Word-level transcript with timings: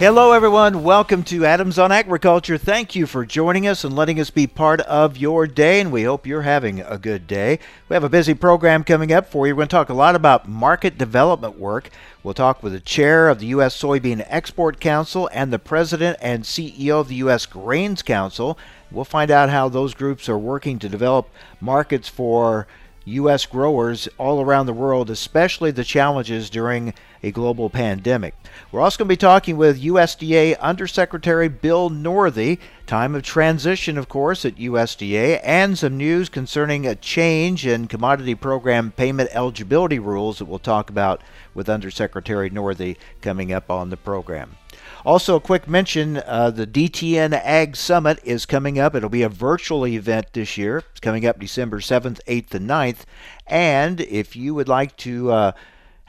Hello, 0.00 0.32
everyone. 0.32 0.82
Welcome 0.82 1.24
to 1.24 1.44
Adams 1.44 1.78
on 1.78 1.92
Agriculture. 1.92 2.56
Thank 2.56 2.94
you 2.94 3.06
for 3.06 3.26
joining 3.26 3.66
us 3.66 3.84
and 3.84 3.94
letting 3.94 4.18
us 4.18 4.30
be 4.30 4.46
part 4.46 4.80
of 4.80 5.18
your 5.18 5.46
day, 5.46 5.78
and 5.78 5.92
we 5.92 6.04
hope 6.04 6.26
you're 6.26 6.40
having 6.40 6.80
a 6.80 6.96
good 6.96 7.26
day. 7.26 7.58
We 7.86 7.92
have 7.92 8.02
a 8.02 8.08
busy 8.08 8.32
program 8.32 8.82
coming 8.82 9.12
up 9.12 9.30
for 9.30 9.46
you. 9.46 9.54
We're 9.54 9.58
going 9.58 9.68
to 9.68 9.76
talk 9.76 9.90
a 9.90 9.92
lot 9.92 10.14
about 10.14 10.48
market 10.48 10.96
development 10.96 11.58
work. 11.58 11.90
We'll 12.22 12.32
talk 12.32 12.62
with 12.62 12.72
the 12.72 12.80
chair 12.80 13.28
of 13.28 13.40
the 13.40 13.48
U.S. 13.48 13.78
Soybean 13.78 14.24
Export 14.26 14.80
Council 14.80 15.28
and 15.34 15.52
the 15.52 15.58
president 15.58 16.16
and 16.22 16.44
CEO 16.44 17.00
of 17.00 17.08
the 17.08 17.16
U.S. 17.16 17.44
Grains 17.44 18.00
Council. 18.00 18.56
We'll 18.90 19.04
find 19.04 19.30
out 19.30 19.50
how 19.50 19.68
those 19.68 19.92
groups 19.92 20.30
are 20.30 20.38
working 20.38 20.78
to 20.78 20.88
develop 20.88 21.28
markets 21.60 22.08
for 22.08 22.66
U.S. 23.04 23.44
growers 23.44 24.08
all 24.16 24.40
around 24.40 24.64
the 24.64 24.72
world, 24.72 25.10
especially 25.10 25.70
the 25.70 25.84
challenges 25.84 26.48
during 26.48 26.94
a 27.22 27.30
global 27.30 27.70
pandemic. 27.70 28.34
We're 28.72 28.80
also 28.80 28.98
going 28.98 29.08
to 29.08 29.12
be 29.12 29.16
talking 29.16 29.56
with 29.56 29.82
USDA 29.82 30.58
Undersecretary 30.58 31.48
Bill 31.48 31.90
Northey. 31.90 32.58
Time 32.86 33.14
of 33.14 33.22
transition, 33.22 33.96
of 33.96 34.08
course, 34.08 34.44
at 34.44 34.56
USDA, 34.56 35.40
and 35.44 35.78
some 35.78 35.96
news 35.96 36.28
concerning 36.28 36.86
a 36.86 36.96
change 36.96 37.66
in 37.66 37.86
commodity 37.86 38.34
program 38.34 38.90
payment 38.90 39.30
eligibility 39.32 39.98
rules 39.98 40.38
that 40.38 40.46
we'll 40.46 40.58
talk 40.58 40.90
about 40.90 41.22
with 41.54 41.68
Undersecretary 41.68 42.50
Northey 42.50 42.96
coming 43.20 43.52
up 43.52 43.70
on 43.70 43.90
the 43.90 43.96
program. 43.96 44.56
Also, 45.04 45.36
a 45.36 45.40
quick 45.40 45.66
mention 45.66 46.18
uh, 46.18 46.50
the 46.50 46.66
DTN 46.66 47.32
Ag 47.32 47.74
Summit 47.74 48.18
is 48.22 48.44
coming 48.44 48.78
up. 48.78 48.94
It'll 48.94 49.08
be 49.08 49.22
a 49.22 49.28
virtual 49.28 49.86
event 49.86 50.32
this 50.32 50.58
year. 50.58 50.84
It's 50.90 51.00
coming 51.00 51.24
up 51.24 51.38
December 51.38 51.78
7th, 51.78 52.20
8th, 52.26 52.54
and 52.54 52.68
9th. 52.68 53.04
And 53.46 54.00
if 54.02 54.36
you 54.36 54.54
would 54.54 54.68
like 54.68 54.96
to 54.98 55.30
uh, 55.30 55.52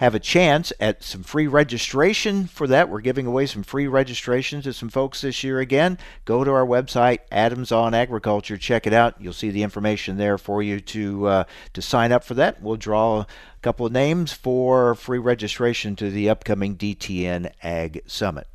have 0.01 0.15
a 0.15 0.19
chance 0.19 0.73
at 0.79 1.03
some 1.03 1.21
free 1.21 1.45
registration 1.45 2.47
for 2.47 2.65
that. 2.65 2.89
We're 2.89 3.01
giving 3.01 3.27
away 3.27 3.45
some 3.45 3.61
free 3.61 3.85
registration 3.85 4.63
to 4.63 4.73
some 4.73 4.89
folks 4.89 5.21
this 5.21 5.43
year 5.43 5.59
again. 5.59 5.99
Go 6.25 6.43
to 6.43 6.49
our 6.49 6.65
website, 6.65 7.19
Adams 7.31 7.71
on 7.71 7.93
Agriculture. 7.93 8.57
Check 8.57 8.87
it 8.87 8.93
out. 8.93 9.21
You'll 9.21 9.31
see 9.31 9.51
the 9.51 9.61
information 9.61 10.17
there 10.17 10.39
for 10.39 10.63
you 10.63 10.79
to 10.79 11.27
uh, 11.27 11.43
to 11.73 11.83
sign 11.83 12.11
up 12.11 12.23
for 12.23 12.33
that. 12.33 12.63
We'll 12.63 12.77
draw 12.77 13.19
a 13.19 13.27
couple 13.61 13.85
of 13.85 13.91
names 13.91 14.33
for 14.33 14.95
free 14.95 15.19
registration 15.19 15.95
to 15.97 16.09
the 16.09 16.31
upcoming 16.31 16.75
DTN 16.75 17.51
Ag 17.61 18.01
Summit. 18.07 18.47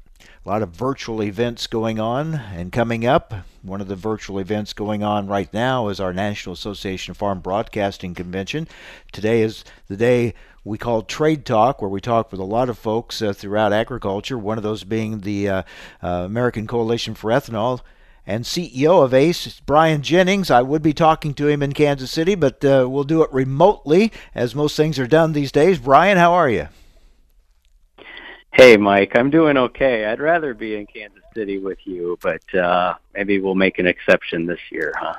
A 0.46 0.48
lot 0.48 0.62
of 0.62 0.68
virtual 0.68 1.24
events 1.24 1.66
going 1.66 1.98
on 1.98 2.36
and 2.36 2.70
coming 2.70 3.04
up. 3.04 3.34
One 3.62 3.80
of 3.80 3.88
the 3.88 3.96
virtual 3.96 4.38
events 4.38 4.72
going 4.72 5.02
on 5.02 5.26
right 5.26 5.52
now 5.52 5.88
is 5.88 5.98
our 5.98 6.12
National 6.12 6.52
Association 6.52 7.10
of 7.10 7.16
Farm 7.16 7.40
Broadcasting 7.40 8.14
Convention. 8.14 8.68
Today 9.10 9.42
is 9.42 9.64
the 9.88 9.96
day 9.96 10.34
we 10.62 10.78
call 10.78 11.02
Trade 11.02 11.44
Talk, 11.44 11.82
where 11.82 11.90
we 11.90 12.00
talk 12.00 12.30
with 12.30 12.38
a 12.38 12.44
lot 12.44 12.68
of 12.68 12.78
folks 12.78 13.20
uh, 13.20 13.32
throughout 13.32 13.72
agriculture, 13.72 14.38
one 14.38 14.56
of 14.56 14.62
those 14.62 14.84
being 14.84 15.22
the 15.22 15.48
uh, 15.48 15.62
uh, 16.00 16.08
American 16.26 16.68
Coalition 16.68 17.16
for 17.16 17.32
Ethanol. 17.32 17.80
And 18.24 18.44
CEO 18.44 19.02
of 19.02 19.12
ACE, 19.12 19.60
Brian 19.66 20.02
Jennings. 20.02 20.48
I 20.48 20.62
would 20.62 20.82
be 20.82 20.92
talking 20.92 21.34
to 21.34 21.48
him 21.48 21.60
in 21.60 21.72
Kansas 21.72 22.12
City, 22.12 22.36
but 22.36 22.64
uh, 22.64 22.86
we'll 22.88 23.02
do 23.02 23.22
it 23.24 23.32
remotely, 23.32 24.12
as 24.32 24.54
most 24.54 24.76
things 24.76 24.96
are 25.00 25.08
done 25.08 25.32
these 25.32 25.50
days. 25.50 25.80
Brian, 25.80 26.18
how 26.18 26.32
are 26.34 26.48
you? 26.48 26.68
Hey, 28.56 28.78
Mike, 28.78 29.14
I'm 29.14 29.28
doing 29.28 29.58
okay. 29.58 30.06
I'd 30.06 30.18
rather 30.18 30.54
be 30.54 30.76
in 30.76 30.86
Kansas 30.86 31.22
City 31.34 31.58
with 31.58 31.76
you, 31.84 32.18
but 32.22 32.54
uh, 32.54 32.94
maybe 33.12 33.38
we'll 33.38 33.54
make 33.54 33.78
an 33.78 33.86
exception 33.86 34.46
this 34.46 34.58
year, 34.70 34.94
huh? 34.96 35.16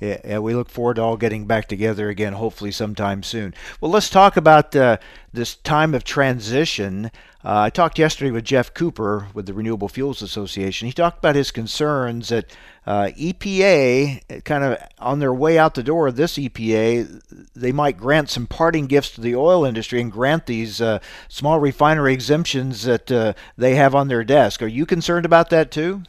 Yeah, 0.00 0.20
yeah, 0.24 0.38
we 0.38 0.54
look 0.54 0.68
forward 0.68 0.94
to 0.94 1.02
all 1.02 1.16
getting 1.16 1.46
back 1.48 1.66
together 1.66 2.08
again, 2.08 2.34
hopefully 2.34 2.70
sometime 2.70 3.24
soon. 3.24 3.54
Well, 3.80 3.90
let's 3.90 4.08
talk 4.08 4.36
about 4.36 4.76
uh, 4.76 4.98
this 5.32 5.56
time 5.56 5.94
of 5.94 6.04
transition. 6.04 7.10
Uh, 7.44 7.64
I 7.64 7.68
talked 7.68 7.98
yesterday 7.98 8.30
with 8.30 8.44
Geoff 8.44 8.72
Cooper 8.72 9.28
with 9.34 9.44
the 9.44 9.52
Renewable 9.52 9.90
Fuels 9.90 10.22
Association. 10.22 10.86
He 10.86 10.94
talked 10.94 11.18
about 11.18 11.34
his 11.34 11.50
concerns 11.50 12.30
that 12.30 12.46
uh, 12.86 13.10
EPA, 13.18 14.44
kind 14.44 14.64
of 14.64 14.78
on 14.98 15.18
their 15.18 15.34
way 15.34 15.58
out 15.58 15.74
the 15.74 15.82
door, 15.82 16.10
this 16.10 16.38
EPA, 16.38 17.50
they 17.54 17.70
might 17.70 17.98
grant 17.98 18.30
some 18.30 18.46
parting 18.46 18.86
gifts 18.86 19.10
to 19.10 19.20
the 19.20 19.36
oil 19.36 19.66
industry 19.66 20.00
and 20.00 20.10
grant 20.10 20.46
these 20.46 20.80
uh, 20.80 21.00
small 21.28 21.60
refinery 21.60 22.14
exemptions 22.14 22.84
that 22.84 23.12
uh, 23.12 23.34
they 23.58 23.74
have 23.74 23.94
on 23.94 24.08
their 24.08 24.24
desk. 24.24 24.62
Are 24.62 24.66
you 24.66 24.86
concerned 24.86 25.26
about 25.26 25.50
that 25.50 25.70
too? 25.70 26.02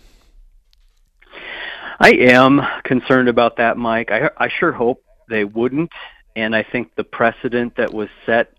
I 2.00 2.12
am 2.13 2.62
concerned 2.85 3.28
about 3.28 3.57
that, 3.57 3.75
Mike. 3.75 4.09
I, 4.09 4.29
I 4.38 4.47
sure 4.47 4.72
hope 4.72 5.03
they 5.28 5.44
wouldn't. 5.44 5.91
And 6.38 6.56
I 6.56 6.63
think 6.63 6.95
the 6.95 7.03
precedent 7.03 7.75
that 7.75 7.94
was 7.94 8.07
set 8.25 8.55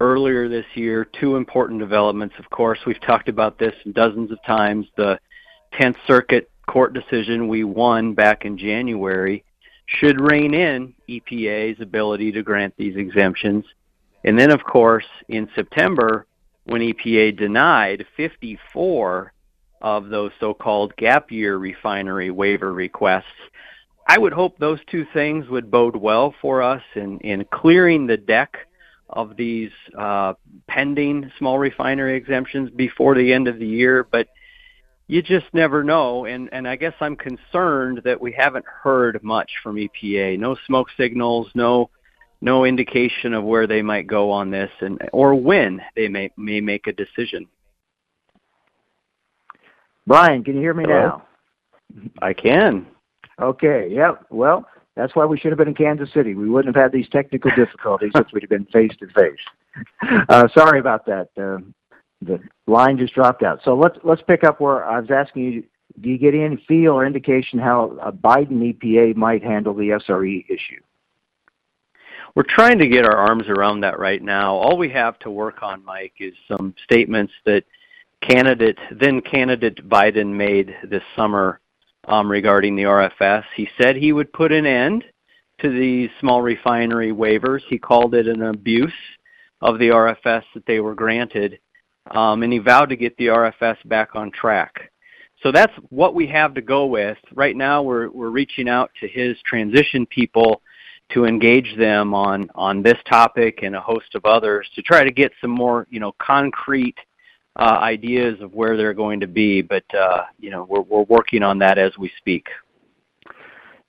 earlier 0.00 0.48
this 0.48 0.66
year, 0.74 1.04
two 1.04 1.36
important 1.36 1.80
developments, 1.80 2.34
of 2.38 2.48
course, 2.50 2.78
we've 2.86 3.00
talked 3.00 3.28
about 3.28 3.58
this 3.58 3.74
dozens 3.92 4.30
of 4.30 4.42
times. 4.44 4.86
The 4.96 5.18
10th 5.74 5.96
Circuit 6.06 6.50
court 6.66 6.92
decision 6.92 7.48
we 7.48 7.64
won 7.64 8.14
back 8.14 8.44
in 8.44 8.58
January 8.58 9.44
should 9.86 10.20
rein 10.20 10.52
in 10.52 10.94
EPA's 11.08 11.80
ability 11.80 12.32
to 12.32 12.42
grant 12.42 12.74
these 12.76 12.96
exemptions. 12.96 13.64
And 14.24 14.38
then, 14.38 14.50
of 14.50 14.64
course, 14.64 15.06
in 15.28 15.48
September, 15.54 16.26
when 16.64 16.82
EPA 16.82 17.38
denied 17.38 18.04
54 18.16 19.32
of 19.80 20.08
those 20.08 20.32
so-called 20.40 20.96
gap 20.96 21.30
year 21.30 21.56
refinery 21.56 22.30
waiver 22.30 22.72
requests, 22.72 23.24
I 24.08 24.18
would 24.18 24.32
hope 24.32 24.58
those 24.58 24.80
two 24.90 25.06
things 25.12 25.48
would 25.48 25.70
bode 25.70 25.96
well 25.96 26.34
for 26.40 26.62
us 26.62 26.82
in, 26.94 27.18
in 27.20 27.44
clearing 27.52 28.06
the 28.06 28.16
deck 28.16 28.56
of 29.08 29.36
these 29.36 29.70
uh, 29.96 30.34
pending 30.68 31.30
small 31.38 31.58
refinery 31.58 32.16
exemptions 32.16 32.70
before 32.70 33.14
the 33.14 33.32
end 33.32 33.48
of 33.48 33.58
the 33.58 33.66
year. 33.66 34.06
But 34.10 34.28
you 35.06 35.22
just 35.22 35.46
never 35.52 35.84
know. 35.84 36.24
And, 36.24 36.48
and 36.52 36.66
I 36.66 36.76
guess 36.76 36.94
I'm 37.00 37.16
concerned 37.16 38.02
that 38.04 38.20
we 38.20 38.32
haven't 38.32 38.64
heard 38.66 39.22
much 39.22 39.50
from 39.62 39.76
EPA. 39.76 40.38
No 40.38 40.56
smoke 40.66 40.88
signals, 40.96 41.48
no 41.54 41.90
no 42.42 42.64
indication 42.66 43.32
of 43.32 43.44
where 43.44 43.66
they 43.66 43.80
might 43.80 44.06
go 44.06 44.30
on 44.30 44.50
this 44.50 44.70
and 44.80 45.00
or 45.12 45.34
when 45.34 45.80
they 45.94 46.06
may 46.08 46.30
may 46.36 46.60
make 46.60 46.86
a 46.86 46.92
decision. 46.92 47.46
Brian, 50.06 50.44
can 50.44 50.54
you 50.54 50.60
hear 50.60 50.74
me 50.74 50.84
Hello? 50.86 51.22
now? 51.94 52.10
I 52.20 52.32
can. 52.32 52.86
Okay, 53.40 53.88
yep. 53.90 54.24
Well, 54.30 54.66
that's 54.96 55.14
why 55.14 55.26
we 55.26 55.38
should 55.38 55.52
have 55.52 55.58
been 55.58 55.68
in 55.68 55.74
Kansas 55.74 56.12
City. 56.12 56.34
We 56.34 56.48
wouldn't 56.48 56.74
have 56.74 56.82
had 56.82 56.92
these 56.92 57.08
technical 57.10 57.50
difficulties 57.56 58.12
if 58.14 58.26
we'd 58.32 58.42
have 58.42 58.50
been 58.50 58.66
face 58.66 58.92
to 58.98 59.06
face. 59.08 60.52
Sorry 60.54 60.80
about 60.80 61.04
that. 61.06 61.28
Uh, 61.36 61.58
the 62.22 62.40
line 62.66 62.96
just 62.96 63.14
dropped 63.14 63.42
out. 63.42 63.60
So 63.62 63.76
let's 63.76 63.98
let's 64.02 64.22
pick 64.22 64.42
up 64.42 64.60
where 64.60 64.84
I 64.84 65.00
was 65.00 65.10
asking 65.10 65.52
you. 65.52 65.64
Do 66.00 66.10
you 66.10 66.18
get 66.18 66.34
any 66.34 66.62
feel 66.68 66.92
or 66.92 67.06
indication 67.06 67.58
how 67.58 67.96
a 68.02 68.12
Biden 68.12 68.74
EPA 68.74 69.16
might 69.16 69.42
handle 69.42 69.72
the 69.72 69.90
SRE 70.08 70.44
issue? 70.48 70.80
We're 72.34 72.42
trying 72.42 72.78
to 72.80 72.88
get 72.88 73.06
our 73.06 73.16
arms 73.16 73.48
around 73.48 73.80
that 73.80 73.98
right 73.98 74.22
now. 74.22 74.56
All 74.56 74.76
we 74.76 74.90
have 74.90 75.18
to 75.20 75.30
work 75.30 75.62
on, 75.62 75.82
Mike, 75.86 76.12
is 76.20 76.34
some 76.48 76.74
statements 76.84 77.32
that 77.46 77.64
candidate 78.20 78.78
then 78.90 79.20
candidate 79.20 79.88
Biden 79.88 80.34
made 80.34 80.74
this 80.84 81.02
summer 81.14 81.60
um, 82.06 82.30
regarding 82.30 82.76
the 82.76 82.84
RFS. 82.84 83.44
He 83.54 83.68
said 83.80 83.96
he 83.96 84.12
would 84.12 84.32
put 84.32 84.52
an 84.52 84.66
end 84.66 85.04
to 85.60 85.70
these 85.70 86.10
small 86.20 86.42
refinery 86.42 87.12
waivers. 87.12 87.60
He 87.68 87.78
called 87.78 88.14
it 88.14 88.26
an 88.26 88.42
abuse 88.42 88.92
of 89.60 89.78
the 89.78 89.88
RFS 89.88 90.42
that 90.54 90.66
they 90.66 90.80
were 90.80 90.94
granted 90.94 91.58
um, 92.10 92.42
and 92.42 92.52
he 92.52 92.58
vowed 92.58 92.90
to 92.90 92.96
get 92.96 93.16
the 93.16 93.26
RFS 93.26 93.76
back 93.86 94.14
on 94.14 94.30
track. 94.30 94.90
So 95.42 95.52
that's 95.52 95.72
what 95.90 96.14
we 96.14 96.26
have 96.28 96.54
to 96.54 96.62
go 96.62 96.86
with. 96.86 97.18
Right 97.34 97.56
now, 97.56 97.82
we're 97.82 98.08
we're 98.10 98.30
reaching 98.30 98.68
out 98.68 98.90
to 99.00 99.08
his 99.08 99.36
transition 99.44 100.06
people 100.06 100.62
to 101.12 101.24
engage 101.24 101.76
them 101.76 102.14
on 102.14 102.48
on 102.54 102.82
this 102.82 102.98
topic 103.08 103.60
and 103.62 103.76
a 103.76 103.80
host 103.80 104.14
of 104.14 104.24
others 104.24 104.68
to 104.74 104.82
try 104.82 105.04
to 105.04 105.10
get 105.10 105.32
some 105.40 105.50
more 105.50 105.86
you 105.90 106.00
know 106.00 106.12
concrete 106.18 106.96
ideas 107.64 108.40
of 108.40 108.52
where 108.54 108.76
they're 108.76 108.94
going 108.94 109.20
to 109.20 109.26
be. 109.26 109.62
But 109.62 109.84
uh, 109.94 110.24
you 110.38 110.50
know 110.50 110.66
we're 110.68 110.82
we're 110.82 111.02
working 111.02 111.42
on 111.42 111.58
that 111.58 111.78
as 111.78 111.96
we 111.98 112.10
speak. 112.18 112.46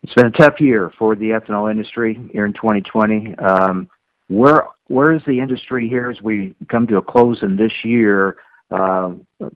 It's 0.04 0.14
been 0.14 0.28
a 0.28 0.32
tough 0.32 0.62
year 0.62 0.92
for 0.98 1.16
the 1.16 1.32
ethanol 1.32 1.70
industry 1.70 2.20
here 2.32 2.46
in 2.46 2.54
2020. 2.54 3.36
Um, 3.36 3.90
where 4.28 4.68
where 4.88 5.14
is 5.14 5.22
the 5.28 5.40
industry 5.40 5.90
here 5.90 6.10
as 6.10 6.22
we 6.22 6.56
come 6.70 6.88
to 6.88 6.98
a 6.98 7.02
close 7.02 7.42
in 7.42 7.58
this 7.58 7.74
year? 7.84 8.38
Uh, 8.72 9.14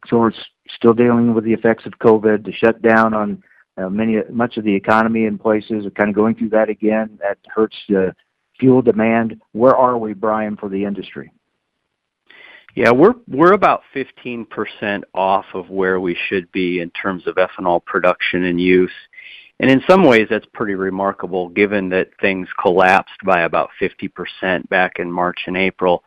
so 0.08 0.20
we're 0.20 0.32
still 0.76 0.94
dealing 0.94 1.34
with 1.34 1.44
the 1.44 1.54
effects 1.54 1.86
of 1.86 1.94
COVID, 2.00 2.46
the 2.46 2.54
shutdown 2.54 3.14
on 3.14 3.44
uh, 3.78 3.90
many 3.90 4.18
much 4.30 4.58
of 4.58 4.64
the 4.64 4.74
economy 4.74 5.26
in 5.26 5.38
places, 5.38 5.86
are 5.86 5.92
kind 5.92 6.10
of 6.10 6.16
going 6.16 6.36
through 6.36 6.50
that 6.50 6.70
again. 6.70 7.18
That 7.22 7.38
hurts 7.54 7.76
the 7.88 8.16
fuel 8.60 8.82
demand. 8.82 9.42
Where 9.54 9.76
are 9.76 9.98
we, 9.98 10.14
Brian, 10.14 10.58
for 10.58 10.70
the 10.70 10.84
industry? 10.84 11.32
Yeah, 12.76 12.92
we're 12.92 13.16
we're 13.28 13.54
about 13.54 13.82
15% 13.94 15.04
off 15.14 15.46
of 15.54 15.70
where 15.70 16.00
we 16.00 16.18
should 16.28 16.52
be 16.52 16.80
in 16.80 16.90
terms 16.92 17.28
of 17.28 17.36
ethanol 17.36 17.84
production 17.84 18.46
and 18.46 18.60
use. 18.60 18.92
And 19.60 19.70
in 19.70 19.84
some 19.88 20.04
ways 20.06 20.28
that's 20.30 20.46
pretty 20.54 20.76
remarkable 20.76 21.50
given 21.50 21.90
that 21.90 22.10
things 22.20 22.48
collapsed 22.60 23.20
by 23.26 23.42
about 23.42 23.70
50% 23.80 24.68
back 24.70 24.94
in 25.00 25.12
March 25.12 25.40
and 25.48 25.58
April. 25.58 26.04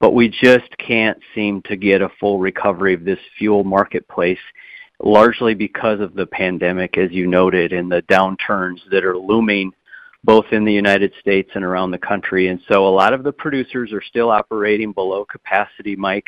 But 0.00 0.12
we 0.12 0.28
just 0.28 0.76
can't 0.78 1.18
seem 1.34 1.62
to 1.62 1.76
get 1.76 2.02
a 2.02 2.10
full 2.20 2.38
recovery 2.38 2.94
of 2.94 3.04
this 3.04 3.18
fuel 3.38 3.64
marketplace 3.64 4.38
largely 5.02 5.54
because 5.54 6.00
of 6.00 6.14
the 6.14 6.26
pandemic 6.26 6.98
as 6.98 7.12
you 7.12 7.26
noted 7.26 7.72
and 7.72 7.90
the 7.90 8.02
downturns 8.02 8.80
that 8.90 9.04
are 9.04 9.16
looming 9.16 9.72
both 10.28 10.52
in 10.52 10.62
the 10.62 10.72
United 10.72 11.10
States 11.18 11.50
and 11.54 11.64
around 11.64 11.90
the 11.90 11.96
country. 11.96 12.48
And 12.48 12.60
so 12.70 12.86
a 12.86 12.90
lot 12.90 13.14
of 13.14 13.22
the 13.22 13.32
producers 13.32 13.94
are 13.94 14.02
still 14.02 14.30
operating 14.30 14.92
below 14.92 15.24
capacity, 15.24 15.96
Mike. 15.96 16.26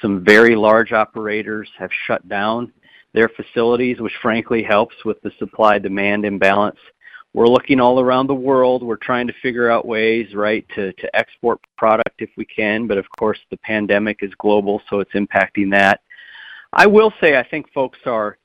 Some 0.00 0.24
very 0.24 0.54
large 0.54 0.92
operators 0.92 1.68
have 1.76 1.90
shut 2.06 2.28
down 2.28 2.72
their 3.12 3.28
facilities, 3.28 3.98
which 3.98 4.12
frankly 4.22 4.62
helps 4.62 4.94
with 5.04 5.20
the 5.22 5.32
supply 5.40 5.80
demand 5.80 6.24
imbalance. 6.24 6.78
We're 7.34 7.48
looking 7.48 7.80
all 7.80 7.98
around 7.98 8.28
the 8.28 8.34
world. 8.34 8.84
We're 8.84 8.94
trying 8.94 9.26
to 9.26 9.34
figure 9.42 9.68
out 9.68 9.84
ways, 9.84 10.32
right, 10.32 10.64
to, 10.76 10.92
to 10.92 11.16
export 11.16 11.58
product 11.76 12.22
if 12.22 12.30
we 12.36 12.44
can, 12.44 12.86
but 12.86 12.98
of 12.98 13.06
course 13.18 13.40
the 13.50 13.56
pandemic 13.56 14.18
is 14.22 14.30
global, 14.38 14.80
so 14.88 15.00
it's 15.00 15.14
impacting 15.14 15.72
that. 15.72 16.02
I 16.72 16.86
will 16.86 17.12
say 17.20 17.36
I 17.36 17.42
think 17.42 17.72
folks 17.72 17.98
are 18.06 18.38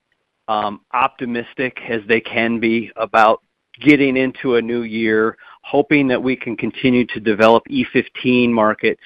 um, 0.47 0.81
optimistic 0.95 1.77
as 1.87 2.01
they 2.07 2.21
can 2.21 2.59
be 2.59 2.91
about 2.95 3.43
getting 3.81 4.17
into 4.17 4.55
a 4.55 4.61
new 4.61 4.83
year, 4.83 5.37
hoping 5.63 6.07
that 6.07 6.21
we 6.21 6.35
can 6.35 6.55
continue 6.55 7.05
to 7.07 7.19
develop 7.19 7.63
E15 7.69 8.49
markets, 8.49 9.01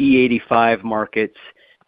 E85 0.00 0.82
markets, 0.82 1.36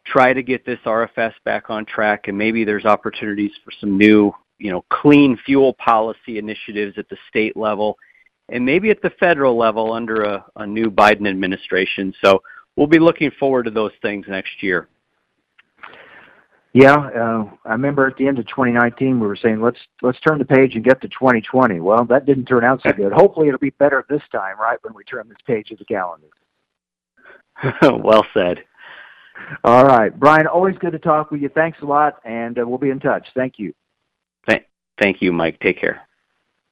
try 0.04 0.32
to 0.32 0.42
get 0.42 0.64
this 0.64 0.78
RFS 0.86 1.32
back 1.44 1.70
on 1.70 1.84
track, 1.84 2.28
and 2.28 2.38
maybe 2.38 2.64
there's 2.64 2.84
opportunities 2.84 3.52
for 3.64 3.72
some 3.80 3.98
new, 3.98 4.32
you 4.58 4.70
know, 4.70 4.84
clean 4.90 5.38
fuel 5.44 5.74
policy 5.74 6.38
initiatives 6.38 6.96
at 6.98 7.08
the 7.08 7.16
state 7.28 7.56
level 7.56 7.96
and 8.48 8.64
maybe 8.64 8.90
at 8.90 9.02
the 9.02 9.10
federal 9.18 9.56
level 9.56 9.92
under 9.92 10.22
a, 10.22 10.44
a 10.56 10.66
new 10.66 10.90
Biden 10.90 11.28
administration. 11.28 12.14
So 12.24 12.42
we'll 12.76 12.86
be 12.86 12.98
looking 12.98 13.30
forward 13.38 13.64
to 13.64 13.70
those 13.70 13.92
things 14.02 14.26
next 14.28 14.62
year. 14.62 14.88
Yeah, 16.76 16.94
uh, 16.94 17.50
I 17.64 17.72
remember 17.72 18.06
at 18.06 18.18
the 18.18 18.28
end 18.28 18.38
of 18.38 18.46
2019 18.48 19.18
we 19.18 19.26
were 19.26 19.34
saying 19.34 19.62
let's 19.62 19.78
let's 20.02 20.20
turn 20.20 20.38
the 20.38 20.44
page 20.44 20.74
and 20.74 20.84
get 20.84 21.00
to 21.00 21.08
2020. 21.08 21.80
Well, 21.80 22.04
that 22.04 22.26
didn't 22.26 22.44
turn 22.44 22.64
out 22.64 22.82
so 22.82 22.92
good. 22.92 23.14
Hopefully, 23.14 23.48
it'll 23.48 23.58
be 23.58 23.70
better 23.70 24.04
this 24.10 24.20
time, 24.30 24.60
right? 24.60 24.76
When 24.82 24.92
we 24.92 25.02
turn 25.04 25.26
this 25.26 25.38
page 25.46 25.70
of 25.70 25.78
the 25.78 25.86
calendar. 25.86 26.26
well 28.04 28.26
said. 28.34 28.58
All 29.64 29.86
right, 29.86 30.14
Brian. 30.20 30.46
Always 30.46 30.76
good 30.76 30.92
to 30.92 30.98
talk 30.98 31.30
with 31.30 31.40
you. 31.40 31.48
Thanks 31.48 31.78
a 31.80 31.86
lot, 31.86 32.18
and 32.26 32.58
uh, 32.58 32.66
we'll 32.66 32.76
be 32.76 32.90
in 32.90 33.00
touch. 33.00 33.26
Thank 33.34 33.54
you. 33.58 33.72
Thank, 34.46 34.64
thank 35.00 35.22
you, 35.22 35.32
Mike. 35.32 35.58
Take 35.60 35.80
care. 35.80 36.02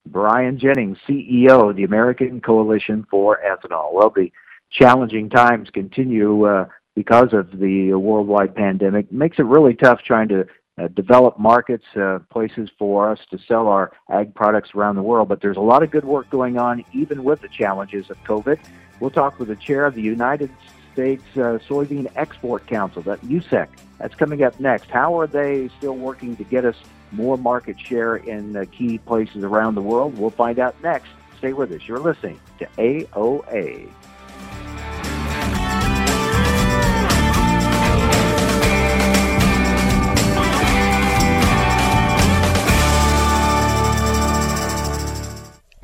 Brian 0.07 0.59
Jennings, 0.59 0.99
CEO 1.09 1.71
of 1.71 1.77
the 1.77 1.85
American 1.85 2.43
Coalition 2.43 3.07
for 3.11 3.39
Ethanol. 3.43 3.95
Well, 3.95 4.13
the 4.15 4.31
challenging 4.71 5.31
times 5.31 5.71
continue. 5.73 6.45
Uh, 6.45 6.67
because 6.95 7.33
of 7.33 7.59
the 7.59 7.93
worldwide 7.95 8.55
pandemic 8.55 9.11
makes 9.13 9.39
it 9.39 9.45
really 9.45 9.75
tough 9.75 10.03
trying 10.03 10.29
to 10.29 10.47
uh, 10.77 10.89
develop 10.89 11.39
markets, 11.39 11.85
uh, 11.97 12.19
places 12.31 12.69
for 12.79 13.11
us 13.11 13.21
to 13.31 13.39
sell 13.47 13.69
our 13.69 13.93
ag 14.11 14.35
products 14.35 14.71
around 14.75 14.97
the 14.97 15.03
world. 15.03 15.29
But 15.29 15.41
there's 15.41 15.57
a 15.57 15.61
lot 15.61 15.83
of 15.83 15.91
good 15.91 16.05
work 16.05 16.29
going 16.31 16.59
on, 16.59 16.85
even 16.93 17.23
with 17.23 17.41
the 17.41 17.49
challenges 17.49 18.11
of 18.11 18.23
COVID. 18.25 18.59
We'll 19.01 19.11
talk 19.11 19.39
with 19.39 19.49
the 19.49 19.57
chair 19.57 19.87
of 19.87 19.95
the 19.95 20.03
United 20.03 20.51
States 20.93 21.23
uh, 21.35 21.59
Soybean 21.69 22.11
Export 22.17 22.67
Council, 22.67 23.03
that 23.03 23.21
USSEC. 23.23 23.69
That's 23.99 24.15
coming 24.15 24.43
up 24.43 24.59
next. 24.59 24.91
How 24.91 25.19
are 25.19 25.27
they 25.27 25.69
still 25.79 25.97
working 25.97 26.37
to 26.37 26.45
get 26.45 26.65
us 26.65 26.77
more 27.13 27.37
market 27.37 27.79
share 27.79 28.17
in 28.17 28.67
key 28.67 28.99
places 28.99 29.45
around 29.45 29.77
the 29.77 29.83
world? 29.83 30.19
We'll 30.19 30.31
find 30.31 30.59
out 30.59 30.81
next. 30.83 31.09
Stay 31.39 31.53
with 31.53 31.71
us. 31.73 31.83
You're 31.87 31.99
listening 31.99 32.41
to 32.59 32.67
AOA. 32.79 33.91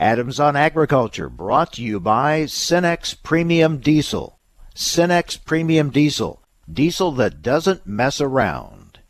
Adams 0.00 0.40
on 0.40 0.56
Agriculture, 0.56 1.28
brought 1.28 1.74
to 1.74 1.82
you 1.82 2.00
by 2.00 2.44
Cenex 2.44 3.14
Premium 3.22 3.76
Diesel. 3.76 4.38
Cenex 4.74 5.36
Premium 5.44 5.90
Diesel, 5.90 6.42
diesel 6.72 7.12
that 7.12 7.42
doesn't 7.42 7.86
mess 7.86 8.18
around. 8.18 9.00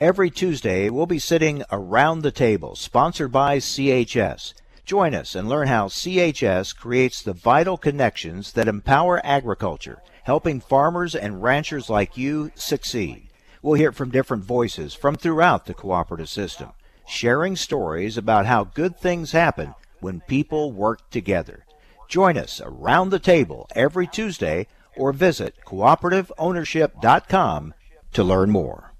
Every 0.00 0.30
Tuesday, 0.30 0.88
we'll 0.88 1.04
be 1.04 1.18
sitting 1.18 1.62
around 1.70 2.22
the 2.22 2.30
table, 2.30 2.76
sponsored 2.76 3.30
by 3.30 3.58
CHS. 3.58 4.54
Join 4.86 5.14
us 5.14 5.34
and 5.34 5.50
learn 5.50 5.68
how 5.68 5.88
CHS 5.88 6.74
creates 6.74 7.20
the 7.20 7.34
vital 7.34 7.76
connections 7.76 8.52
that 8.52 8.68
empower 8.68 9.20
agriculture, 9.22 10.00
helping 10.22 10.60
farmers 10.60 11.14
and 11.14 11.42
ranchers 11.42 11.90
like 11.90 12.16
you 12.16 12.52
succeed. 12.54 13.28
We'll 13.60 13.74
hear 13.74 13.92
from 13.92 14.12
different 14.12 14.44
voices 14.44 14.94
from 14.94 15.16
throughout 15.16 15.66
the 15.66 15.74
cooperative 15.74 16.30
system, 16.30 16.70
sharing 17.06 17.54
stories 17.54 18.16
about 18.16 18.46
how 18.46 18.64
good 18.64 18.98
things 18.98 19.32
happen 19.32 19.74
when 20.06 20.20
people 20.20 20.70
work 20.70 21.10
together. 21.10 21.66
Join 22.06 22.38
us 22.38 22.62
around 22.64 23.10
the 23.10 23.18
table 23.18 23.66
every 23.74 24.06
Tuesday 24.06 24.68
or 24.96 25.12
visit 25.12 25.56
cooperativeownership.com 25.66 27.74
to 28.12 28.22
learn 28.22 28.50
more. 28.50 28.92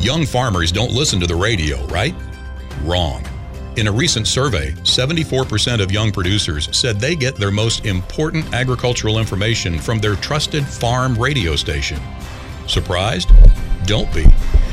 Young 0.00 0.26
farmers 0.26 0.72
don't 0.72 0.90
listen 0.90 1.20
to 1.20 1.28
the 1.28 1.36
radio, 1.36 1.86
right? 1.86 2.12
Wrong. 2.82 3.24
In 3.76 3.86
a 3.86 3.92
recent 3.92 4.26
survey, 4.26 4.72
74% 4.82 5.80
of 5.80 5.92
young 5.92 6.10
producers 6.10 6.68
said 6.76 6.98
they 6.98 7.14
get 7.14 7.36
their 7.36 7.52
most 7.52 7.86
important 7.86 8.52
agricultural 8.52 9.20
information 9.20 9.78
from 9.78 10.00
their 10.00 10.16
trusted 10.16 10.66
farm 10.66 11.14
radio 11.14 11.54
station. 11.54 12.00
Surprised? 12.66 13.30
Don't 13.86 14.12
be. 14.12 14.24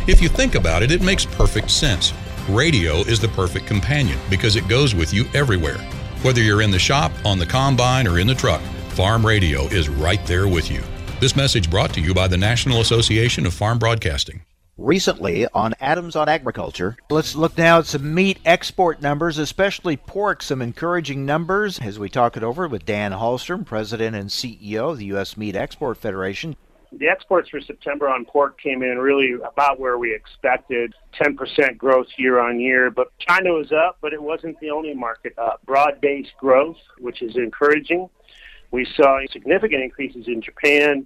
If 0.08 0.20
you 0.20 0.30
think 0.30 0.56
about 0.56 0.82
it, 0.82 0.90
it 0.90 1.04
makes 1.04 1.28
perfect 1.28 1.70
sense. 1.70 2.12
Radio 2.50 3.02
is 3.02 3.20
the 3.20 3.28
perfect 3.30 3.68
companion 3.68 4.20
because 4.30 4.56
it 4.56 4.68
goes 4.68 4.96
with 4.96 5.14
you 5.14 5.26
everywhere. 5.34 5.78
Whether 6.24 6.42
you're 6.42 6.64
in 6.64 6.72
the 6.72 6.80
shop, 6.80 7.12
on 7.24 7.38
the 7.38 7.46
combine, 7.46 8.08
or 8.08 8.20
in 8.20 8.28
the 8.28 8.36
truck, 8.36 8.62
Farm 8.90 9.26
Radio 9.26 9.66
is 9.66 9.88
right 9.88 10.26
there 10.26 10.48
with 10.48 10.72
you. 10.72 10.82
This 11.20 11.36
message 11.36 11.70
brought 11.70 11.94
to 11.94 12.02
you 12.02 12.14
by 12.14 12.28
the 12.28 12.38
National 12.38 12.82
Association 12.82 13.46
of 13.46 13.54
Farm 13.54 13.78
Broadcasting. 13.78 14.42
Recently 14.78 15.46
on 15.54 15.76
Adams 15.80 16.16
on 16.16 16.28
Agriculture, 16.28 16.98
let's 17.10 17.36
look 17.36 17.58
now 17.58 17.80
at 17.80 17.86
some 17.86 18.14
meat 18.14 18.40
export 18.46 19.02
numbers, 19.02 19.38
especially 19.38 19.98
pork. 19.98 20.42
Some 20.42 20.62
encouraging 20.62 21.26
numbers 21.26 21.80
as 21.80 22.00
we 22.00 22.10
talk 22.10 22.36
it 22.36 22.44
over 22.44 22.68
with 22.68 22.86
Dan 22.86 23.12
Halstrom, 23.12 23.66
President 23.66 24.16
and 24.16 24.30
CEO 24.30 24.92
of 24.92 24.98
the 24.98 25.06
U.S. 25.06 25.38
Meat 25.38 25.56
Export 25.56 25.98
Federation 25.98 26.56
the 26.92 27.08
exports 27.08 27.50
for 27.50 27.62
September 27.62 28.10
on 28.10 28.26
pork 28.26 28.60
came 28.60 28.82
in 28.82 28.98
really 28.98 29.34
about 29.34 29.80
where 29.80 29.98
we 29.98 30.14
expected 30.14 30.94
10% 31.22 31.78
growth 31.78 32.08
year 32.18 32.40
on 32.40 32.60
year. 32.60 32.90
But 32.90 33.12
China 33.20 33.54
was 33.54 33.72
up, 33.72 33.98
but 34.02 34.14
it 34.14 34.22
wasn't 34.22 34.60
the 34.60 34.72
only 34.72 34.94
market 34.94 35.38
up. 35.38 35.64
Broad 35.66 36.02
based 36.02 36.34
growth, 36.40 36.78
which 36.98 37.22
is 37.22 37.36
encouraging. 37.36 38.10
We 38.72 38.86
saw 38.96 39.20
significant 39.32 39.84
increases 39.84 40.28
in 40.28 40.42
Japan, 40.42 41.06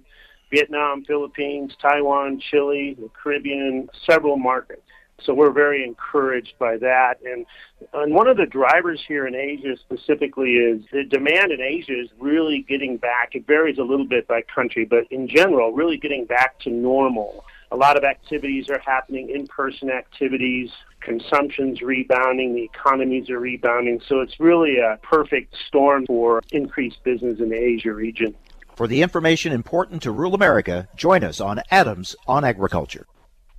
Vietnam, 0.50 1.04
Philippines, 1.04 1.74
Taiwan, 1.80 2.40
Chile, 2.50 2.96
the 2.98 3.08
Caribbean, 3.10 3.88
several 4.08 4.36
markets. 4.36 4.82
So 5.22 5.32
we're 5.32 5.52
very 5.52 5.84
encouraged 5.84 6.54
by 6.58 6.76
that. 6.78 7.14
And, 7.24 7.46
and 7.92 8.14
one 8.14 8.28
of 8.28 8.36
the 8.36 8.46
drivers 8.46 9.02
here 9.06 9.26
in 9.26 9.34
Asia 9.34 9.76
specifically 9.76 10.54
is 10.54 10.82
the 10.92 11.04
demand 11.04 11.52
in 11.52 11.60
Asia 11.60 11.98
is 11.98 12.08
really 12.18 12.64
getting 12.68 12.96
back. 12.96 13.34
It 13.34 13.46
varies 13.46 13.78
a 13.78 13.82
little 13.82 14.06
bit 14.06 14.26
by 14.26 14.42
country, 14.42 14.84
but 14.84 15.04
in 15.10 15.28
general, 15.28 15.72
really 15.72 15.96
getting 15.96 16.24
back 16.24 16.58
to 16.60 16.70
normal. 16.70 17.44
A 17.70 17.76
lot 17.76 17.96
of 17.96 18.04
activities 18.04 18.68
are 18.68 18.78
happening, 18.78 19.30
in-person 19.30 19.90
activities, 19.90 20.70
consumption's 21.00 21.80
rebounding, 21.80 22.54
the 22.54 22.62
economies 22.62 23.30
are 23.30 23.40
rebounding. 23.40 24.00
So 24.08 24.20
it's 24.20 24.38
really 24.38 24.78
a 24.78 24.98
perfect 25.02 25.54
storm 25.66 26.06
for 26.06 26.42
increased 26.52 27.02
business 27.04 27.40
in 27.40 27.48
the 27.50 27.56
Asia 27.56 27.92
region. 27.92 28.34
For 28.76 28.86
the 28.88 29.02
information 29.02 29.52
important 29.52 30.02
to 30.02 30.10
rural 30.10 30.34
America, 30.34 30.88
join 30.96 31.22
us 31.22 31.40
on 31.40 31.62
Adams 31.70 32.16
on 32.26 32.44
Agriculture. 32.44 33.06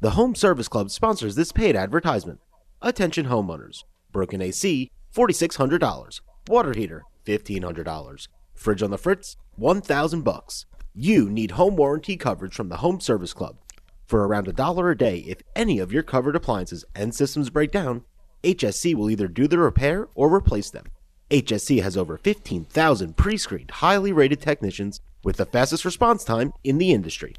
The 0.06 0.12
Home 0.12 0.36
Service 0.36 0.68
Club 0.68 0.92
sponsors 0.92 1.34
this 1.34 1.52
paid 1.52 1.76
advertisement. 1.76 2.40
Attention 2.80 3.26
homeowners. 3.26 3.86
Broken 4.12 4.40
AC, 4.40 4.92
$4,600. 5.12 6.22
Water 6.48 6.74
heater, 6.76 7.02
$1,500. 7.26 8.28
Fridge 8.54 8.84
on 8.84 8.92
the 8.92 9.00
fritz, 9.00 9.36
1000 9.56 10.22
bucks. 10.22 10.68
You 10.94 11.28
need 11.28 11.50
home 11.50 11.76
warranty 11.76 12.18
coverage 12.18 12.54
from 12.54 12.70
the 12.70 12.78
Home 12.78 13.00
Service 13.00 13.34
Club. 13.34 13.58
For 14.06 14.28
around 14.28 14.48
a 14.48 14.54
dollar 14.54 14.92
a 14.92 14.96
day, 14.96 15.26
if 15.28 15.42
any 15.56 15.80
of 15.80 15.92
your 15.92 16.04
covered 16.04 16.36
appliances 16.36 16.86
and 16.94 17.16
systems 17.16 17.50
break 17.50 17.72
down, 17.72 18.04
HSC 18.44 18.94
will 18.94 19.10
either 19.10 19.28
do 19.28 19.48
the 19.48 19.58
repair 19.58 20.08
or 20.14 20.32
replace 20.32 20.70
them. 20.70 20.86
HSC 21.32 21.82
has 21.82 21.98
over 21.98 22.20
15,000 22.20 23.18
pre 23.18 23.38
screened, 23.38 23.72
highly 23.72 24.14
rated 24.14 24.40
technicians 24.40 25.02
with 25.24 25.38
the 25.38 25.48
fastest 25.48 25.84
response 25.84 26.24
time 26.24 26.54
in 26.64 26.78
the 26.78 26.92
industry. 26.92 27.34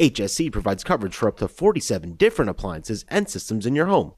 HSC 0.00 0.50
provides 0.50 0.82
coverage 0.82 1.14
for 1.14 1.28
up 1.28 1.36
to 1.36 1.46
47 1.46 2.14
different 2.14 2.48
appliances 2.48 3.04
and 3.08 3.28
systems 3.28 3.66
in 3.66 3.74
your 3.74 3.84
home. 3.84 4.14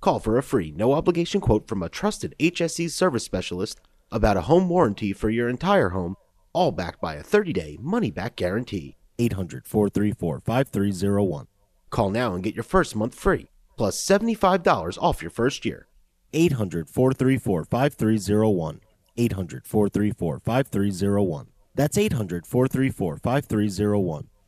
Call 0.00 0.20
for 0.20 0.38
a 0.38 0.44
free, 0.44 0.70
no 0.76 0.92
obligation 0.92 1.40
quote 1.40 1.66
from 1.66 1.82
a 1.82 1.88
trusted 1.88 2.36
HSC 2.38 2.88
service 2.88 3.24
specialist 3.24 3.80
about 4.12 4.36
a 4.36 4.42
home 4.42 4.68
warranty 4.68 5.12
for 5.12 5.30
your 5.30 5.48
entire 5.48 5.88
home, 5.88 6.14
all 6.52 6.70
backed 6.70 7.00
by 7.00 7.16
a 7.16 7.22
30 7.24 7.52
day 7.52 7.76
money 7.80 8.12
back 8.12 8.36
guarantee. 8.36 8.96
800 9.18 9.66
434 9.66 10.38
5301. 10.38 11.48
Call 11.90 12.10
now 12.10 12.34
and 12.34 12.44
get 12.44 12.54
your 12.54 12.62
first 12.62 12.94
month 12.94 13.16
free, 13.16 13.48
plus 13.76 14.00
$75 14.06 14.98
off 15.02 15.20
your 15.20 15.32
first 15.32 15.64
year. 15.64 15.88
800 16.32 16.88
434 16.88 17.64
5301. 17.64 18.80
800 19.16 19.66
434 19.66 20.38
5301. 20.38 21.46
That's 21.74 21.98
800 21.98 22.46
434 22.46 23.16
5301. 23.16 24.28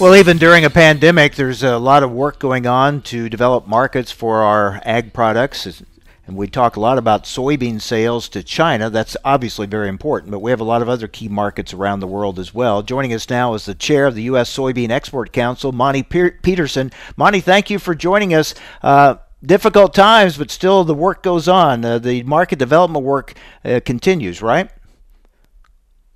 Well, 0.00 0.16
even 0.16 0.38
during 0.38 0.64
a 0.64 0.70
pandemic, 0.70 1.36
there's 1.36 1.62
a 1.62 1.78
lot 1.78 2.02
of 2.02 2.10
work 2.10 2.40
going 2.40 2.66
on 2.66 3.00
to 3.02 3.28
develop 3.28 3.68
markets 3.68 4.10
for 4.10 4.42
our 4.42 4.80
ag 4.84 5.12
products. 5.12 5.82
And 6.26 6.36
we 6.36 6.48
talk 6.48 6.74
a 6.74 6.80
lot 6.80 6.98
about 6.98 7.24
soybean 7.24 7.80
sales 7.80 8.28
to 8.30 8.42
China. 8.42 8.90
That's 8.90 9.16
obviously 9.24 9.66
very 9.66 9.88
important, 9.88 10.32
but 10.32 10.40
we 10.40 10.50
have 10.50 10.60
a 10.60 10.64
lot 10.64 10.82
of 10.82 10.88
other 10.88 11.06
key 11.06 11.28
markets 11.28 11.72
around 11.72 12.00
the 12.00 12.08
world 12.08 12.40
as 12.40 12.52
well. 12.52 12.82
Joining 12.82 13.14
us 13.14 13.30
now 13.30 13.54
is 13.54 13.66
the 13.66 13.74
chair 13.74 14.06
of 14.06 14.16
the 14.16 14.24
U.S. 14.24 14.54
Soybean 14.54 14.90
Export 14.90 15.32
Council, 15.32 15.70
Monte 15.70 16.02
Peterson. 16.02 16.90
Monte, 17.16 17.40
thank 17.40 17.70
you 17.70 17.78
for 17.78 17.94
joining 17.94 18.34
us. 18.34 18.52
Uh, 18.82 19.16
difficult 19.44 19.94
times, 19.94 20.36
but 20.36 20.50
still 20.50 20.82
the 20.82 20.94
work 20.94 21.22
goes 21.22 21.46
on. 21.46 21.84
Uh, 21.84 21.98
the 22.00 22.24
market 22.24 22.58
development 22.58 23.04
work 23.04 23.34
uh, 23.64 23.80
continues, 23.84 24.42
right? 24.42 24.70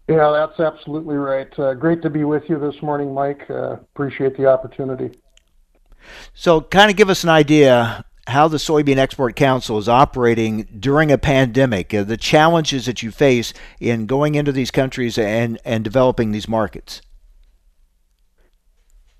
Yeah, 0.08 0.30
that's 0.30 0.58
absolutely 0.58 1.16
right. 1.16 1.58
Uh, 1.58 1.74
great 1.74 2.00
to 2.02 2.08
be 2.08 2.24
with 2.24 2.44
you 2.48 2.58
this 2.58 2.80
morning, 2.82 3.12
Mike. 3.12 3.42
Uh, 3.50 3.74
appreciate 3.74 4.36
the 4.38 4.46
opportunity. 4.46 5.10
So, 6.32 6.62
kind 6.62 6.90
of 6.90 6.96
give 6.96 7.10
us 7.10 7.24
an 7.24 7.28
idea 7.28 8.04
how 8.26 8.48
the 8.48 8.56
Soybean 8.56 8.96
Export 8.96 9.36
Council 9.36 9.78
is 9.78 9.88
operating 9.88 10.66
during 10.78 11.10
a 11.10 11.18
pandemic, 11.18 11.92
uh, 11.92 12.04
the 12.04 12.16
challenges 12.16 12.86
that 12.86 13.02
you 13.02 13.10
face 13.10 13.52
in 13.80 14.06
going 14.06 14.34
into 14.34 14.52
these 14.52 14.70
countries 14.70 15.18
and, 15.18 15.58
and 15.64 15.84
developing 15.84 16.32
these 16.32 16.48
markets. 16.48 17.02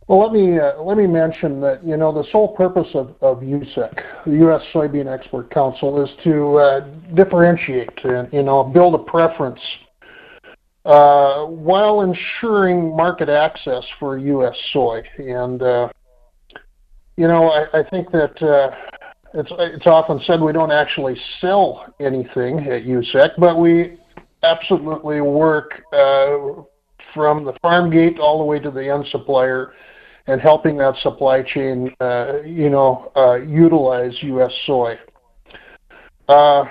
Well, 0.07 0.21
let 0.21 0.33
me 0.33 0.59
uh, 0.59 0.81
let 0.81 0.97
me 0.97 1.07
mention 1.07 1.61
that 1.61 1.87
you 1.87 1.99
know 1.99 2.13
the 2.13 2.25
sole 2.33 2.57
purpose 2.57 2.89
of, 2.95 3.15
of 3.21 3.41
USSEC, 3.41 4.25
the 4.25 4.37
U.S. 4.37 4.63
Soybean 4.73 5.07
Export 5.07 5.51
Council, 5.51 6.03
is 6.03 6.09
to 6.25 6.57
uh, 6.57 6.81
differentiate 7.15 7.91
and 8.05 8.33
you 8.33 8.43
know 8.43 8.65
build 8.65 8.95
a 8.95 8.99
preference 8.99 9.61
uh, 10.89 11.45
while 11.45 12.01
ensuring 12.01 12.97
market 12.97 13.29
access 13.29 13.85
for 14.01 14.17
U.S. 14.17 14.57
soy. 14.73 15.03
And 15.19 15.61
uh, 15.61 15.91
you 17.17 17.29
know, 17.29 17.51
I, 17.51 17.81
I 17.81 17.89
think 17.91 18.11
that 18.13 18.43
uh, 18.43 18.75
it's 19.35 19.51
it's 19.59 19.87
often 19.87 20.19
said 20.27 20.41
we 20.41 20.55
don't 20.55 20.73
actually 20.73 21.15
sell 21.43 21.95
anything 22.01 22.61
at 22.61 22.85
USSEC, 22.85 23.33
but 23.37 23.59
we 23.59 23.99
absolutely 24.43 25.21
work 25.21 25.83
uh, 25.93 26.63
from 27.13 27.45
the 27.45 27.53
farm 27.61 27.91
gate 27.91 28.19
all 28.19 28.39
the 28.39 28.45
way 28.45 28.59
to 28.59 28.71
the 28.71 28.91
end 28.91 29.05
supplier 29.11 29.75
and 30.27 30.41
helping 30.41 30.79
that 30.79 30.95
supply 31.03 31.43
chain, 31.43 31.95
uh, 32.01 32.41
you 32.47 32.71
know, 32.71 33.13
utilize 33.47 34.13
U.S. 34.23 34.53
soy. 34.65 34.99
Uh, 36.29 36.65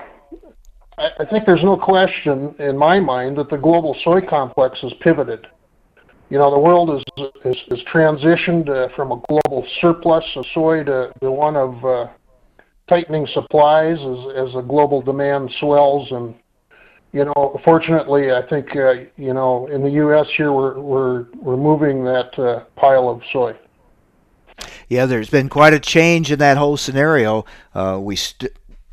I, 0.97 1.09
I 1.19 1.25
think 1.25 1.45
there's 1.45 1.63
no 1.63 1.77
question 1.77 2.55
in 2.59 2.77
my 2.77 2.99
mind 2.99 3.37
that 3.37 3.49
the 3.49 3.57
global 3.57 3.95
soy 4.03 4.21
complex 4.21 4.79
has 4.81 4.93
pivoted. 5.01 5.47
You 6.29 6.37
know, 6.37 6.51
the 6.51 6.59
world 6.59 6.89
is 6.89 7.03
is, 7.45 7.55
is 7.71 7.79
transitioned 7.91 8.69
uh, 8.69 8.93
from 8.95 9.11
a 9.11 9.21
global 9.29 9.65
surplus 9.79 10.25
of 10.35 10.45
soy 10.53 10.83
to, 10.83 11.13
to 11.21 11.31
one 11.31 11.55
of 11.55 11.85
uh, 11.85 12.07
tightening 12.89 13.27
supplies 13.33 13.97
as, 13.97 14.47
as 14.47 14.53
the 14.53 14.61
global 14.67 15.01
demand 15.01 15.51
swells 15.59 16.11
and 16.11 16.35
you 17.13 17.23
know, 17.23 17.59
fortunately, 17.63 18.31
I 18.31 18.47
think 18.47 18.75
uh, 18.75 18.93
you 19.15 19.33
know 19.33 19.67
in 19.67 19.81
the 19.81 19.89
U.S. 19.91 20.27
here 20.35 20.51
we're 20.51 20.77
we're 20.79 21.25
we're 21.35 21.57
moving 21.57 22.03
that 22.03 22.37
uh, 22.37 22.65
pile 22.75 23.09
of 23.09 23.21
soy. 23.31 23.55
Yeah, 24.89 25.05
there's 25.05 25.29
been 25.29 25.49
quite 25.49 25.73
a 25.73 25.79
change 25.79 26.31
in 26.31 26.39
that 26.39 26.57
whole 26.57 26.77
scenario. 26.77 27.45
Uh, 27.73 27.97
we 28.01 28.17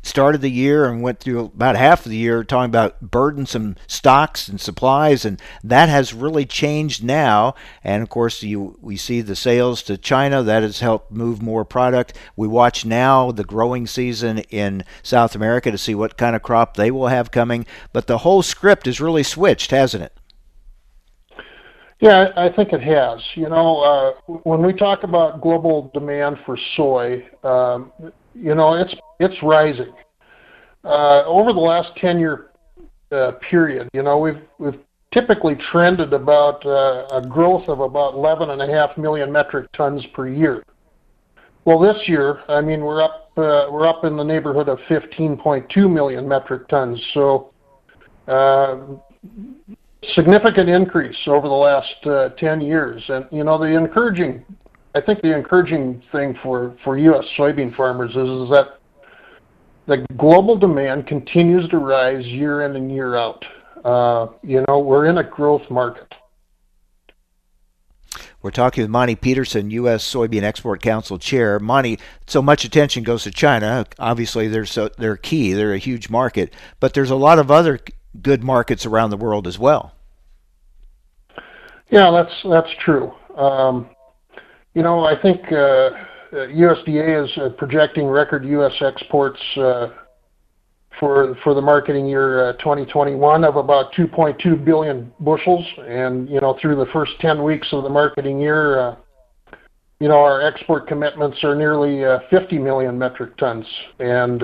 started 0.05 0.41
the 0.41 0.51
year 0.51 0.85
and 0.85 1.01
went 1.01 1.19
through 1.19 1.39
about 1.39 1.75
half 1.75 2.05
of 2.05 2.11
the 2.11 2.17
year 2.17 2.43
talking 2.43 2.69
about 2.69 3.01
burdensome 3.01 3.75
stocks 3.87 4.47
and 4.47 4.61
supplies, 4.61 5.25
and 5.25 5.41
that 5.63 5.89
has 5.89 6.13
really 6.13 6.45
changed 6.45 7.03
now. 7.03 7.55
And 7.83 8.03
of 8.03 8.09
course, 8.09 8.43
you 8.43 8.77
we 8.81 8.97
see 8.97 9.21
the 9.21 9.35
sales 9.35 9.81
to 9.83 9.97
China 9.97 10.43
that 10.43 10.63
has 10.63 10.79
helped 10.79 11.11
move 11.11 11.41
more 11.41 11.65
product. 11.65 12.13
We 12.35 12.47
watch 12.47 12.85
now 12.85 13.31
the 13.31 13.43
growing 13.43 13.87
season 13.87 14.39
in 14.49 14.83
South 15.01 15.35
America 15.35 15.71
to 15.71 15.77
see 15.77 15.95
what 15.95 16.17
kind 16.17 16.35
of 16.35 16.43
crop 16.43 16.77
they 16.77 16.91
will 16.91 17.07
have 17.07 17.31
coming. 17.31 17.65
But 17.91 18.07
the 18.07 18.19
whole 18.19 18.43
script 18.43 18.85
has 18.85 19.01
really 19.01 19.23
switched, 19.23 19.71
hasn't 19.71 20.03
it? 20.03 20.13
Yeah, 21.99 22.31
I 22.35 22.49
think 22.49 22.73
it 22.73 22.81
has. 22.81 23.21
You 23.35 23.49
know, 23.49 23.79
uh, 23.81 24.33
when 24.43 24.61
we 24.61 24.73
talk 24.73 25.03
about 25.03 25.41
global 25.41 25.89
demand 25.93 26.37
for 26.45 26.57
soy, 26.75 27.25
um, 27.43 27.91
you 28.35 28.55
know, 28.55 28.73
it's 28.73 28.93
it's 29.19 29.35
rising. 29.41 29.93
Uh, 30.83 31.23
over 31.25 31.51
the 31.51 31.59
last 31.59 31.89
10-year 31.97 32.51
uh, 33.11 33.31
period, 33.49 33.89
you 33.93 34.03
know, 34.03 34.19
we've 34.19 34.41
we've 34.59 34.79
typically 35.13 35.55
trended 35.71 36.13
about 36.13 36.63
uh, 36.65 37.07
a 37.11 37.25
growth 37.27 37.67
of 37.69 37.79
about 37.79 38.13
11.5 38.13 38.97
million 38.97 39.31
metric 39.31 39.71
tons 39.71 40.05
per 40.13 40.27
year. 40.27 40.63
Well, 41.63 41.79
this 41.79 41.97
year, 42.07 42.41
I 42.49 42.61
mean, 42.61 42.81
we're 42.81 43.01
up 43.01 43.31
uh, 43.37 43.67
we're 43.71 43.87
up 43.87 44.05
in 44.05 44.15
the 44.15 44.23
neighborhood 44.23 44.69
of 44.69 44.77
15.2 44.89 45.91
million 45.91 46.27
metric 46.27 46.67
tons. 46.67 47.01
So, 47.13 47.51
uh, 48.27 48.77
significant 50.13 50.69
increase 50.69 51.17
over 51.27 51.47
the 51.47 51.53
last 51.53 52.05
uh, 52.05 52.29
10 52.37 52.61
years. 52.61 53.03
And 53.09 53.25
you 53.31 53.43
know, 53.43 53.57
the 53.57 53.65
encouraging 53.65 54.45
I 54.95 55.01
think 55.01 55.21
the 55.21 55.35
encouraging 55.35 56.01
thing 56.13 56.39
for, 56.41 56.75
for 56.83 56.97
U.S. 56.97 57.25
soybean 57.37 57.75
farmers 57.75 58.11
is, 58.11 58.15
is 58.15 58.49
that 58.49 58.79
the 59.87 60.05
global 60.15 60.57
demand 60.57 61.05
continues 61.05 61.69
to 61.69 61.77
rise 61.77 62.25
year 62.25 62.63
in 62.63 62.77
and 62.77 62.89
year 62.89 63.17
out. 63.17 63.43
Uh, 63.83 64.27
you 64.41 64.63
know, 64.67 64.79
we're 64.79 65.05
in 65.05 65.17
a 65.17 65.23
growth 65.23 65.69
market. 65.69 66.13
We're 68.41 68.51
talking 68.51 68.83
with 68.83 68.89
Monte 68.89 69.15
Peterson, 69.17 69.69
U.S. 69.71 70.03
Soybean 70.11 70.43
Export 70.43 70.81
Council 70.81 71.19
Chair. 71.19 71.59
Monte, 71.59 71.99
so 72.25 72.41
much 72.41 72.63
attention 72.63 73.03
goes 73.03 73.23
to 73.23 73.31
China. 73.31 73.85
Obviously, 73.99 74.47
they're 74.47 74.65
so, 74.65 74.89
they're 74.97 75.17
key. 75.17 75.51
They're 75.51 75.73
a 75.73 75.77
huge 75.77 76.09
market, 76.09 76.53
but 76.79 76.93
there's 76.93 77.11
a 77.11 77.15
lot 77.15 77.37
of 77.37 77.51
other 77.51 77.79
good 78.21 78.43
markets 78.43 78.85
around 78.85 79.09
the 79.09 79.17
world 79.17 79.45
as 79.45 79.59
well. 79.59 79.93
Yeah, 81.89 82.11
that's 82.11 82.33
that's 82.43 82.69
true. 82.79 83.11
Um, 83.35 83.89
you 84.75 84.83
know, 84.83 85.05
I 85.05 85.19
think 85.19 85.41
uh, 85.51 85.89
USDA 86.33 87.23
is 87.23 87.31
uh, 87.37 87.49
projecting 87.57 88.07
record 88.07 88.45
U.S. 88.45 88.73
exports 88.81 89.39
uh, 89.57 89.87
for 90.99 91.35
for 91.43 91.53
the 91.53 91.61
marketing 91.61 92.05
year 92.05 92.53
2021 92.59 93.45
of 93.45 93.55
about 93.55 93.93
2.2 93.93 94.63
billion 94.63 95.11
bushels. 95.21 95.65
And 95.87 96.29
you 96.29 96.41
know, 96.41 96.57
through 96.61 96.75
the 96.75 96.87
first 96.91 97.13
10 97.21 97.41
weeks 97.41 97.67
of 97.71 97.83
the 97.83 97.89
marketing 97.89 98.39
year, 98.39 98.97
you 100.01 100.09
know, 100.09 100.19
our 100.19 100.41
export 100.41 100.87
commitments 100.87 101.41
are 101.43 101.55
nearly 101.55 102.03
50 102.29 102.59
million 102.59 102.99
metric 102.99 103.37
tons. 103.37 103.65
And 103.99 104.43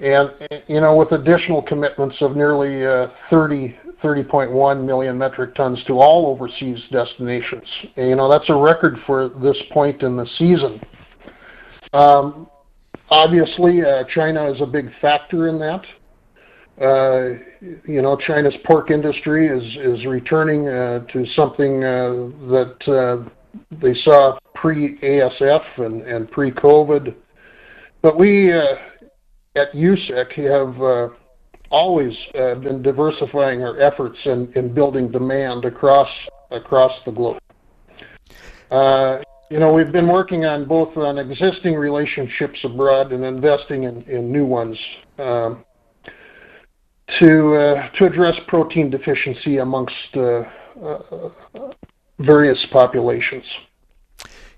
and 0.00 0.30
you 0.66 0.80
know, 0.80 0.96
with 0.96 1.12
additional 1.12 1.62
commitments 1.62 2.16
of 2.20 2.34
nearly 2.34 3.10
30 3.30 3.78
30.1 4.02 4.84
million 4.84 5.16
metric 5.16 5.54
tons 5.54 5.82
to 5.86 5.94
all 5.94 6.26
overseas 6.26 6.78
destinations. 6.90 7.66
And, 7.96 8.08
you 8.08 8.16
know, 8.16 8.30
that's 8.30 8.48
a 8.48 8.54
record 8.54 8.98
for 9.06 9.28
this 9.28 9.56
point 9.72 10.02
in 10.02 10.16
the 10.16 10.26
season. 10.38 10.80
Um, 11.92 12.48
obviously, 13.10 13.82
uh, 13.82 14.04
China 14.14 14.50
is 14.50 14.60
a 14.60 14.66
big 14.66 14.90
factor 15.00 15.48
in 15.48 15.58
that. 15.58 15.82
uh, 16.80 17.38
you 17.86 18.02
know, 18.02 18.16
China's 18.26 18.54
pork 18.66 18.90
industry 18.90 19.48
is 19.48 19.98
is 19.98 20.04
returning 20.06 20.68
uh, 20.68 21.00
to 21.06 21.24
something 21.34 21.82
uh, 21.82 22.12
that 22.50 22.76
uh, 22.86 23.28
they 23.80 23.94
saw 24.02 24.38
pre 24.54 24.98
ASF 24.98 25.64
and, 25.78 26.02
and 26.02 26.30
pre 26.30 26.50
COVID. 26.50 27.14
But 28.02 28.18
we 28.18 28.52
uh, 28.52 28.74
at 29.54 29.72
USSEC 29.72 30.34
have 30.50 31.12
always 31.70 32.14
been 32.32 32.82
diversifying 32.82 33.62
our 33.62 33.80
efforts 33.80 34.18
in 34.24 34.72
building 34.74 35.10
demand 35.10 35.64
across 35.64 36.08
across 36.50 36.92
the 37.04 37.12
globe. 37.12 37.38
you 39.50 39.60
know, 39.60 39.72
we've 39.72 39.92
been 39.92 40.08
working 40.08 40.44
on 40.44 40.66
both 40.66 40.96
on 40.96 41.18
existing 41.18 41.74
relationships 41.74 42.58
abroad 42.64 43.12
and 43.12 43.24
investing 43.24 43.84
in, 43.84 44.32
new 44.32 44.44
ones. 44.44 44.78
Um, 45.18 45.64
to 47.20 47.54
uh, 47.54 47.88
to 47.96 48.06
address 48.06 48.34
protein 48.48 48.90
deficiency 48.90 49.58
amongst 49.58 49.94
uh, 50.16 50.42
uh, 50.82 51.08
various 52.18 52.58
populations. 52.72 53.44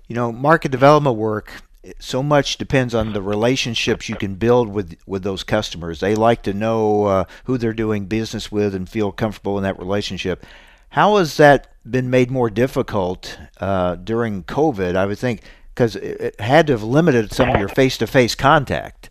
You 0.07 0.15
know, 0.15 0.31
market 0.31 0.71
development 0.71 1.17
work 1.17 1.51
so 1.99 2.21
much 2.21 2.57
depends 2.57 2.93
on 2.93 3.13
the 3.13 3.21
relationships 3.21 4.09
you 4.09 4.15
can 4.15 4.35
build 4.35 4.69
with 4.69 4.95
with 5.05 5.23
those 5.23 5.43
customers. 5.43 5.99
They 5.99 6.15
like 6.15 6.43
to 6.43 6.53
know 6.53 7.05
uh, 7.05 7.23
who 7.45 7.57
they're 7.57 7.73
doing 7.73 8.05
business 8.05 8.51
with 8.51 8.75
and 8.75 8.89
feel 8.89 9.11
comfortable 9.11 9.57
in 9.57 9.63
that 9.63 9.79
relationship. 9.79 10.45
How 10.89 11.17
has 11.17 11.37
that 11.37 11.67
been 11.89 12.09
made 12.09 12.31
more 12.31 12.49
difficult 12.49 13.39
uh, 13.59 13.95
during 13.95 14.43
COVID? 14.43 14.95
I 14.95 15.05
would 15.05 15.19
think 15.19 15.41
because 15.69 15.95
it 15.95 16.39
had 16.41 16.67
to 16.67 16.73
have 16.73 16.83
limited 16.83 17.31
some 17.31 17.49
of 17.49 17.59
your 17.59 17.69
face-to-face 17.69 18.35
contact. 18.35 19.09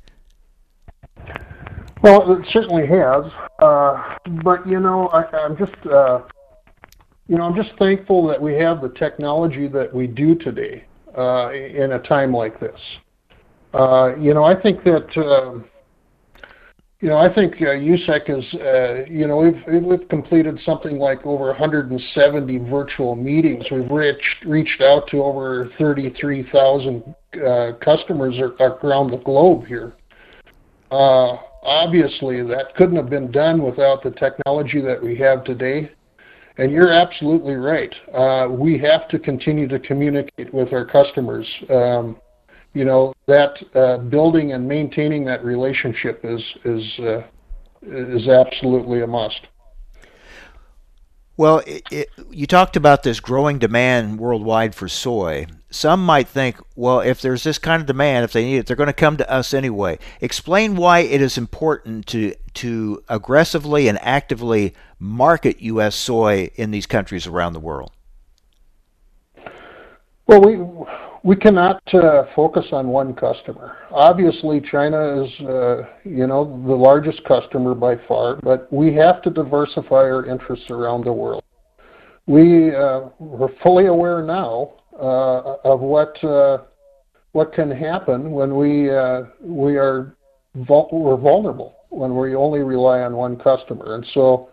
Well, 2.02 2.30
it 2.32 2.46
certainly 2.52 2.86
has, 2.86 3.24
uh, 3.58 4.16
but 4.42 4.68
you 4.68 4.78
know, 4.78 5.08
I, 5.08 5.24
I'm 5.34 5.56
just, 5.56 5.74
uh, 5.86 6.20
you 7.26 7.38
know, 7.38 7.44
I'm 7.44 7.56
just 7.56 7.70
thankful 7.78 8.26
that 8.26 8.42
we 8.42 8.52
have 8.54 8.82
the 8.82 8.90
technology 8.90 9.66
that 9.68 9.94
we 9.94 10.06
do 10.06 10.34
today 10.34 10.84
uh, 11.18 11.52
in 11.52 11.92
a 11.92 11.98
time 12.00 12.32
like 12.32 12.60
this. 12.60 12.78
Uh, 13.74 14.16
you 14.16 14.32
know, 14.32 14.44
I 14.44 14.60
think 14.60 14.84
that, 14.84 15.08
uh, 15.16 15.58
you 17.00 17.08
know, 17.08 17.18
I 17.18 17.32
think 17.32 17.54
uh, 17.54 17.66
USSEC 17.66 18.38
is, 18.38 18.54
uh, 18.60 19.10
you 19.10 19.26
know, 19.26 19.36
we've 19.36 19.84
we've 19.84 20.08
completed 20.08 20.58
something 20.64 20.98
like 20.98 21.24
over 21.26 21.46
170 21.46 22.58
virtual 22.70 23.14
meetings. 23.14 23.64
We've 23.70 23.90
reached 23.90 24.44
reached 24.46 24.80
out 24.80 25.06
to 25.08 25.22
over 25.22 25.70
33,000 25.78 27.02
uh, 27.46 27.72
customers 27.84 28.36
around 28.60 29.10
the 29.10 29.20
globe 29.24 29.66
here. 29.66 29.94
Uh, 30.90 31.36
obviously 31.62 32.42
that 32.42 32.74
couldn't 32.76 32.96
have 32.96 33.10
been 33.10 33.30
done 33.30 33.62
without 33.62 34.02
the 34.02 34.10
technology 34.12 34.80
that 34.80 35.02
we 35.02 35.16
have 35.16 35.44
today. 35.44 35.90
And 36.58 36.72
you're 36.72 36.92
absolutely 36.92 37.54
right. 37.54 37.94
Uh, 38.12 38.48
we 38.50 38.78
have 38.78 39.08
to 39.08 39.18
continue 39.18 39.68
to 39.68 39.78
communicate 39.78 40.52
with 40.52 40.72
our 40.72 40.84
customers. 40.84 41.46
Um, 41.70 42.16
you 42.74 42.84
know 42.84 43.14
that 43.26 43.54
uh, 43.74 43.98
building 43.98 44.52
and 44.52 44.68
maintaining 44.68 45.24
that 45.24 45.44
relationship 45.44 46.20
is 46.24 46.42
is 46.64 46.98
uh, 47.00 47.22
is 47.82 48.28
absolutely 48.28 49.00
a 49.02 49.06
must. 49.06 49.40
Well, 51.36 51.62
it, 51.66 51.82
it, 51.90 52.08
you 52.30 52.46
talked 52.46 52.76
about 52.76 53.04
this 53.04 53.20
growing 53.20 53.58
demand 53.58 54.18
worldwide 54.18 54.74
for 54.74 54.88
soy, 54.88 55.46
some 55.70 56.04
might 56.04 56.28
think, 56.28 56.56
well, 56.76 57.00
if 57.00 57.20
there's 57.20 57.42
this 57.42 57.58
kind 57.58 57.80
of 57.80 57.86
demand, 57.86 58.24
if 58.24 58.32
they 58.32 58.44
need 58.44 58.58
it, 58.58 58.66
they're 58.66 58.76
going 58.76 58.88
to 58.88 58.92
come 58.92 59.16
to 59.18 59.30
us 59.30 59.52
anyway. 59.52 59.98
Explain 60.20 60.76
why 60.76 61.00
it 61.00 61.20
is 61.20 61.36
important 61.36 62.06
to 62.08 62.34
to 62.54 63.02
aggressively 63.08 63.86
and 63.86 63.98
actively 64.02 64.74
market 64.98 65.60
U.S. 65.60 65.94
soy 65.94 66.50
in 66.56 66.70
these 66.70 66.86
countries 66.86 67.26
around 67.26 67.52
the 67.52 67.60
world. 67.60 67.92
Well, 70.26 70.40
we 70.40 70.58
we 71.22 71.36
cannot 71.36 71.82
uh, 71.94 72.24
focus 72.34 72.66
on 72.72 72.88
one 72.88 73.14
customer. 73.14 73.76
Obviously, 73.90 74.60
China 74.60 75.24
is 75.24 75.40
uh, 75.40 75.82
you 76.04 76.26
know 76.26 76.62
the 76.66 76.74
largest 76.74 77.22
customer 77.24 77.74
by 77.74 77.96
far, 78.08 78.36
but 78.36 78.72
we 78.72 78.94
have 78.94 79.20
to 79.22 79.30
diversify 79.30 79.96
our 79.96 80.24
interests 80.24 80.70
around 80.70 81.04
the 81.04 81.12
world. 81.12 81.44
We 82.26 82.74
uh, 82.74 83.08
we're 83.18 83.54
fully 83.62 83.86
aware 83.86 84.22
now 84.22 84.72
uh, 84.98 85.56
of 85.64 85.80
what 85.80 86.22
uh, 86.24 86.58
what 87.32 87.52
can 87.52 87.70
happen 87.70 88.32
when 88.32 88.56
we 88.56 88.90
uh, 88.90 89.22
we 89.40 89.76
are 89.76 90.16
vul- 90.54 90.88
we're 90.92 91.16
vulnerable 91.16 91.76
when 91.90 92.16
we 92.16 92.34
only 92.34 92.60
rely 92.60 93.00
on 93.00 93.16
one 93.16 93.36
customer, 93.36 93.94
and 93.94 94.06
so. 94.14 94.50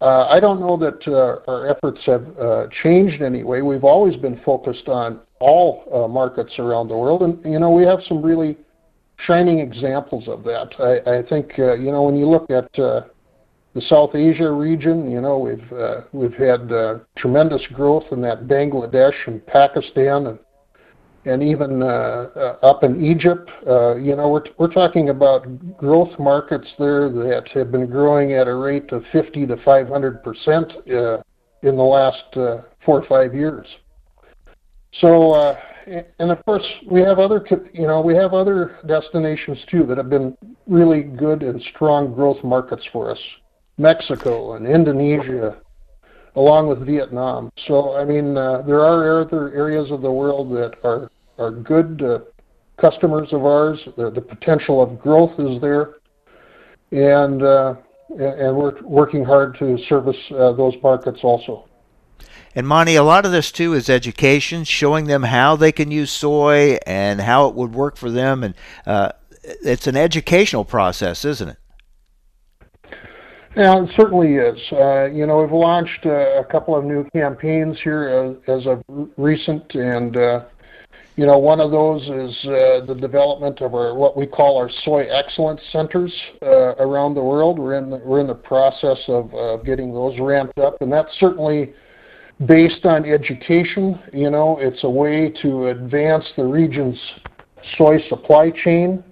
Uh, 0.00 0.26
I 0.28 0.38
don't 0.38 0.60
know 0.60 0.76
that 0.76 1.00
uh, 1.06 1.50
our 1.50 1.66
efforts 1.68 2.00
have 2.04 2.26
uh, 2.38 2.66
changed 2.82 3.22
anyway. 3.22 3.62
We've 3.62 3.84
always 3.84 4.16
been 4.16 4.38
focused 4.44 4.88
on 4.88 5.20
all 5.40 6.08
markets 6.10 6.52
around 6.58 6.88
the 6.88 6.96
world, 6.96 7.22
and 7.22 7.42
you 7.44 7.58
know 7.58 7.70
we 7.70 7.84
have 7.84 8.00
some 8.06 8.20
really 8.20 8.58
shining 9.24 9.60
examples 9.60 10.28
of 10.28 10.42
that. 10.44 10.74
I, 10.78 11.20
I 11.20 11.22
think 11.22 11.52
you 11.56 11.90
know 11.90 12.02
when 12.02 12.16
you 12.16 12.28
look 12.28 12.50
at 12.50 12.68
the 13.74 13.82
South 13.82 14.14
Asia 14.14 14.50
region, 14.50 15.10
you 15.10 15.20
know, 15.20 15.38
we've 15.38 15.72
uh, 15.72 16.02
we've 16.12 16.34
had 16.34 16.70
uh, 16.70 16.98
tremendous 17.18 17.62
growth 17.72 18.04
in 18.12 18.20
that 18.22 18.44
Bangladesh 18.44 19.14
and 19.26 19.44
Pakistan 19.46 20.28
and 20.28 20.38
and 21.26 21.42
even 21.42 21.82
uh, 21.82 21.86
uh, 21.86 22.56
up 22.62 22.84
in 22.84 23.04
Egypt. 23.04 23.50
Uh, 23.66 23.96
you 23.96 24.14
know, 24.14 24.28
we're 24.28 24.44
we're 24.58 24.72
talking 24.72 25.08
about 25.08 25.76
growth 25.76 26.16
markets 26.20 26.68
there 26.78 27.08
that 27.08 27.48
have 27.52 27.72
been 27.72 27.86
growing 27.86 28.34
at 28.34 28.46
a 28.46 28.54
rate 28.54 28.92
of 28.92 29.02
50 29.10 29.46
to 29.46 29.56
500 29.64 30.22
percent 30.22 30.72
uh, 30.92 31.18
in 31.62 31.76
the 31.76 31.82
last 31.82 32.22
four 32.84 33.02
or 33.02 33.06
five 33.08 33.34
years. 33.34 33.66
So, 35.00 35.56
and 36.20 36.30
of 36.30 36.44
course, 36.44 36.64
we 36.88 37.00
have 37.00 37.18
other 37.18 37.44
you 37.72 37.88
know 37.88 38.00
we 38.00 38.14
have 38.14 38.34
other 38.34 38.78
destinations 38.86 39.58
too 39.68 39.84
that 39.86 39.96
have 39.98 40.10
been 40.10 40.36
really 40.68 41.02
good 41.02 41.42
and 41.42 41.60
strong 41.74 42.14
growth 42.14 42.42
markets 42.44 42.84
for 42.92 43.10
us. 43.10 43.18
Mexico 43.78 44.54
and 44.54 44.66
Indonesia, 44.66 45.56
along 46.36 46.68
with 46.68 46.86
Vietnam. 46.86 47.50
So, 47.66 47.96
I 47.96 48.04
mean, 48.04 48.36
uh, 48.36 48.62
there 48.62 48.80
are 48.80 49.22
other 49.22 49.52
areas 49.54 49.90
of 49.90 50.02
the 50.02 50.10
world 50.10 50.50
that 50.52 50.74
are 50.84 51.10
are 51.38 51.50
good 51.50 52.00
uh, 52.02 52.20
customers 52.80 53.28
of 53.32 53.44
ours. 53.44 53.78
The, 53.96 54.10
the, 54.10 54.20
potential 54.20 54.80
of 54.80 55.00
growth 55.00 55.38
is 55.38 55.60
there, 55.60 55.94
and 56.92 57.42
uh, 57.42 57.74
and 58.10 58.56
we're 58.56 58.80
working 58.82 59.24
hard 59.24 59.58
to 59.58 59.78
service 59.88 60.16
uh, 60.30 60.52
those 60.52 60.74
markets 60.82 61.20
also. 61.22 61.68
And 62.54 62.68
Monte, 62.68 62.94
a 62.94 63.02
lot 63.02 63.26
of 63.26 63.32
this 63.32 63.50
too 63.50 63.74
is 63.74 63.90
education, 63.90 64.62
showing 64.62 65.06
them 65.06 65.24
how 65.24 65.56
they 65.56 65.72
can 65.72 65.90
use 65.90 66.12
soy 66.12 66.78
and 66.86 67.20
how 67.20 67.48
it 67.48 67.54
would 67.56 67.74
work 67.74 67.96
for 67.96 68.10
them, 68.10 68.44
and 68.44 68.54
uh, 68.86 69.10
it's 69.42 69.88
an 69.88 69.96
educational 69.96 70.64
process, 70.64 71.24
isn't 71.24 71.48
it? 71.48 71.56
Yeah, 73.56 73.84
it 73.84 73.90
certainly 73.96 74.34
is. 74.34 74.58
Uh, 74.72 75.04
you 75.04 75.26
know, 75.26 75.40
we've 75.40 75.52
launched 75.52 76.06
uh, 76.06 76.40
a 76.40 76.44
couple 76.44 76.76
of 76.76 76.84
new 76.84 77.08
campaigns 77.14 77.78
here 77.84 78.36
as, 78.48 78.60
as 78.60 78.66
of 78.66 78.82
recent, 79.16 79.72
and 79.74 80.16
uh, 80.16 80.44
you 81.14 81.24
know, 81.24 81.38
one 81.38 81.60
of 81.60 81.70
those 81.70 82.02
is 82.02 82.36
uh, 82.46 82.84
the 82.84 82.96
development 83.00 83.60
of 83.60 83.74
our 83.74 83.94
what 83.94 84.16
we 84.16 84.26
call 84.26 84.56
our 84.56 84.68
soy 84.84 85.04
excellence 85.04 85.60
centers 85.70 86.12
uh, 86.42 86.74
around 86.76 87.14
the 87.14 87.22
world. 87.22 87.60
We're 87.60 87.78
in 87.78 87.90
the, 87.90 87.98
we're 87.98 88.18
in 88.18 88.26
the 88.26 88.34
process 88.34 88.98
of 89.06 89.32
uh, 89.32 89.56
getting 89.58 89.94
those 89.94 90.18
ramped 90.18 90.58
up, 90.58 90.82
and 90.82 90.92
that's 90.92 91.12
certainly 91.20 91.74
based 92.46 92.84
on 92.84 93.04
education. 93.04 94.00
You 94.12 94.30
know, 94.30 94.58
it's 94.60 94.82
a 94.82 94.90
way 94.90 95.32
to 95.42 95.68
advance 95.68 96.24
the 96.36 96.44
region's 96.44 96.98
soy 97.78 98.00
supply 98.08 98.50
chain 98.50 99.04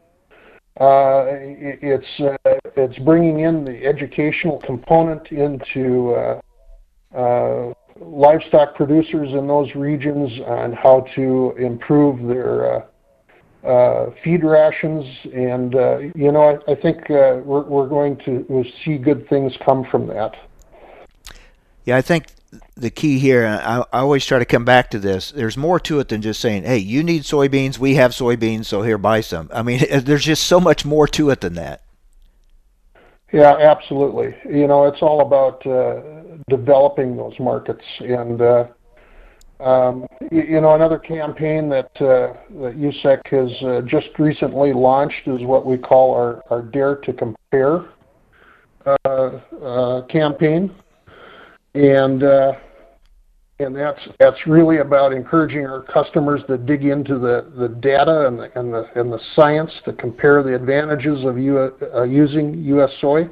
uh, 0.81 1.25
it's 1.29 2.21
uh, 2.21 2.37
it's 2.77 2.99
bringing 3.01 3.41
in 3.41 3.65
the 3.65 3.85
educational 3.85 4.59
component 4.61 5.31
into 5.31 6.15
uh, 7.15 7.73
livestock 8.01 8.75
producers 8.75 9.29
in 9.33 9.47
those 9.47 9.75
regions 9.75 10.31
on 10.47 10.73
how 10.73 11.07
to 11.15 11.55
improve 11.59 12.27
their 12.27 12.87
uh, 13.65 14.11
feed 14.25 14.43
rations, 14.43 15.05
and 15.33 15.75
uh, 15.75 15.99
you 16.17 16.33
know 16.33 16.59
I, 16.67 16.73
I 16.73 16.75
think 16.75 17.03
uh, 17.11 17.41
we're, 17.45 17.63
we're 17.63 17.89
going 17.89 18.17
to 18.25 18.65
see 18.85 18.99
good 18.99 19.29
things 19.29 19.53
come 19.65 19.85
from 19.91 20.07
that. 20.09 20.35
Yeah, 21.85 21.97
I 21.97 22.03
think 22.03 22.27
the 22.77 22.91
key 22.91 23.19
here, 23.19 23.47
I, 23.47 23.85
I, 23.93 24.01
always 24.01 24.27
try 24.27 24.38
to 24.38 24.45
come 24.45 24.65
back 24.65 24.91
to 24.91 24.99
this. 24.99 25.31
There's 25.31 25.57
more 25.57 25.81
to 25.81 26.01
it 26.01 26.09
than 26.09 26.23
just 26.23 26.41
saying, 26.41 26.65
"Hey, 26.65 26.79
you 26.79 27.03
need 27.03 27.23
soybeans. 27.23 27.79
We 27.79 27.95
have 27.95 28.12
soybeans, 28.12 28.67
so 28.67 28.83
here, 28.83 28.99
buy 28.99 29.21
some." 29.21 29.51
I 29.53 29.62
mean, 29.62 29.81
there's 30.05 30.25
just 30.25 30.45
so 30.45 30.61
much 30.61 30.85
more 30.85 31.07
to 31.09 31.31
it 31.31 31.41
than 31.41 31.55
that. 31.55 31.83
Yeah, 33.33 33.57
absolutely. 33.57 34.35
You 34.45 34.67
know, 34.67 34.85
it's 34.85 35.01
all 35.01 35.23
about 35.23 35.67
uh, 35.67 36.03
developing 36.51 37.17
those 37.17 37.38
markets, 37.41 37.85
and 38.01 38.43
uh, 38.43 38.67
um, 39.61 40.07
you, 40.31 40.43
you, 40.43 40.61
know, 40.61 40.75
another 40.75 40.99
campaign 40.99 41.71
that 41.71 41.91
uh, 41.97 42.35
that 42.61 42.77
USSEC 42.77 43.27
has 43.29 43.62
uh, 43.62 43.81
just 43.87 44.09
recently 44.19 44.75
launched 44.75 45.27
is 45.27 45.43
what 45.43 45.65
we 45.65 45.79
call 45.79 46.15
our 46.15 46.43
our 46.51 46.62
Dare 46.62 46.97
to 46.97 47.12
Compare 47.15 47.87
uh, 48.85 48.88
uh, 49.65 50.03
campaign, 50.07 50.75
and 51.75 52.23
uh, 52.23 52.53
and 53.59 53.77
that's 53.77 54.01
that's 54.19 54.47
really 54.47 54.79
about 54.79 55.13
encouraging 55.13 55.67
our 55.67 55.83
customers 55.83 56.43
to 56.49 56.59
dig 56.59 56.85
into 56.85 57.19
the, 57.19 57.53
the 57.57 57.69
data 57.69 58.27
and 58.27 58.39
the, 58.39 58.59
and 58.59 58.73
the 58.73 58.89
and 58.97 59.13
the 59.13 59.21
science 59.35 59.71
to 59.85 59.93
compare 59.93 60.43
the 60.43 60.55
advantages 60.55 61.25
of 61.25 61.37
uh, 61.37 62.03
using 62.03 62.63
U.S. 62.65 62.91
soy. 63.01 63.29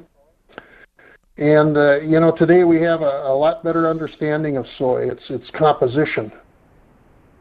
And 1.37 1.76
uh, 1.76 2.00
you 2.00 2.20
know, 2.20 2.33
today 2.37 2.64
we 2.64 2.81
have 2.83 3.03
a, 3.03 3.24
a, 3.26 3.35
lot 3.35 3.64
better 3.64 3.88
understanding 3.88 4.57
of 4.57 4.66
soy, 4.79 5.11
its 5.11 5.22
its 5.31 5.48
composition, 5.57 6.31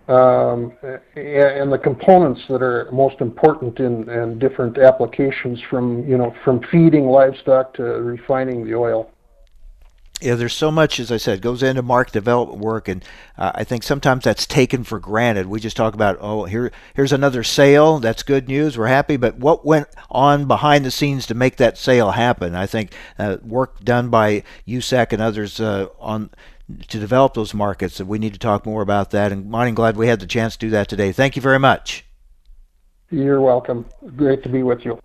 um, 0.08 0.74
and 1.16 1.72
the 1.72 1.80
components 1.82 2.42
that 2.50 2.62
are 2.62 2.90
most 2.92 3.20
important 3.20 3.80
in, 3.80 4.10
in 4.10 4.40
different 4.40 4.78
applications, 4.78 5.60
from 5.70 6.08
you 6.08 6.18
know 6.18 6.34
from 6.46 6.62
feeding 6.72 7.08
livestock 7.08 7.74
to 7.76 7.84
refining 7.84 8.66
the 8.66 8.74
oil 8.74 9.12
yeah, 10.22 10.36
there's 10.36 10.54
so 10.54 10.70
much, 10.72 11.00
as 11.00 11.12
I 11.12 11.18
said, 11.18 11.42
goes 11.42 11.64
into 11.64 11.82
market 11.82 12.14
development 12.14 12.60
work, 12.60 12.88
and 12.88 13.04
uh, 13.38 13.52
I 13.56 13.64
think 13.64 13.84
sometimes 13.84 14.24
that's 14.24 14.46
taken 14.46 14.84
for 14.84 15.00
granted. 15.00 15.48
We 15.48 15.60
just 15.60 15.78
talk 15.78 15.94
about, 15.94 16.18
oh, 16.20 16.44
here, 16.46 16.72
here's 16.94 17.14
another 17.14 17.44
sale. 17.44 18.00
That's 18.00 18.24
good 18.24 18.48
news. 18.48 18.78
We're 18.78 18.88
happy, 18.88 19.18
but 19.18 19.38
what 19.38 19.66
went 19.66 19.88
on 20.10 20.46
behind 20.46 20.86
the 20.86 20.92
scenes 20.92 21.26
to 21.28 21.34
make 21.34 21.56
that 21.58 21.78
sale 21.78 22.12
happen? 22.12 22.54
I 22.54 22.66
think 22.66 22.94
uh, 23.18 23.38
work 23.44 23.80
done 23.84 24.10
by 24.10 24.44
USSEC 24.68 25.14
and 25.14 25.22
others 25.22 25.60
uh, 25.60 25.88
on 26.00 26.32
to 26.88 27.00
develop 27.00 27.34
those 27.34 27.54
markets. 27.54 28.00
and 28.00 28.08
We 28.08 28.20
need 28.20 28.34
to 28.34 28.40
talk 28.40 28.66
more 28.66 28.82
about 28.82 29.12
that. 29.12 29.32
And 29.32 29.50
Monte, 29.50 29.70
I'm 29.70 29.76
glad 29.76 29.98
we 29.98 30.08
had 30.08 30.20
the 30.20 30.28
chance 30.28 30.56
to 30.56 30.60
do 30.60 30.70
that 30.72 30.88
today. 30.88 31.12
Thank 31.12 31.36
you 31.36 31.42
very 31.42 31.60
much. 31.60 32.06
You're 33.10 33.42
welcome. 33.42 33.86
Great 34.16 34.44
to 34.44 34.50
be 34.50 34.62
with 34.64 34.86
you. 34.86 35.00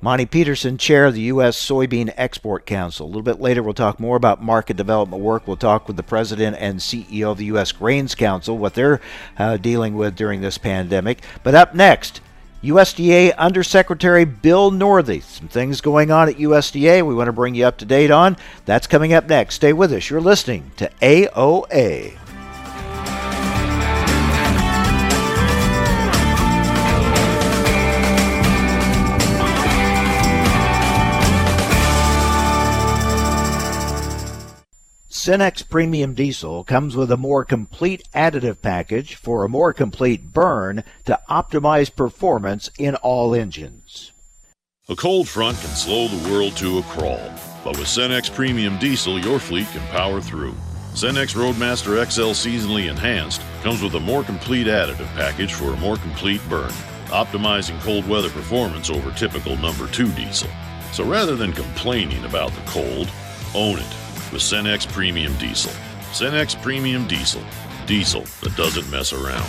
Monte 0.00 0.26
Peterson, 0.26 0.78
chair 0.78 1.06
of 1.06 1.14
the 1.14 1.22
U.S. 1.22 1.56
Soybean 1.56 2.12
Export 2.16 2.66
Council. 2.66 3.06
A 3.06 3.08
little 3.08 3.22
bit 3.22 3.40
later, 3.40 3.62
we'll 3.62 3.74
talk 3.74 3.98
more 3.98 4.16
about 4.16 4.42
market 4.42 4.76
development 4.76 5.22
work. 5.22 5.46
We'll 5.46 5.56
talk 5.56 5.86
with 5.86 5.96
the 5.96 6.02
president 6.02 6.56
and 6.58 6.78
CEO 6.78 7.30
of 7.32 7.38
the 7.38 7.46
U.S. 7.46 7.72
Grains 7.72 8.14
Council, 8.14 8.58
what 8.58 8.74
they're 8.74 9.00
uh, 9.38 9.56
dealing 9.56 9.94
with 9.94 10.16
during 10.16 10.40
this 10.40 10.58
pandemic. 10.58 11.22
But 11.42 11.54
up 11.54 11.74
next, 11.74 12.20
USDA 12.62 13.36
Undersecretary 13.36 14.24
Bill 14.24 14.70
Northey. 14.70 15.22
Some 15.22 15.48
things 15.48 15.80
going 15.80 16.10
on 16.10 16.28
at 16.28 16.36
USDA 16.36 17.06
we 17.06 17.14
want 17.14 17.28
to 17.28 17.32
bring 17.32 17.54
you 17.54 17.64
up 17.64 17.78
to 17.78 17.84
date 17.84 18.10
on. 18.10 18.36
That's 18.64 18.86
coming 18.86 19.12
up 19.12 19.28
next. 19.28 19.56
Stay 19.56 19.72
with 19.72 19.92
us. 19.92 20.10
You're 20.10 20.20
listening 20.20 20.72
to 20.76 20.90
AOA. 21.00 22.25
Cenex 35.26 35.68
Premium 35.68 36.14
Diesel 36.14 36.62
comes 36.62 36.94
with 36.94 37.10
a 37.10 37.16
more 37.16 37.44
complete 37.44 38.04
additive 38.14 38.62
package 38.62 39.16
for 39.16 39.42
a 39.42 39.48
more 39.48 39.72
complete 39.72 40.32
burn 40.32 40.84
to 41.04 41.18
optimize 41.28 41.92
performance 41.92 42.70
in 42.78 42.94
all 42.94 43.34
engines. 43.34 44.12
A 44.88 44.94
cold 44.94 45.28
front 45.28 45.58
can 45.58 45.70
slow 45.70 46.06
the 46.06 46.30
world 46.30 46.56
to 46.58 46.78
a 46.78 46.82
crawl, 46.84 47.28
but 47.64 47.76
with 47.76 47.88
Cenex 47.88 48.32
Premium 48.32 48.78
Diesel, 48.78 49.18
your 49.18 49.40
fleet 49.40 49.66
can 49.72 49.84
power 49.88 50.20
through. 50.20 50.54
Cenex 50.94 51.34
Roadmaster 51.34 51.96
XL 52.08 52.30
Seasonally 52.30 52.88
Enhanced 52.88 53.40
comes 53.64 53.82
with 53.82 53.96
a 53.96 54.00
more 54.00 54.22
complete 54.22 54.68
additive 54.68 55.12
package 55.16 55.54
for 55.54 55.72
a 55.72 55.78
more 55.78 55.96
complete 55.96 56.40
burn, 56.48 56.70
optimizing 57.06 57.80
cold 57.80 58.08
weather 58.08 58.30
performance 58.30 58.90
over 58.90 59.10
typical 59.10 59.56
number 59.56 59.88
2 59.88 60.06
diesel. 60.12 60.48
So 60.92 61.02
rather 61.02 61.34
than 61.34 61.52
complaining 61.52 62.24
about 62.24 62.52
the 62.52 62.62
cold, 62.70 63.10
own 63.56 63.80
it 63.80 63.96
with 64.32 64.42
Cenex 64.42 64.86
Premium 64.90 65.36
Diesel. 65.38 65.72
Cenex 66.12 66.60
Premium 66.62 67.06
Diesel. 67.06 67.42
Diesel 67.86 68.24
that 68.42 68.56
doesn't 68.56 68.90
mess 68.90 69.12
around. 69.12 69.46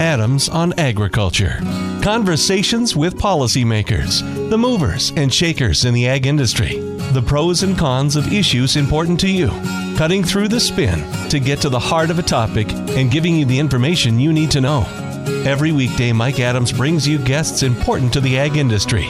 Adams 0.00 0.48
on 0.48 0.72
Agriculture. 0.78 1.58
Conversations 2.02 2.94
with 2.94 3.16
policymakers, 3.16 4.20
the 4.48 4.56
movers 4.56 5.12
and 5.16 5.32
shakers 5.34 5.84
in 5.84 5.92
the 5.92 6.06
ag 6.06 6.26
industry, 6.26 6.78
the 7.12 7.22
pros 7.22 7.62
and 7.62 7.76
cons 7.76 8.14
of 8.14 8.32
issues 8.32 8.76
important 8.76 9.18
to 9.20 9.28
you, 9.28 9.48
cutting 9.96 10.22
through 10.22 10.48
the 10.48 10.60
spin 10.60 11.04
to 11.28 11.40
get 11.40 11.60
to 11.60 11.68
the 11.68 11.78
heart 11.78 12.10
of 12.10 12.18
a 12.18 12.22
topic 12.22 12.72
and 12.72 13.10
giving 13.10 13.36
you 13.36 13.44
the 13.44 13.58
information 13.58 14.20
you 14.20 14.32
need 14.32 14.50
to 14.52 14.60
know. 14.60 15.07
Every 15.46 15.72
weekday, 15.72 16.12
Mike 16.12 16.40
Adams 16.40 16.72
brings 16.72 17.06
you 17.06 17.18
guests 17.18 17.62
important 17.62 18.12
to 18.12 18.20
the 18.20 18.38
ag 18.38 18.56
industry. 18.56 19.06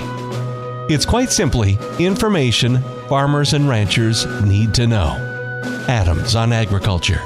It's 0.91 1.07
quite 1.07 1.31
simply 1.31 1.79
information 1.99 2.83
farmers 3.09 3.55
and 3.55 3.69
ranchers 3.69 4.27
need 4.43 4.75
to 4.75 4.87
know. 4.87 5.17
Adams 5.89 6.35
on 6.35 6.53
Agriculture. 6.53 7.21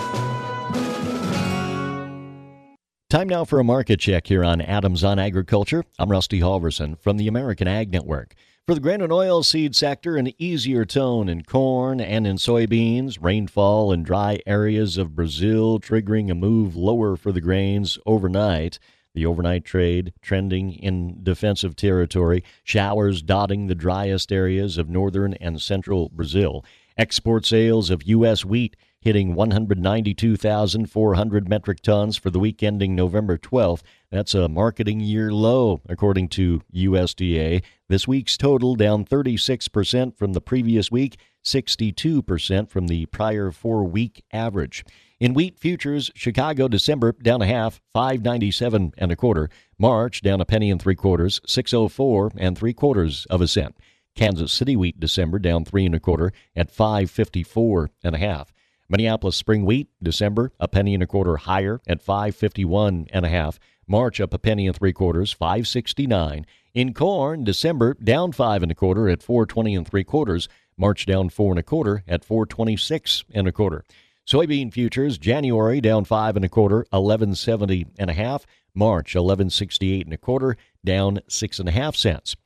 Time 3.10 3.28
now 3.28 3.44
for 3.44 3.60
a 3.60 3.64
market 3.64 4.00
check 4.00 4.26
here 4.26 4.42
on 4.42 4.60
Adams 4.60 5.04
on 5.04 5.18
Agriculture. 5.18 5.84
I'm 5.98 6.10
Rusty 6.10 6.40
Halverson 6.40 6.98
from 6.98 7.18
the 7.18 7.28
American 7.28 7.68
Ag 7.68 7.92
Network. 7.92 8.34
For 8.72 8.76
the 8.76 8.80
grain 8.80 9.02
and 9.02 9.12
oilseed 9.12 9.74
sector, 9.74 10.16
an 10.16 10.32
easier 10.38 10.86
tone 10.86 11.28
in 11.28 11.42
corn 11.42 12.00
and 12.00 12.26
in 12.26 12.36
soybeans. 12.36 13.18
Rainfall 13.20 13.92
in 13.92 14.02
dry 14.02 14.40
areas 14.46 14.96
of 14.96 15.14
Brazil 15.14 15.78
triggering 15.78 16.30
a 16.30 16.34
move 16.34 16.74
lower 16.74 17.18
for 17.18 17.32
the 17.32 17.42
grains 17.42 17.98
overnight. 18.06 18.78
The 19.14 19.26
overnight 19.26 19.66
trade 19.66 20.14
trending 20.22 20.72
in 20.72 21.22
defensive 21.22 21.76
territory. 21.76 22.42
Showers 22.64 23.20
dotting 23.20 23.66
the 23.66 23.74
driest 23.74 24.32
areas 24.32 24.78
of 24.78 24.88
northern 24.88 25.34
and 25.34 25.60
central 25.60 26.08
Brazil. 26.08 26.64
Export 26.96 27.44
sales 27.44 27.90
of 27.90 28.04
U.S. 28.04 28.42
wheat 28.42 28.74
hitting 29.02 29.34
192,400 29.34 31.48
metric 31.48 31.82
tons 31.82 32.16
for 32.16 32.30
the 32.30 32.38
week 32.38 32.62
ending 32.62 32.94
November 32.94 33.36
12th. 33.36 33.82
That's 34.10 34.32
a 34.32 34.48
marketing 34.48 35.00
year 35.00 35.32
low, 35.32 35.80
according 35.88 36.28
to 36.28 36.62
USDA. 36.72 37.62
This 37.92 38.08
week's 38.08 38.38
total 38.38 38.74
down 38.74 39.04
36% 39.04 40.16
from 40.16 40.32
the 40.32 40.40
previous 40.40 40.90
week, 40.90 41.18
62% 41.44 42.70
from 42.70 42.86
the 42.86 43.04
prior 43.04 43.50
four 43.50 43.84
week 43.84 44.24
average. 44.32 44.82
In 45.20 45.34
wheat 45.34 45.58
futures, 45.58 46.10
Chicago 46.14 46.68
December 46.68 47.12
down 47.12 47.42
a 47.42 47.46
half, 47.46 47.82
597 47.92 48.94
and 48.96 49.12
a 49.12 49.14
quarter. 49.14 49.50
March 49.78 50.22
down 50.22 50.40
a 50.40 50.46
penny 50.46 50.70
and 50.70 50.80
three 50.80 50.94
quarters, 50.94 51.42
604 51.46 52.32
and 52.38 52.56
three 52.56 52.72
quarters 52.72 53.26
of 53.26 53.42
a 53.42 53.46
cent. 53.46 53.76
Kansas 54.16 54.52
City 54.52 54.74
wheat 54.74 54.98
December 54.98 55.38
down 55.38 55.66
three 55.66 55.84
and 55.84 55.94
a 55.94 56.00
quarter 56.00 56.32
at 56.56 56.70
554 56.70 57.90
and 58.02 58.14
a 58.14 58.18
half. 58.18 58.54
Minneapolis 58.88 59.36
spring 59.36 59.66
wheat 59.66 59.88
December 60.02 60.50
a 60.58 60.66
penny 60.66 60.94
and 60.94 61.02
a 61.02 61.06
quarter 61.06 61.36
higher 61.36 61.78
at 61.86 62.00
551 62.00 63.08
and 63.12 63.26
a 63.26 63.28
half. 63.28 63.58
March 63.86 64.20
up 64.20 64.32
a 64.32 64.38
penny 64.38 64.66
and 64.66 64.76
three 64.76 64.92
quarters, 64.92 65.32
569. 65.32 66.46
In 66.74 66.94
corn, 66.94 67.44
December 67.44 67.94
down 67.94 68.32
five 68.32 68.62
and 68.62 68.72
a 68.72 68.74
quarter 68.74 69.08
at 69.08 69.22
420 69.22 69.74
and 69.74 69.86
three 69.86 70.04
quarters. 70.04 70.48
March 70.76 71.04
down 71.04 71.28
four 71.28 71.52
and 71.52 71.58
a 71.58 71.62
quarter 71.62 72.02
at 72.08 72.24
426 72.24 73.24
and 73.34 73.46
a 73.46 73.52
quarter. 73.52 73.84
Soybean 74.26 74.72
futures, 74.72 75.18
January 75.18 75.80
down 75.80 76.04
five 76.04 76.36
and 76.36 76.44
a 76.44 76.48
quarter, 76.48 76.78
1170 76.90 77.86
and 77.98 78.08
a 78.08 78.14
half. 78.14 78.46
March 78.74 79.14
1168 79.14 80.06
and 80.06 80.14
a 80.14 80.16
quarter, 80.16 80.56
down 80.84 81.20
six 81.28 81.58
and 81.58 81.68
a 81.68 81.72
half 81.72 81.94
cents. 81.94 82.36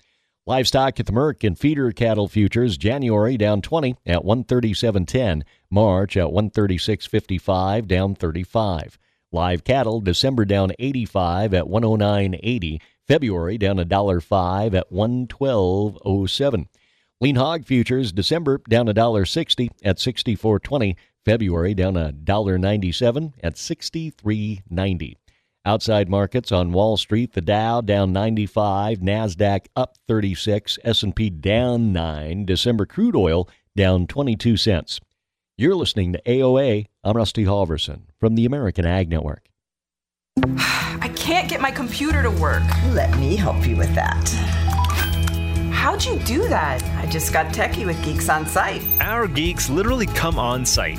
Livestock 0.44 0.98
at 1.00 1.06
the 1.06 1.12
Merc 1.12 1.44
and 1.44 1.58
feeder 1.58 1.90
cattle 1.92 2.28
futures, 2.28 2.76
January 2.76 3.36
down 3.36 3.62
20 3.62 3.96
at 4.06 4.22
137.10. 4.22 5.42
March 5.70 6.16
at 6.16 6.28
136.55, 6.28 7.86
down 7.86 8.14
35. 8.14 8.98
Live 9.36 9.64
cattle, 9.64 10.00
December 10.00 10.46
down 10.46 10.72
85 10.78 11.52
at 11.52 11.66
109.80. 11.66 12.80
February 13.06 13.58
down 13.58 13.76
$1.05 13.76 14.74
at 14.74 14.90
112.07. 14.90 16.68
Lean 17.20 17.36
hog 17.36 17.66
futures, 17.66 18.12
December 18.12 18.62
down 18.66 18.86
$1.60 18.86 19.68
at 19.84 19.98
64.20. 19.98 20.96
February 21.22 21.74
down 21.74 21.96
$1.97 21.96 23.34
at 23.42 23.56
63.90. 23.56 25.16
Outside 25.66 26.08
markets 26.08 26.50
on 26.50 26.72
Wall 26.72 26.96
Street, 26.96 27.34
the 27.34 27.42
Dow 27.42 27.82
down 27.82 28.14
95, 28.14 29.00
Nasdaq 29.00 29.66
up 29.76 29.98
36, 30.08 30.78
S&P 30.82 31.28
down 31.28 31.92
9, 31.92 32.46
December 32.46 32.86
crude 32.86 33.14
oil 33.14 33.46
down 33.76 34.06
22 34.06 34.56
cents. 34.56 34.98
You're 35.58 35.74
listening 35.74 36.14
to 36.14 36.22
AOA. 36.22 36.86
I'm 37.04 37.18
Rusty 37.18 37.44
Halverson 37.44 38.05
from 38.26 38.34
the 38.34 38.44
American 38.44 38.84
Ag 38.84 39.08
Network. 39.08 39.48
I 40.42 41.12
can't 41.14 41.48
get 41.48 41.60
my 41.60 41.70
computer 41.70 42.24
to 42.24 42.30
work. 42.30 42.64
Let 42.88 43.16
me 43.18 43.36
help 43.36 43.64
you 43.64 43.76
with 43.76 43.94
that. 43.94 44.28
How'd 45.70 46.04
you 46.04 46.18
do 46.24 46.48
that? 46.48 46.82
I 46.96 47.08
just 47.08 47.32
got 47.32 47.54
techie 47.54 47.86
with 47.86 48.04
Geeks 48.04 48.28
on 48.28 48.44
Site. 48.44 48.82
Our 49.00 49.28
geeks 49.28 49.70
literally 49.70 50.06
come 50.06 50.40
on 50.40 50.66
site 50.66 50.98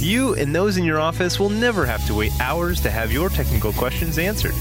You 0.00 0.34
and 0.34 0.54
those 0.54 0.76
in 0.76 0.84
your 0.84 1.00
office 1.00 1.40
will 1.40 1.50
never 1.50 1.86
have 1.86 2.06
to 2.06 2.14
wait 2.14 2.32
hours 2.40 2.80
to 2.82 2.90
have 2.90 3.12
your 3.12 3.28
technical 3.28 3.72
questions 3.72 4.18
answered. 4.18 4.54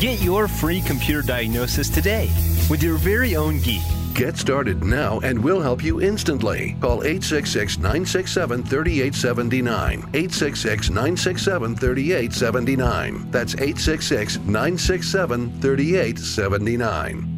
Get 0.00 0.20
your 0.20 0.48
free 0.48 0.80
computer 0.80 1.22
diagnosis 1.22 1.88
today 1.88 2.30
with 2.68 2.82
your 2.82 2.96
very 2.96 3.36
own 3.36 3.60
geek. 3.60 3.82
Get 4.14 4.36
started 4.36 4.82
now 4.82 5.20
and 5.20 5.42
we'll 5.42 5.60
help 5.60 5.82
you 5.82 6.00
instantly. 6.00 6.76
Call 6.80 7.04
866 7.04 7.78
967 7.78 8.64
3879. 8.64 9.98
866 9.98 10.90
967 10.90 11.76
3879. 11.76 13.30
That's 13.30 13.54
866 13.54 14.38
967 14.38 15.60
3879. 15.60 17.37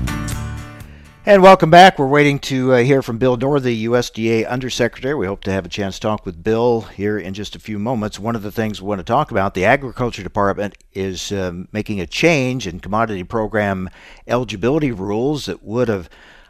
And 1.23 1.43
welcome 1.43 1.69
back. 1.69 1.99
We're 1.99 2.07
waiting 2.07 2.39
to 2.39 2.73
uh, 2.73 2.77
hear 2.79 3.03
from 3.03 3.19
Bill 3.19 3.37
Northey, 3.37 3.83
USDA 3.83 4.49
Undersecretary. 4.49 5.13
We 5.13 5.27
hope 5.27 5.43
to 5.43 5.51
have 5.51 5.67
a 5.67 5.69
chance 5.69 5.97
to 5.97 6.01
talk 6.01 6.25
with 6.25 6.43
Bill 6.43 6.81
here 6.81 7.15
in 7.15 7.35
just 7.35 7.55
a 7.55 7.59
few 7.59 7.77
moments. 7.77 8.17
One 8.17 8.35
of 8.35 8.41
the 8.41 8.51
things 8.51 8.81
we 8.81 8.87
want 8.87 9.01
to 9.01 9.03
talk 9.03 9.29
about, 9.29 9.53
the 9.53 9.63
Agriculture 9.63 10.23
Department 10.23 10.75
is 10.93 11.31
um, 11.31 11.67
making 11.71 12.01
a 12.01 12.07
change 12.07 12.65
in 12.65 12.79
commodity 12.79 13.23
program 13.23 13.87
eligibility 14.25 14.91
rules 14.91 15.45
that 15.45 15.61
would 15.61 15.89
have 15.89 16.09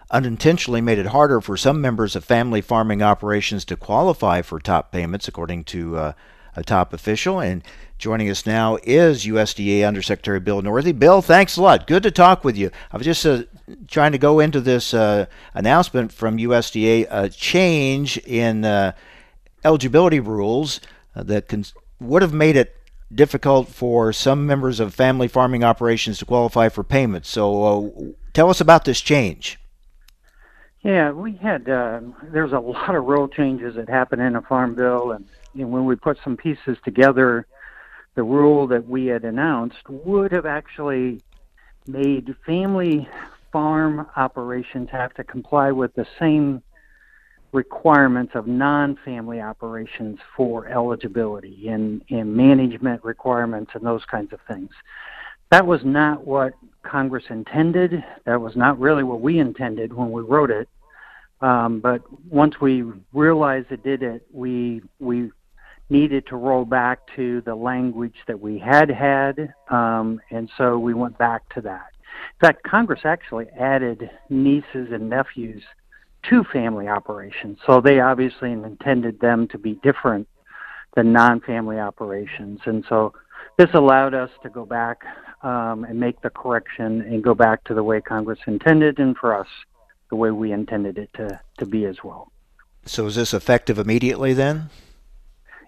unintentionally 0.10 0.80
made 0.80 1.00
it 1.00 1.08
harder 1.08 1.42
for 1.42 1.58
some 1.58 1.82
members 1.82 2.16
of 2.16 2.24
family 2.24 2.62
farming 2.62 3.02
operations 3.02 3.66
to 3.66 3.76
qualify 3.76 4.42
for 4.42 4.58
top 4.58 4.90
payments, 4.94 5.28
according 5.28 5.66
to 5.66 5.98
uh, 5.98 6.14
a 6.56 6.64
top 6.64 6.94
official. 6.94 7.40
And 7.40 7.64
joining 7.98 8.30
us 8.30 8.46
now 8.46 8.78
is 8.84 9.26
USDA 9.26 9.88
Undersecretary 9.88 10.40
Bill 10.40 10.62
Northey. 10.62 10.98
Bill, 10.98 11.22
thanks 11.22 11.58
a 11.58 11.62
lot. 11.62 11.88
Good 11.88 12.04
to 12.04 12.12
talk 12.12 12.44
with 12.44 12.58
you. 12.58 12.72
I 12.92 12.98
was 12.98 13.06
just 13.06 13.26
uh, 13.26 13.44
trying 13.88 14.12
to 14.12 14.18
go 14.18 14.40
into 14.40 14.62
this 14.62 14.94
uh, 14.94 15.26
announcement 15.54 16.12
from 16.12 16.38
USDA, 16.38 17.08
a 17.10 17.30
change 17.30 18.18
in 18.20 18.66
uh, 18.66 18.94
eligibility 19.64 20.20
rules 20.20 20.82
uh, 21.16 21.24
that 21.24 21.74
would 22.00 22.22
have 22.22 22.34
made 22.34 22.56
it 22.56 22.76
difficult 23.14 23.68
for 23.68 24.14
some 24.14 24.48
members 24.48 24.80
of 24.80 24.94
family 24.94 25.28
farming 25.28 25.64
operations 25.64 26.18
to 26.20 26.26
qualify 26.26 26.70
for 26.70 26.84
payments. 26.84 27.30
So, 27.30 27.64
uh, 27.64 28.12
tell 28.34 28.50
us 28.50 28.62
about 28.62 28.86
this 28.86 29.02
change. 29.02 29.60
Yeah, 30.82 31.12
we 31.12 31.34
had 31.34 31.70
uh, 31.70 32.02
there's 32.24 32.54
a 32.54 32.60
lot 32.60 32.96
of 32.96 33.06
rule 33.06 33.28
changes 33.28 33.76
that 33.76 33.88
happened 33.88 34.22
in 34.22 34.36
a 34.36 34.42
farm 34.42 34.74
bill, 34.74 35.12
and, 35.12 35.26
and 35.54 35.72
when 35.72 35.86
we 35.86 35.96
put 35.96 36.18
some 36.24 36.38
pieces 36.38 36.78
together, 36.84 37.46
the 38.16 38.24
rule 38.24 38.68
that 38.68 38.88
we 38.88 39.06
had 39.06 39.24
announced 39.24 39.78
would 39.88 40.32
have 40.32 40.46
actually 40.46 41.22
made 41.88 42.36
family 42.46 43.08
farm 43.52 44.08
operations 44.16 44.90
have 44.92 45.14
to 45.16 45.24
comply 45.24 45.72
with 45.72 45.94
the 45.96 46.06
same 46.20 46.62
requirements 47.52 48.32
of 48.36 48.48
non-family 48.48 49.42
operations 49.42 50.18
for 50.38 50.68
eligibility 50.68 51.68
and, 51.68 52.02
and 52.10 52.34
management 52.34 53.04
requirements 53.04 53.72
and 53.74 53.86
those 53.86 54.06
kinds 54.06 54.32
of 54.32 54.40
things. 54.48 54.70
That 55.52 55.68
was 55.68 55.82
not 55.84 56.26
what 56.26 56.54
Congress 56.84 57.26
intended. 57.30 58.04
That 58.26 58.40
was 58.40 58.56
not 58.56 58.80
really 58.80 59.04
what 59.04 59.20
we 59.20 59.40
intended 59.40 59.92
when 59.92 60.12
we 60.12 60.22
wrote 60.22 60.50
it. 60.50 60.70
Um, 61.42 61.82
but 61.82 62.02
once 62.32 62.62
we 62.62 62.84
realized 63.14 63.72
it 63.72 63.84
did 63.84 64.04
it, 64.04 64.26
we 64.32 64.82
we 65.00 65.32
needed 65.92 66.26
to 66.28 66.38
roll 66.38 66.64
back 66.64 67.00
to 67.16 67.42
the 67.42 67.54
language 67.54 68.16
that 68.28 68.40
we 68.40 68.58
had 68.58 68.90
had, 68.90 69.54
um, 69.70 70.22
and 70.32 70.50
so 70.58 70.80
we 70.80 70.94
went 70.94 71.18
back 71.18 71.48
to 71.54 71.62
that. 71.62 71.88
In 72.42 72.48
fact, 72.48 72.64
Congress 72.64 73.02
actually 73.04 73.48
added 73.60 74.10
nieces 74.30 74.88
and 74.92 75.10
nephews 75.10 75.64
to 76.30 76.44
family 76.46 76.88
operations, 76.88 77.60
so 77.66 77.82
they 77.82 78.00
obviously 78.00 78.52
intended 78.52 79.20
them 79.20 79.48
to 79.50 79.58
be 79.58 79.74
different 79.84 80.28
than 80.96 81.12
non-family 81.12 81.78
operations, 81.78 82.60
and 82.66 82.86
so 82.88 83.14
this 83.58 83.70
allowed 83.74 84.14
us 84.14 84.30
to 84.44 84.50
go 84.50 84.66
back 84.66 85.02
um, 85.44 85.84
and 85.84 86.00
make 86.00 86.22
the 86.22 86.30
correction 86.30 87.02
and 87.02 87.24
go 87.24 87.34
back 87.34 87.64
to 87.66 87.74
the 87.74 87.84
way 87.84 88.00
Congress 88.00 88.40
intended, 88.48 88.98
and 88.98 89.18
for 89.18 89.38
us, 89.38 89.48
the 90.10 90.16
way 90.16 90.32
we 90.32 90.52
intended 90.52 90.98
it 90.98 91.10
to, 91.16 91.40
to 91.58 91.66
be 91.66 91.86
as 91.86 91.98
well. 92.04 92.32
So 92.86 93.06
is 93.08 93.16
this 93.16 93.34
effective 93.34 93.78
immediately 93.78 94.34
then? 94.34 94.70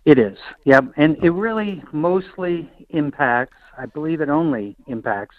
It 0.06 0.20
is, 0.20 0.38
yep. 0.66 0.86
And 0.98 1.18
it 1.24 1.30
really 1.30 1.82
mostly 1.94 2.70
impacts, 2.90 3.58
I 3.78 3.86
believe 3.86 4.20
it 4.20 4.30
only 4.30 4.76
impacts 4.88 5.36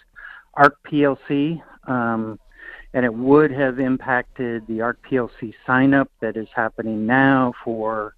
ARC 0.55 0.77
PLC, 0.83 1.61
um, 1.87 2.39
and 2.93 3.05
it 3.05 3.13
would 3.13 3.51
have 3.51 3.79
impacted 3.79 4.65
the 4.67 4.81
ARC 4.81 4.97
PLC 5.07 5.53
sign 5.67 5.93
up 5.93 6.09
that 6.21 6.35
is 6.35 6.47
happening 6.55 7.05
now 7.05 7.53
for 7.63 8.15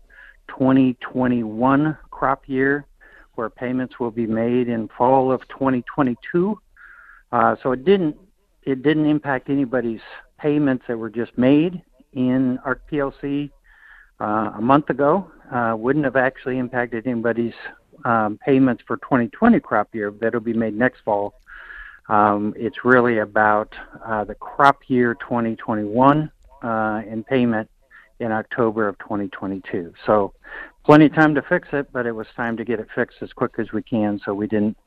2021 0.47 1.97
crop 2.11 2.43
year, 2.47 2.85
where 3.35 3.49
payments 3.49 3.99
will 3.99 4.11
be 4.11 4.25
made 4.25 4.69
in 4.69 4.87
fall 4.97 5.31
of 5.31 5.45
2022. 5.49 6.57
Uh, 7.31 7.55
so 7.61 7.73
it 7.73 7.83
didn't 7.83 8.15
it 8.63 8.83
didn't 8.83 9.05
impact 9.05 9.49
anybody's 9.49 10.01
payments 10.37 10.83
that 10.87 10.97
were 10.97 11.09
just 11.09 11.37
made 11.37 11.81
in 12.13 12.57
ARC 12.65 12.81
PLC 12.89 13.49
uh, 14.19 14.51
a 14.55 14.61
month 14.61 14.89
ago. 14.89 15.29
Uh, 15.51 15.75
wouldn't 15.77 16.05
have 16.05 16.15
actually 16.15 16.57
impacted 16.57 17.07
anybody's 17.07 17.53
um, 18.05 18.37
payments 18.45 18.83
for 18.85 18.97
2020 18.97 19.59
crop 19.59 19.93
year 19.93 20.11
that'll 20.19 20.39
be 20.39 20.53
made 20.53 20.73
next 20.73 21.01
fall. 21.05 21.33
Um, 22.09 22.53
it's 22.57 22.85
really 22.85 23.19
about 23.19 23.73
uh, 24.05 24.23
the 24.23 24.35
crop 24.35 24.79
year 24.87 25.13
2021 25.15 26.31
uh, 26.63 26.67
and 26.67 27.25
payment 27.25 27.69
in 28.19 28.31
October 28.31 28.87
of 28.87 28.97
2022. 28.99 29.93
So 30.05 30.33
plenty 30.85 31.05
of 31.05 31.13
time 31.13 31.35
to 31.35 31.41
fix 31.41 31.67
it, 31.73 31.91
but 31.91 32.05
it 32.05 32.13
was 32.13 32.27
time 32.35 32.57
to 32.57 32.65
get 32.65 32.79
it 32.79 32.87
fixed 32.95 33.17
as 33.21 33.31
quick 33.33 33.53
as 33.57 33.71
we 33.71 33.83
can 33.83 34.19
so 34.23 34.33
we 34.33 34.47
didn't 34.47 34.77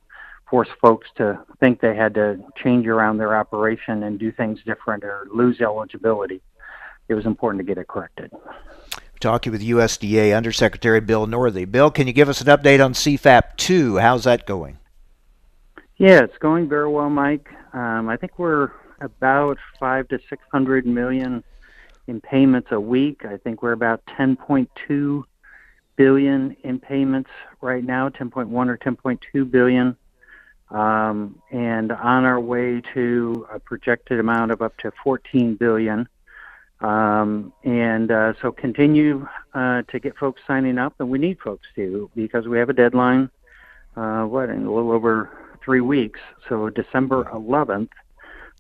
force 0.49 0.69
folks 0.81 1.09
to 1.17 1.39
think 1.61 1.81
they 1.81 1.95
had 1.95 2.13
to 2.15 2.41
change 2.57 2.87
around 2.87 3.19
their 3.19 3.37
operation 3.37 4.03
and 4.03 4.19
do 4.19 4.33
things 4.33 4.59
different 4.67 5.05
or 5.05 5.29
lose 5.33 5.61
eligibility. 5.61 6.43
It 7.09 7.15
was 7.15 7.27
important 7.27 7.61
to 7.61 7.65
get 7.65 7.79
it 7.79 7.87
corrected. 7.87 8.33
Talking 9.21 9.53
with 9.53 9.61
USDA 9.61 10.35
Undersecretary 10.35 11.01
Bill 11.01 11.27
Northey. 11.27 11.71
Bill, 11.71 11.91
can 11.91 12.07
you 12.07 12.13
give 12.15 12.31
us 12.31 12.41
an 12.41 12.47
update 12.47 12.83
on 12.83 12.95
CFAP 12.95 13.55
2? 13.59 13.99
How's 13.99 14.25
that 14.25 14.47
going? 14.47 14.79
Yeah, 15.99 16.23
it's 16.23 16.39
going 16.39 16.71
very 16.71 16.89
well, 16.89 17.11
Mike. 17.11 17.47
Um, 17.75 18.09
I 18.09 18.17
think 18.17 18.39
we're 18.39 18.71
about 19.03 19.59
five 19.79 20.09
to 20.09 20.19
six 20.31 20.43
hundred 20.51 20.87
million 20.87 21.45
in 22.07 22.23
payments 22.23 22.69
a 22.73 22.81
week. 22.81 23.27
I 23.27 23.37
think 23.37 23.63
we're 23.63 23.73
about 23.73 24.03
10.2 24.19 25.25
billion 25.97 26.57
in 26.65 26.81
payments 26.81 27.29
right 27.61 27.85
now, 27.85 28.09
10.1 28.09 28.51
or 28.51 28.79
10.2 28.79 29.51
billion, 29.51 29.97
um, 30.71 31.39
and 31.51 31.93
on 31.93 32.25
our 32.25 32.41
way 32.41 32.81
to 32.95 33.47
a 33.53 33.59
projected 33.59 34.19
amount 34.19 34.51
of 34.51 34.63
up 34.63 34.75
to 34.79 34.91
14 35.05 35.57
billion. 35.57 36.09
Um, 36.81 37.53
and 37.63 38.11
uh, 38.11 38.33
so 38.41 38.53
continue 38.53 39.27
uh, 39.55 39.83
to 39.83 40.01
get 40.01 40.17
folks 40.17 40.41
signing 40.47 40.79
up, 40.79 40.95
and 40.99 41.11
we 41.11 41.19
need 41.19 41.39
folks 41.39 41.67
to 41.77 42.11
because 42.15 42.49
we 42.49 42.59
have 42.59 42.71
a 42.71 42.75
deadline. 42.75 43.31
Uh, 43.97 44.25
what 44.25 44.49
in 44.49 44.65
a 44.65 44.73
little 44.73 44.93
over 44.93 45.31
three 45.63 45.81
weeks. 45.81 46.21
So 46.49 46.71
December 46.71 47.25
11th 47.25 47.91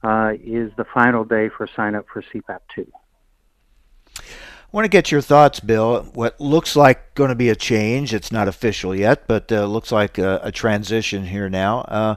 uh, 0.02 0.32
is 0.42 0.72
the 0.76 0.84
final 0.84 1.24
day 1.24 1.48
for 1.48 1.66
sign 1.66 1.94
up 1.94 2.06
for 2.12 2.22
CFAP 2.22 2.60
2. 2.74 2.92
I 4.18 4.22
want 4.72 4.84
to 4.84 4.88
get 4.88 5.10
your 5.10 5.20
thoughts, 5.20 5.58
Bill. 5.60 6.02
What 6.14 6.40
looks 6.40 6.76
like 6.76 7.14
going 7.14 7.30
to 7.30 7.34
be 7.34 7.48
a 7.48 7.56
change, 7.56 8.14
it's 8.14 8.30
not 8.30 8.48
official 8.48 8.94
yet, 8.94 9.26
but 9.26 9.50
uh, 9.50 9.66
looks 9.66 9.90
like 9.90 10.18
a, 10.18 10.40
a, 10.44 10.52
transition 10.52 11.24
here 11.24 11.48
now. 11.48 11.80
Uh, 11.80 12.14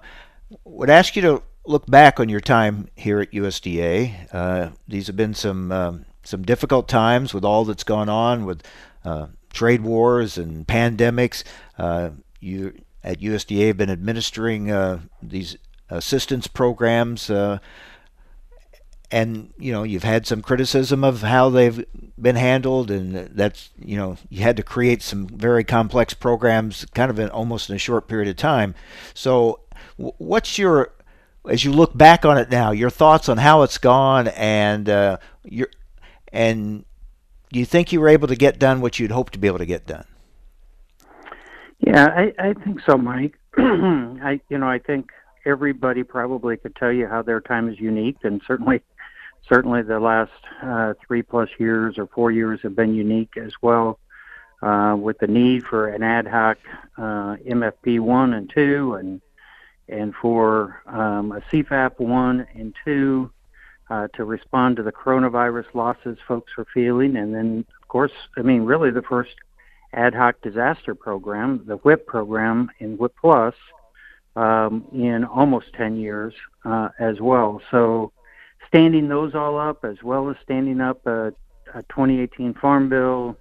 would 0.64 0.90
ask 0.90 1.16
you 1.16 1.24
to 1.24 1.44
look 1.66 1.86
back 1.88 2.20
on 2.20 2.30
your 2.30 2.40
time 2.40 2.90
here 2.96 3.20
at 3.20 3.32
USDA. 3.32 4.34
Uh, 4.34 4.70
these 4.88 5.08
have 5.08 5.16
been 5.16 5.34
some 5.34 5.72
um, 5.72 6.06
some 6.24 6.44
difficult 6.44 6.88
times 6.88 7.34
with 7.34 7.44
all 7.44 7.66
that's 7.66 7.84
gone 7.84 8.10
on 8.10 8.46
with 8.46 8.64
uh, 9.04 9.28
trade 9.52 9.82
wars 9.82 10.38
and 10.38 10.68
pandemics. 10.68 11.44
Uh, 11.78 12.12
you 12.40 12.74
at 13.04 13.20
USDA 13.20 13.68
have 13.68 13.78
been 13.78 13.90
administering 13.90 14.72
uh, 14.72 15.02
these 15.22 15.58
assistance 15.90 16.48
programs. 16.48 17.30
Uh, 17.30 17.60
and 19.12 19.54
you 19.60 19.72
know 19.72 19.84
you've 19.84 20.04
had 20.04 20.26
some 20.26 20.42
criticism 20.42 21.04
of 21.04 21.22
how 21.22 21.48
they've 21.48 21.86
been 22.20 22.36
handled 22.36 22.90
and 22.90 23.16
that's 23.36 23.70
you 23.78 23.96
know 23.96 24.18
you 24.30 24.42
had 24.42 24.58
to 24.58 24.64
create 24.64 25.04
some 25.04 25.28
very 25.28 25.64
complex 25.64 26.16
programs 26.16 26.86
kind 26.96 27.12
of 27.12 27.20
in 27.20 27.30
almost 27.30 27.70
in 27.70 27.76
a 27.76 27.80
short 27.80 28.08
period 28.08 28.28
of 28.28 28.36
time 28.36 28.74
so 29.14 29.60
what's 29.98 30.58
your 30.58 30.94
as 31.50 31.64
you 31.64 31.72
look 31.72 31.96
back 31.98 32.26
on 32.26 32.38
it 32.38 32.50
now 32.50 32.72
your 32.72 32.90
thoughts 32.90 33.30
on 33.30 33.38
how 33.38 33.62
it's 33.64 33.78
gone 33.78 34.28
and 34.30 34.90
uh, 34.90 35.18
your 35.44 35.68
and 36.32 36.86
you 37.52 37.66
think 37.66 37.92
you 37.92 38.02
were 38.02 38.10
able 38.10 38.28
to 38.28 38.36
get 38.36 38.58
done 38.60 38.82
what 38.82 39.00
you'd 39.00 39.12
hoped 39.12 39.34
to 39.34 39.40
be 39.40 39.48
able 39.48 39.60
to 39.60 39.66
get 39.66 39.86
done? 39.86 40.06
Yeah 41.80 42.06
i 42.08 42.34
i 42.40 42.54
think 42.54 42.80
so 42.86 42.98
mike. 42.98 43.38
I 43.58 44.40
you 44.50 44.58
know 44.58 44.70
i 44.70 44.80
think 44.80 45.12
everybody 45.46 46.04
probably 46.04 46.58
could 46.58 46.76
tell 46.76 46.92
you 46.92 47.08
how 47.08 47.22
their 47.22 47.42
time 47.42 47.70
is 47.70 47.80
unique 47.80 48.18
and 48.24 48.42
certainly 48.48 48.82
certainly 49.48 49.82
the 49.82 50.00
last 50.00 50.32
uh, 50.62 50.94
three 51.06 51.22
plus 51.22 51.50
years 51.58 51.98
or 51.98 52.08
four 52.08 52.32
years 52.32 52.62
have 52.64 52.76
been 52.76 52.94
unique 52.94 53.36
as 53.38 53.54
well, 53.62 54.00
uh, 54.62 54.96
with 54.98 55.18
the 55.20 55.28
need 55.28 55.64
for 55.66 55.88
an 55.88 56.04
ad 56.04 56.28
hoc 56.28 56.58
uh, 56.98 57.36
MFP 57.46 58.00
one 58.00 58.34
and 58.34 58.50
two, 58.50 58.96
and 58.96 59.22
and 59.90 60.14
for 60.16 60.82
um, 60.88 61.32
a 61.32 61.42
CFAP 61.52 62.00
one 62.00 62.48
and 62.56 62.74
two 62.86 63.32
uh, 63.90 64.08
to 64.16 64.24
respond 64.24 64.78
to 64.78 64.84
the 64.84 64.92
coronavirus 64.92 65.66
losses 65.74 66.18
folks 66.28 66.52
are 66.58 66.66
feeling, 66.74 67.16
and 67.18 67.34
then 67.34 67.66
of 67.82 67.88
course, 67.88 68.14
I 68.38 68.42
mean, 68.42 68.64
really 68.64 68.92
the 68.92 69.02
first 69.02 69.36
ad 69.94 70.14
hoc 70.16 70.42
disaster 70.42 70.96
program, 70.96 71.64
the 71.66 71.76
WHIP 71.78 72.08
program 72.08 72.72
in 72.80 72.98
WHIP 72.98 73.14
Plus, 73.20 73.56
um, 74.36 74.86
in 74.92 75.24
almost 75.24 75.68
10 75.74 75.98
years 75.98 76.34
uh, 76.66 76.90
as 77.00 77.20
well. 77.22 77.62
So 77.70 78.12
standing 78.68 79.08
those 79.08 79.36
all 79.36 79.60
up, 79.60 79.86
as 79.86 80.02
well 80.02 80.30
as 80.30 80.36
standing 80.44 80.82
up 80.82 81.06
a, 81.06 81.28
a 81.74 81.84
2018 81.90 82.56
Farm 82.56 82.90
Bill, 82.90 83.38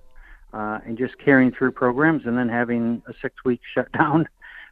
uh, 0.52 0.81
and 0.85 0.98
just 0.98 1.16
carrying 1.18 1.50
through 1.52 1.72
programs, 1.72 2.26
and 2.26 2.37
then 2.37 2.48
having 2.48 3.02
a 3.07 3.14
six-week 3.22 3.61
shutdown 3.74 4.28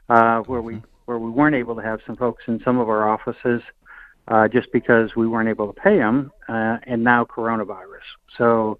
uh, 0.08 0.40
where 0.40 0.60
we 0.60 0.82
where 1.04 1.18
we 1.18 1.30
weren't 1.30 1.56
able 1.56 1.74
to 1.76 1.82
have 1.82 2.00
some 2.06 2.16
folks 2.16 2.44
in 2.46 2.60
some 2.64 2.78
of 2.78 2.88
our 2.88 3.08
offices 3.08 3.62
uh, 4.28 4.48
just 4.48 4.70
because 4.72 5.14
we 5.16 5.26
weren't 5.26 5.48
able 5.48 5.72
to 5.72 5.80
pay 5.80 5.98
them, 5.98 6.30
uh, 6.48 6.78
and 6.84 7.02
now 7.02 7.24
coronavirus. 7.24 8.06
So 8.38 8.78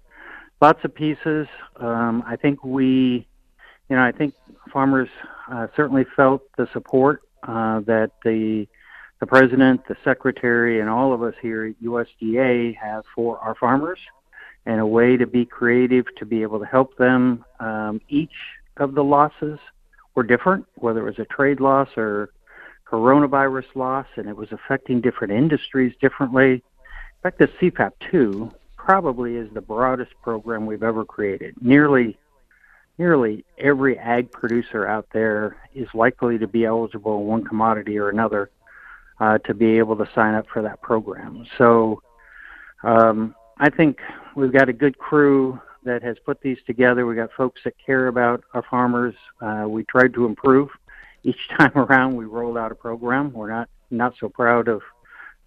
lots 0.61 0.79
of 0.83 0.95
pieces. 0.95 1.47
Um, 1.77 2.23
I 2.25 2.35
think 2.35 2.63
we, 2.63 3.27
you 3.89 3.95
know, 3.95 4.03
I 4.03 4.11
think 4.11 4.33
farmers 4.71 5.09
uh, 5.51 5.67
certainly 5.75 6.05
felt 6.15 6.43
the 6.57 6.67
support 6.73 7.21
uh, 7.43 7.81
that 7.81 8.11
the 8.23 8.67
the 9.19 9.27
president, 9.27 9.87
the 9.87 9.95
secretary, 10.03 10.79
and 10.79 10.89
all 10.89 11.13
of 11.13 11.21
us 11.21 11.35
here 11.43 11.67
at 11.67 11.83
USDA 11.83 12.75
have 12.75 13.03
for 13.13 13.37
our 13.37 13.53
farmers 13.53 13.99
and 14.65 14.79
a 14.79 14.85
way 14.85 15.15
to 15.15 15.27
be 15.27 15.45
creative 15.45 16.05
to 16.17 16.25
be 16.25 16.41
able 16.41 16.59
to 16.59 16.65
help 16.65 16.97
them. 16.97 17.45
Um, 17.59 18.01
each 18.09 18.31
of 18.77 18.95
the 18.95 19.03
losses 19.03 19.59
were 20.15 20.23
different, 20.23 20.65
whether 20.75 21.01
it 21.01 21.17
was 21.17 21.19
a 21.19 21.33
trade 21.33 21.59
loss 21.59 21.89
or 21.97 22.29
coronavirus 22.89 23.75
loss, 23.75 24.07
and 24.15 24.27
it 24.27 24.35
was 24.35 24.51
affecting 24.51 25.01
different 25.01 25.33
industries 25.33 25.93
differently. 26.01 26.53
In 26.53 26.61
fact, 27.23 27.39
the 27.39 27.47
CFAP 27.47 27.91
2 28.11 28.51
probably 28.75 29.35
is 29.35 29.47
the 29.53 29.61
broadest 29.61 30.11
program 30.21 30.65
we've 30.65 30.83
ever 30.83 31.05
created. 31.05 31.55
Nearly 31.61 32.17
nearly 32.97 33.43
every 33.57 33.97
ag 33.97 34.31
producer 34.31 34.85
out 34.85 35.07
there 35.11 35.57
is 35.73 35.87
likely 35.93 36.37
to 36.37 36.47
be 36.47 36.65
eligible 36.65 37.19
in 37.19 37.25
one 37.25 37.43
commodity 37.43 37.97
or 37.97 38.09
another 38.09 38.51
uh, 39.19 39.37
to 39.39 39.53
be 39.53 39.77
able 39.77 39.95
to 39.95 40.07
sign 40.13 40.35
up 40.35 40.45
for 40.51 40.61
that 40.61 40.79
program. 40.81 41.45
So 41.57 42.01
um, 42.83 43.33
I 43.57 43.69
think 43.69 43.99
we've 44.35 44.51
got 44.51 44.69
a 44.69 44.73
good 44.73 44.97
crew 44.97 45.59
that 45.83 46.03
has 46.03 46.17
put 46.25 46.41
these 46.41 46.57
together. 46.65 47.05
We 47.05 47.15
got 47.15 47.31
folks 47.33 47.61
that 47.63 47.73
care 47.83 48.07
about 48.07 48.43
our 48.53 48.63
farmers. 48.69 49.15
Uh, 49.41 49.65
we 49.67 49.83
tried 49.85 50.13
to 50.13 50.25
improve 50.25 50.69
each 51.23 51.47
time 51.57 51.75
around. 51.75 52.15
We 52.15 52.25
rolled 52.25 52.57
out 52.57 52.71
a 52.71 52.75
program. 52.75 53.33
We're 53.33 53.49
not 53.49 53.69
not 53.89 54.13
so 54.19 54.29
proud 54.29 54.67
of 54.67 54.81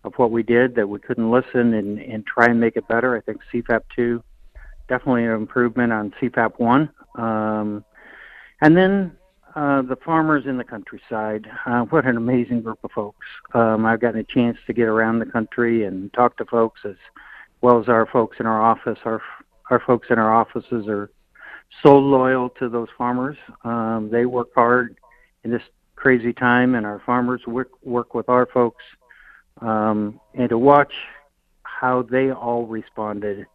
of 0.04 0.12
what 0.16 0.30
we 0.30 0.42
did 0.42 0.74
that 0.74 0.86
we 0.86 0.98
couldn't 0.98 1.30
listen 1.30 1.72
and, 1.72 1.98
and 1.98 2.26
try 2.26 2.46
and 2.46 2.60
make 2.60 2.76
it 2.76 2.86
better. 2.88 3.16
I 3.16 3.20
think 3.20 3.40
CFAP 3.52 3.80
two 3.96 4.22
definitely 4.88 5.24
an 5.24 5.32
improvement 5.32 5.92
on 5.92 6.12
CFAP 6.20 6.58
one. 6.58 6.90
Um, 7.14 7.84
and 8.60 8.76
then 8.76 9.16
uh, 9.54 9.82
the 9.82 9.96
farmers 9.96 10.46
in 10.46 10.58
the 10.58 10.64
countryside. 10.64 11.48
Uh, 11.64 11.82
what 11.82 12.06
an 12.06 12.16
amazing 12.16 12.62
group 12.62 12.78
of 12.82 12.90
folks. 12.90 13.26
Um, 13.52 13.86
I've 13.86 14.00
gotten 14.00 14.20
a 14.20 14.24
chance 14.24 14.58
to 14.66 14.72
get 14.72 14.88
around 14.88 15.20
the 15.20 15.26
country 15.26 15.84
and 15.84 16.12
talk 16.12 16.36
to 16.38 16.44
folks 16.44 16.80
as 16.84 16.96
well 17.60 17.80
as 17.80 17.88
our 17.88 18.06
folks 18.06 18.38
in 18.40 18.46
our 18.46 18.60
office. 18.60 18.98
Our 19.04 19.22
our 19.70 19.80
folks 19.80 20.08
in 20.10 20.18
our 20.18 20.34
offices 20.34 20.86
are 20.88 21.10
so 21.82 21.98
loyal 21.98 22.50
to 22.50 22.68
those 22.68 22.88
farmers. 22.96 23.36
Um, 23.62 24.10
they 24.10 24.26
work 24.26 24.48
hard 24.54 24.96
in 25.42 25.50
this 25.50 25.62
crazy 25.96 26.32
time, 26.32 26.74
and 26.74 26.86
our 26.86 27.00
farmers 27.04 27.46
work 27.46 27.70
work 27.82 28.14
with 28.14 28.28
our 28.28 28.46
folks. 28.46 28.84
Um, 29.60 30.20
and 30.34 30.48
to 30.48 30.58
watch 30.58 30.92
how 31.62 32.02
they 32.02 32.30
all 32.30 32.66
responded 32.66 33.46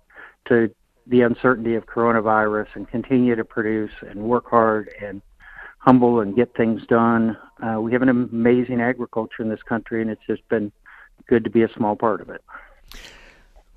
to 0.48 0.74
the 1.08 1.22
uncertainty 1.22 1.76
of 1.76 1.86
coronavirus 1.86 2.68
and 2.76 2.88
continue 2.88 3.36
to 3.36 3.44
produce 3.44 3.92
and 4.02 4.20
work 4.22 4.50
hard 4.50 4.90
and 5.02 5.22
humble 5.80 6.20
and 6.20 6.36
get 6.36 6.56
things 6.56 6.86
done. 6.88 7.38
Uh, 7.66 7.82
we 7.82 7.92
have 7.92 8.02
an 8.02 8.10
amazing 8.10 8.82
agriculture 8.82 9.42
in 9.42 9.50
this 9.50 9.64
country, 9.64 10.02
and 10.02 10.12
it's 10.12 10.22
just 10.28 10.48
been 10.50 10.72
good 11.28 11.44
to 11.44 11.50
be 11.50 11.64
a 11.64 11.74
small 11.74 11.96
part 11.96 12.22
of 12.22 12.30
it. 12.30 12.44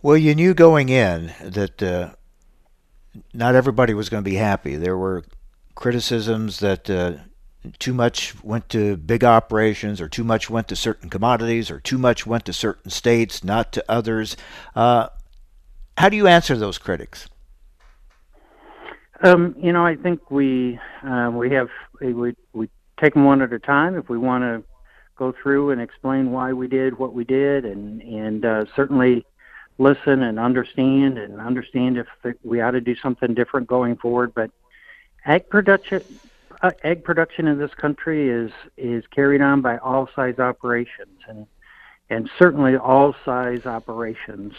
Well, 0.03 0.16
you 0.16 0.35
knew 0.35 0.53
going 0.53 0.88
in 0.88 1.33
that 1.40 1.83
uh, 1.83 2.11
not 3.35 3.55
everybody 3.55 3.94
was 3.94 4.09
going 4.09 4.22
to 4.22 4.31
be 4.31 4.37
happy. 4.37 4.77
There 4.77 4.96
were 4.96 5.25
criticisms 5.75 6.61
that 6.61 6.88
uh, 6.88 7.14
too 7.79 7.94
much 7.94 8.35
went 8.42 8.68
to 8.70 8.96
big 8.96 9.25
operations, 9.25 10.01
or 10.01 10.09
too 10.09 10.25
much 10.25 10.51
went 10.51 10.68
to 10.68 10.77
certain 10.77 11.09
commodities, 11.09 11.70
or 11.70 11.81
too 11.81 11.98
much 11.98 12.27
went 12.27 12.44
to 12.46 12.53
certain 12.53 12.90
states, 12.90 13.44
not 13.44 13.72
to 13.72 13.85
others. 13.88 14.37
Uh, 14.75 15.09
how 15.98 16.09
do 16.09 16.16
you 16.16 16.27
answer 16.27 16.57
those 16.57 16.79
critics? 16.79 17.29
Um, 19.22 19.55
you 19.59 19.72
know, 19.72 19.87
I 19.87 19.94
think 19.94 20.31
we 20.31 20.81
uh, 21.07 21.31
we 21.33 21.51
have 21.53 21.68
we 22.01 22.35
we 22.53 22.68
take 23.01 23.14
them 23.14 23.25
one 23.25 23.40
at 23.40 23.53
a 23.53 23.59
time. 23.59 23.96
If 23.96 24.09
we 24.09 24.18
want 24.18 24.42
to 24.42 24.64
go 25.16 25.33
through 25.40 25.70
and 25.70 25.81
explain 25.81 26.33
why 26.33 26.53
we 26.53 26.66
did 26.66 26.98
what 26.98 27.14
we 27.14 27.25
did, 27.25 27.64
and 27.64 28.03
and 28.03 28.44
uh, 28.44 28.64
certainly 28.75 29.25
listen 29.78 30.22
and 30.22 30.38
understand 30.38 31.18
and 31.18 31.40
understand 31.40 31.98
if 31.98 32.06
we 32.42 32.61
ought 32.61 32.72
to 32.72 32.80
do 32.80 32.94
something 32.96 33.35
different 33.35 33.66
going 33.66 33.96
forward. 33.96 34.35
But 34.35 34.50
egg 35.26 35.48
production, 35.48 36.02
uh, 36.62 36.72
egg 36.85 37.04
production 37.04 37.48
in 37.48 37.58
this 37.58 37.74
country 37.74 38.28
is 38.28 38.50
is 38.76 39.04
carried 39.08 39.40
on 39.40 39.61
by 39.61 39.78
all 39.78 40.08
size 40.14 40.38
operations, 40.38 41.18
and 41.28 41.46
and 42.11 42.30
certainly 42.38 42.76
all 42.76 43.14
size 43.24 43.66
operations 43.66 44.54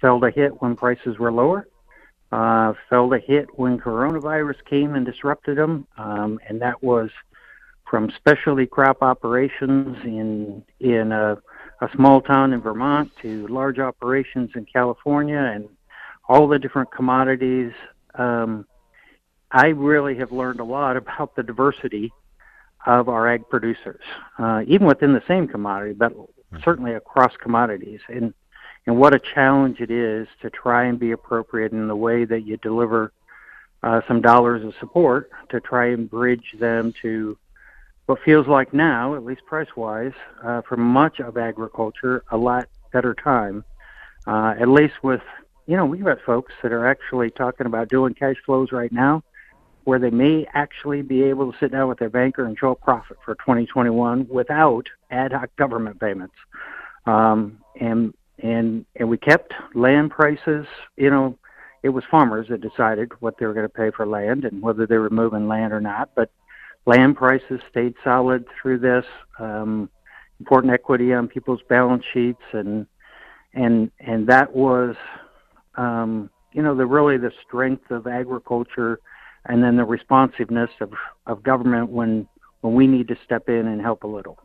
felt 0.00 0.24
a 0.24 0.30
hit 0.30 0.60
when 0.60 0.76
prices 0.76 1.18
were 1.18 1.32
lower 1.32 1.66
uh, 2.32 2.72
felt 2.88 3.12
a 3.12 3.18
hit 3.18 3.58
when 3.58 3.78
coronavirus 3.78 4.64
came 4.64 4.94
and 4.94 5.04
disrupted 5.04 5.58
them, 5.58 5.86
um, 5.98 6.40
and 6.48 6.62
that 6.62 6.82
was 6.82 7.10
from 7.88 8.10
specialty 8.16 8.66
crop 8.66 9.02
operations 9.02 9.98
in 10.02 10.64
in 10.80 11.12
a, 11.12 11.36
a 11.82 11.88
small 11.96 12.20
town 12.20 12.52
in 12.52 12.60
Vermont 12.60 13.10
to 13.20 13.46
large 13.48 13.80
operations 13.80 14.50
in 14.54 14.64
California 14.72 15.36
and 15.36 15.68
all 16.28 16.46
the 16.46 16.58
different 16.58 16.92
commodities. 16.92 17.72
Um, 18.14 18.66
I 19.50 19.68
really 19.68 20.16
have 20.16 20.30
learned 20.30 20.60
a 20.60 20.64
lot 20.64 20.96
about 21.02 21.34
the 21.34 21.42
diversity 21.42 22.12
of 22.86 23.08
our 23.08 23.28
ag 23.28 23.48
producers, 23.48 24.02
uh, 24.38 24.62
even 24.66 24.86
within 24.86 25.12
the 25.12 25.22
same 25.26 25.48
commodity, 25.48 25.92
but 25.92 26.12
certainly 26.64 26.94
across 26.94 27.32
commodities. 27.36 28.00
And 28.08 28.32
and 28.84 28.96
what 28.98 29.14
a 29.14 29.20
challenge 29.20 29.78
it 29.78 29.92
is 29.92 30.26
to 30.40 30.50
try 30.50 30.86
and 30.86 30.98
be 30.98 31.12
appropriate 31.12 31.70
in 31.70 31.86
the 31.86 31.94
way 31.94 32.24
that 32.24 32.44
you 32.44 32.56
deliver 32.56 33.12
uh, 33.84 34.00
some 34.08 34.20
dollars 34.20 34.64
of 34.64 34.74
support 34.80 35.30
to 35.50 35.60
try 35.60 35.90
and 35.90 36.10
bridge 36.10 36.56
them 36.58 36.92
to 37.00 37.38
what 38.06 38.18
feels 38.24 38.46
like 38.46 38.74
now, 38.74 39.14
at 39.14 39.24
least 39.24 39.44
price 39.46 39.68
wise, 39.76 40.12
uh, 40.44 40.62
for 40.62 40.76
much 40.76 41.20
of 41.20 41.36
agriculture, 41.36 42.24
a 42.30 42.36
lot 42.36 42.68
better 42.92 43.14
time. 43.14 43.64
Uh, 44.26 44.54
at 44.60 44.68
least 44.68 44.94
with, 45.02 45.22
you 45.66 45.76
know, 45.76 45.84
we've 45.84 46.04
got 46.04 46.18
folks 46.24 46.52
that 46.62 46.72
are 46.72 46.86
actually 46.86 47.30
talking 47.30 47.66
about 47.66 47.88
doing 47.88 48.14
cash 48.14 48.36
flows 48.44 48.72
right 48.72 48.92
now 48.92 49.22
where 49.84 49.98
they 49.98 50.10
may 50.10 50.46
actually 50.54 51.02
be 51.02 51.24
able 51.24 51.50
to 51.50 51.58
sit 51.58 51.72
down 51.72 51.88
with 51.88 51.98
their 51.98 52.10
banker 52.10 52.44
and 52.44 52.56
show 52.58 52.70
a 52.70 52.74
profit 52.74 53.16
for 53.24 53.34
2021 53.36 54.26
without 54.28 54.86
ad 55.10 55.32
hoc 55.32 55.54
government 55.56 56.00
payments. 56.00 56.34
Um, 57.06 57.58
and 57.80 58.14
and 58.38 58.84
and 58.96 59.08
we 59.08 59.18
kept 59.18 59.52
land 59.74 60.10
prices. 60.10 60.66
You 60.96 61.10
know, 61.10 61.38
it 61.82 61.88
was 61.88 62.04
farmers 62.10 62.48
that 62.48 62.60
decided 62.60 63.10
what 63.20 63.38
they 63.38 63.46
were 63.46 63.54
going 63.54 63.66
to 63.66 63.74
pay 63.74 63.90
for 63.90 64.06
land 64.06 64.44
and 64.44 64.62
whether 64.62 64.86
they 64.86 64.98
were 64.98 65.10
moving 65.10 65.48
land 65.48 65.72
or 65.72 65.80
not. 65.80 66.10
But 66.14 66.30
land 66.86 67.16
prices 67.16 67.60
stayed 67.70 67.94
solid 68.02 68.44
through 68.60 68.78
this. 68.78 69.04
Um, 69.38 69.88
important 70.40 70.72
equity 70.72 71.12
on 71.12 71.28
people's 71.28 71.62
balance 71.68 72.04
sheets, 72.12 72.42
and 72.52 72.86
and 73.54 73.90
and 74.00 74.26
that 74.28 74.54
was, 74.54 74.96
um, 75.76 76.30
you 76.52 76.62
know, 76.62 76.74
the 76.74 76.86
really 76.86 77.16
the 77.16 77.32
strength 77.46 77.90
of 77.90 78.06
agriculture, 78.06 78.98
and 79.46 79.62
then 79.62 79.76
the 79.76 79.84
responsiveness 79.84 80.70
of 80.80 80.92
of 81.26 81.42
government 81.42 81.90
when 81.90 82.28
when 82.60 82.74
we 82.74 82.86
need 82.86 83.08
to 83.08 83.16
step 83.24 83.48
in 83.48 83.66
and 83.66 83.80
help 83.80 84.04
a 84.04 84.08
little. 84.08 84.38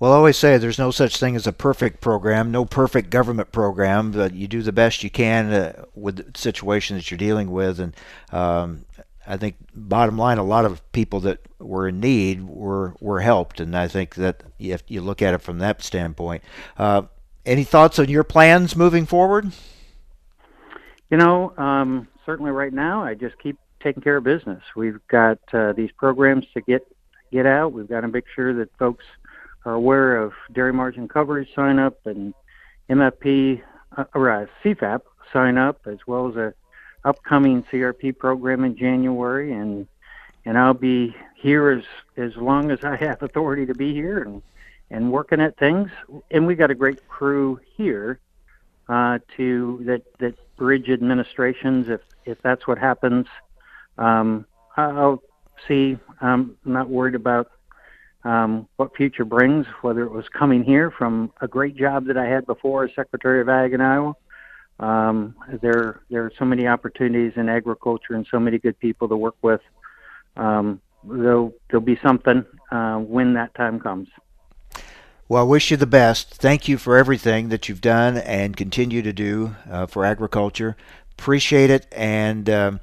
Well, 0.00 0.12
I 0.12 0.16
always 0.16 0.36
say 0.36 0.58
there's 0.58 0.78
no 0.78 0.90
such 0.90 1.18
thing 1.18 1.36
as 1.36 1.46
a 1.46 1.52
perfect 1.52 2.00
program, 2.00 2.50
no 2.50 2.64
perfect 2.64 3.10
government 3.10 3.52
program, 3.52 4.10
but 4.10 4.34
you 4.34 4.48
do 4.48 4.60
the 4.60 4.72
best 4.72 5.04
you 5.04 5.10
can 5.10 5.52
uh, 5.52 5.84
with 5.94 6.32
the 6.32 6.38
situation 6.38 6.96
that 6.96 7.10
you're 7.10 7.18
dealing 7.18 7.50
with. 7.50 7.78
And 7.78 7.94
um, 8.32 8.86
I 9.26 9.36
think, 9.36 9.56
bottom 9.74 10.18
line, 10.18 10.38
a 10.38 10.44
lot 10.44 10.64
of 10.64 10.80
people 10.92 11.20
that 11.20 11.40
were 11.58 11.88
in 11.88 12.00
need 12.00 12.44
were 12.44 12.94
were 13.00 13.20
helped, 13.20 13.60
and 13.60 13.76
I 13.76 13.88
think 13.88 14.16
that 14.16 14.42
if 14.58 14.82
you 14.88 15.00
look 15.00 15.22
at 15.22 15.34
it 15.34 15.38
from 15.38 15.58
that 15.58 15.82
standpoint, 15.82 16.42
uh, 16.76 17.02
any 17.46 17.64
thoughts 17.64 17.98
on 17.98 18.08
your 18.08 18.24
plans 18.24 18.76
moving 18.76 19.06
forward? 19.06 19.52
You 21.10 21.16
know, 21.16 21.54
um, 21.56 22.08
certainly 22.26 22.50
right 22.50 22.72
now, 22.72 23.02
I 23.02 23.14
just 23.14 23.38
keep 23.38 23.58
taking 23.82 24.02
care 24.02 24.16
of 24.16 24.24
business. 24.24 24.62
We've 24.74 24.98
got 25.08 25.38
uh, 25.52 25.72
these 25.72 25.90
programs 25.92 26.46
to 26.54 26.60
get 26.60 26.86
get 27.30 27.46
out. 27.46 27.72
We've 27.72 27.88
got 27.88 28.00
to 28.00 28.08
make 28.08 28.24
sure 28.34 28.54
that 28.54 28.68
folks 28.78 29.04
are 29.64 29.74
aware 29.74 30.16
of 30.16 30.32
dairy 30.52 30.72
margin 30.72 31.08
coverage 31.08 31.48
sign 31.54 31.78
up 31.78 32.06
and 32.06 32.34
MFP 32.90 33.62
uh, 33.96 34.04
or 34.14 34.30
uh, 34.30 34.46
CFAP 34.62 35.00
sign 35.32 35.58
up, 35.58 35.80
as 35.86 35.98
well 36.06 36.28
as 36.28 36.36
a 36.36 36.54
upcoming 37.04 37.62
CRP 37.64 38.16
program 38.18 38.64
in 38.64 38.76
January, 38.76 39.52
and 39.52 39.86
and 40.44 40.58
I'll 40.58 40.74
be 40.74 41.14
here 41.36 41.70
as 41.70 41.84
as 42.16 42.36
long 42.36 42.70
as 42.70 42.84
I 42.84 42.96
have 42.96 43.22
authority 43.22 43.66
to 43.66 43.74
be 43.74 43.92
here 43.92 44.22
and 44.22 44.42
and 44.90 45.10
working 45.10 45.40
at 45.40 45.56
things. 45.58 45.90
And 46.30 46.46
we 46.46 46.54
got 46.54 46.70
a 46.70 46.74
great 46.74 47.06
crew 47.08 47.60
here 47.76 48.20
uh, 48.88 49.18
to 49.36 49.80
that 49.86 50.02
that 50.18 50.34
bridge 50.56 50.88
administrations 50.88 51.88
if 51.88 52.00
if 52.24 52.40
that's 52.42 52.66
what 52.66 52.78
happens. 52.78 53.26
Um, 53.98 54.46
I'll 54.76 55.22
see. 55.68 55.98
I'm 56.20 56.56
not 56.64 56.88
worried 56.88 57.14
about 57.14 57.50
um, 58.24 58.66
what 58.76 58.96
future 58.96 59.24
brings, 59.24 59.66
whether 59.82 60.02
it 60.02 60.10
was 60.10 60.28
coming 60.28 60.64
here 60.64 60.90
from 60.90 61.30
a 61.40 61.48
great 61.48 61.76
job 61.76 62.06
that 62.06 62.16
I 62.16 62.26
had 62.26 62.46
before 62.46 62.84
as 62.84 62.94
Secretary 62.94 63.40
of 63.40 63.48
Ag 63.48 63.72
in 63.72 63.80
Iowa. 63.80 64.14
Um, 64.80 65.34
there, 65.62 66.02
there 66.10 66.24
are 66.24 66.32
so 66.38 66.44
many 66.44 66.66
opportunities 66.66 67.32
in 67.36 67.48
agriculture 67.48 68.14
and 68.14 68.26
so 68.30 68.40
many 68.40 68.58
good 68.58 68.78
people 68.78 69.08
to 69.08 69.16
work 69.16 69.36
with. 69.42 69.60
Um, 70.36 70.80
there'll, 71.04 71.54
there'll 71.70 71.84
be 71.84 71.98
something 72.02 72.44
uh, 72.70 72.96
when 72.96 73.34
that 73.34 73.54
time 73.54 73.78
comes. 73.78 74.08
Well, 75.28 75.42
I 75.42 75.46
wish 75.46 75.70
you 75.70 75.76
the 75.76 75.86
best. 75.86 76.34
Thank 76.34 76.68
you 76.68 76.76
for 76.76 76.98
everything 76.98 77.48
that 77.48 77.68
you've 77.68 77.80
done 77.80 78.18
and 78.18 78.56
continue 78.56 79.00
to 79.00 79.12
do 79.12 79.56
uh, 79.70 79.86
for 79.86 80.04
agriculture. 80.04 80.76
Appreciate 81.18 81.70
it, 81.70 81.86
and 81.92 82.50
um, 82.50 82.80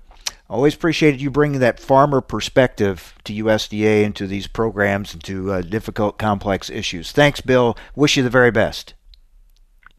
always 0.49 0.73
appreciated 0.73 1.21
you 1.21 1.29
bringing 1.29 1.59
that 1.59 1.79
farmer 1.79 2.19
perspective 2.19 3.13
to 3.25 3.43
USDA 3.43 4.03
and 4.03 4.15
to 4.15 4.25
these 4.25 4.47
programs 4.47 5.13
and 5.13 5.23
to 5.25 5.51
uh, 5.51 5.61
difficult, 5.61 6.17
complex 6.17 6.69
issues. 6.69 7.11
Thanks, 7.11 7.41
Bill. 7.41 7.77
Wish 7.95 8.17
you 8.17 8.23
the 8.23 8.29
very 8.29 8.51
best. 8.51 8.95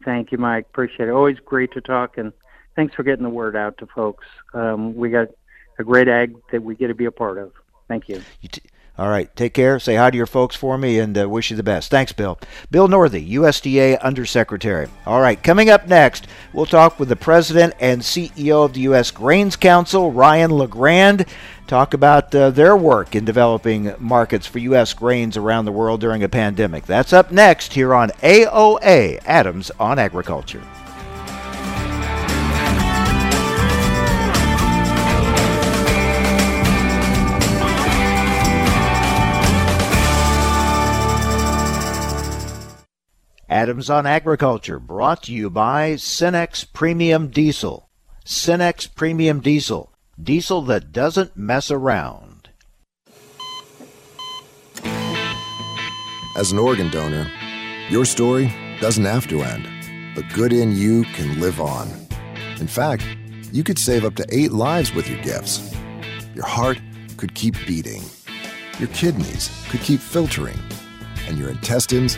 Thank 0.03 0.31
you, 0.31 0.37
Mike. 0.37 0.65
Appreciate 0.69 1.09
it. 1.09 1.11
Always 1.11 1.39
great 1.39 1.71
to 1.73 1.81
talk, 1.81 2.17
and 2.17 2.33
thanks 2.75 2.93
for 2.93 3.03
getting 3.03 3.23
the 3.23 3.29
word 3.29 3.55
out 3.55 3.77
to 3.79 3.87
folks. 3.87 4.25
Um, 4.53 4.95
we 4.95 5.09
got 5.09 5.29
a 5.79 5.83
great 5.83 6.07
ag 6.07 6.35
that 6.51 6.61
we 6.63 6.75
get 6.75 6.87
to 6.87 6.95
be 6.95 7.05
a 7.05 7.11
part 7.11 7.37
of. 7.37 7.51
Thank 7.87 8.09
you. 8.09 8.21
you 8.41 8.49
t- 8.49 8.61
all 8.95 9.09
right. 9.09 9.35
Take 9.35 9.55
care. 9.55 9.79
Say 9.79 9.95
hi 9.95 10.11
to 10.11 10.17
your 10.17 10.27
folks 10.27 10.55
for 10.55 10.77
me 10.77 10.99
and 10.99 11.17
uh, 11.17 11.27
wish 11.27 11.49
you 11.49 11.57
the 11.57 11.63
best. 11.63 11.89
Thanks, 11.89 12.11
Bill. 12.11 12.37
Bill 12.69 12.87
Northey, 12.87 13.27
USDA 13.31 13.99
Undersecretary. 14.01 14.87
All 15.07 15.19
right. 15.19 15.41
Coming 15.41 15.71
up 15.71 15.87
next, 15.87 16.27
we'll 16.53 16.67
talk 16.67 16.99
with 16.99 17.09
the 17.09 17.15
President 17.15 17.73
and 17.79 18.01
CEO 18.01 18.63
of 18.63 18.73
the 18.73 18.81
U.S. 18.81 19.09
Grains 19.09 19.55
Council, 19.55 20.11
Ryan 20.11 20.51
LeGrand. 20.51 21.25
Talk 21.65 21.95
about 21.95 22.35
uh, 22.35 22.51
their 22.51 22.77
work 22.77 23.15
in 23.15 23.25
developing 23.25 23.95
markets 23.97 24.45
for 24.45 24.59
U.S. 24.59 24.93
grains 24.93 25.37
around 25.37 25.65
the 25.65 25.71
world 25.71 25.99
during 25.99 26.21
a 26.23 26.29
pandemic. 26.29 26.85
That's 26.85 27.13
up 27.13 27.31
next 27.31 27.73
here 27.73 27.95
on 27.95 28.09
AOA 28.21 29.21
Adams 29.25 29.71
on 29.79 29.97
Agriculture. 29.97 30.61
Adams 43.53 43.87
on 43.87 44.07
Agriculture, 44.07 44.79
brought 44.79 45.21
to 45.21 45.31
you 45.31 45.47
by 45.47 45.91
Cenex 45.91 46.65
Premium 46.73 47.27
Diesel. 47.27 47.87
Cenex 48.25 48.87
Premium 48.95 49.41
Diesel, 49.41 49.93
diesel 50.21 50.63
that 50.63 50.91
doesn't 50.91 51.37
mess 51.37 51.69
around. 51.69 52.49
As 56.35 56.51
an 56.51 56.57
organ 56.57 56.89
donor, 56.89 57.29
your 57.91 58.05
story 58.05 58.51
doesn't 58.81 59.05
have 59.05 59.27
to 59.27 59.43
end. 59.43 59.67
The 60.15 60.23
good 60.33 60.51
in 60.51 60.75
you 60.75 61.03
can 61.13 61.39
live 61.39 61.61
on. 61.61 61.87
In 62.59 62.65
fact, 62.65 63.05
you 63.51 63.63
could 63.63 63.77
save 63.77 64.03
up 64.03 64.15
to 64.15 64.25
eight 64.31 64.51
lives 64.51 64.95
with 64.95 65.07
your 65.07 65.21
gifts. 65.21 65.75
Your 66.33 66.47
heart 66.47 66.81
could 67.17 67.35
keep 67.35 67.53
beating. 67.67 68.01
Your 68.79 68.89
kidneys 68.89 69.51
could 69.69 69.81
keep 69.81 69.99
filtering. 69.99 70.57
And 71.27 71.37
your 71.37 71.51
intestines 71.51 72.17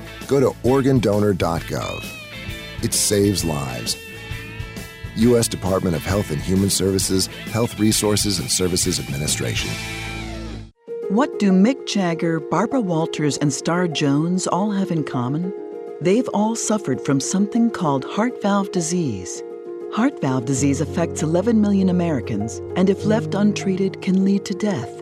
go 0.31 0.39
to 0.39 0.57
organdonor.gov. 0.63 2.05
It 2.83 2.93
saves 2.93 3.43
lives. 3.43 3.97
U.S. 5.17 5.49
Department 5.49 5.93
of 5.93 6.03
Health 6.03 6.31
and 6.31 6.41
Human 6.41 6.69
Services, 6.69 7.27
Health 7.51 7.77
Resources 7.77 8.39
and 8.39 8.49
Services 8.49 8.97
Administration. 8.97 9.69
What 11.09 11.37
do 11.37 11.51
Mick 11.51 11.85
Jagger, 11.85 12.39
Barbara 12.39 12.79
Walters, 12.79 13.37
and 13.39 13.51
Star 13.51 13.89
Jones 13.89 14.47
all 14.47 14.71
have 14.71 14.89
in 14.89 15.03
common? 15.03 15.53
They've 15.99 16.29
all 16.29 16.55
suffered 16.55 17.01
from 17.01 17.19
something 17.19 17.69
called 17.69 18.05
heart 18.05 18.41
valve 18.41 18.71
disease. 18.71 19.43
Heart 19.93 20.21
valve 20.21 20.45
disease 20.45 20.79
affects 20.79 21.21
11 21.21 21.59
million 21.59 21.89
Americans 21.89 22.61
and, 22.77 22.89
if 22.89 23.03
left 23.03 23.35
untreated, 23.35 24.01
can 24.01 24.23
lead 24.23 24.45
to 24.45 24.53
death. 24.53 25.01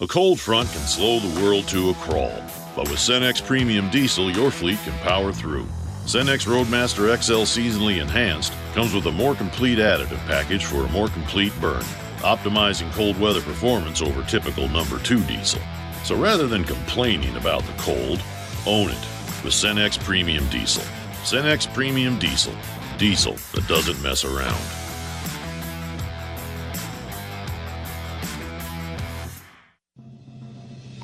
A 0.00 0.06
cold 0.08 0.40
front 0.40 0.68
can 0.68 0.80
slow 0.80 1.20
the 1.20 1.40
world 1.40 1.68
to 1.68 1.90
a 1.90 1.94
crawl, 1.94 2.42
but 2.74 2.90
with 2.90 2.98
Cenex 2.98 3.46
Premium 3.46 3.88
Diesel, 3.90 4.32
your 4.32 4.50
fleet 4.50 4.80
can 4.82 4.98
power 5.04 5.32
through. 5.32 5.68
Cenex 6.04 6.48
Roadmaster 6.48 7.16
XL 7.16 7.44
Seasonally 7.44 8.02
Enhanced 8.02 8.52
comes 8.74 8.92
with 8.92 9.06
a 9.06 9.12
more 9.12 9.36
complete 9.36 9.78
additive 9.78 10.18
package 10.26 10.64
for 10.64 10.84
a 10.84 10.90
more 10.90 11.06
complete 11.08 11.52
burn, 11.60 11.84
optimizing 12.18 12.90
cold 12.92 13.18
weather 13.18 13.40
performance 13.40 14.02
over 14.02 14.22
typical 14.24 14.68
number 14.68 14.98
2 14.98 15.22
diesel. 15.24 15.60
So 16.04 16.16
rather 16.16 16.46
than 16.46 16.64
complaining 16.64 17.36
about 17.36 17.62
the 17.64 17.72
cold, 17.72 18.22
own 18.66 18.90
it 18.90 19.06
with 19.44 19.52
Cenex 19.52 19.98
Premium 19.98 20.48
Diesel. 20.48 20.84
Cenex 21.22 21.72
Premium 21.72 22.18
Diesel. 22.18 22.54
Diesel 22.98 23.36
that 23.52 23.66
doesn't 23.66 24.02
mess 24.02 24.24
around. 24.24 24.85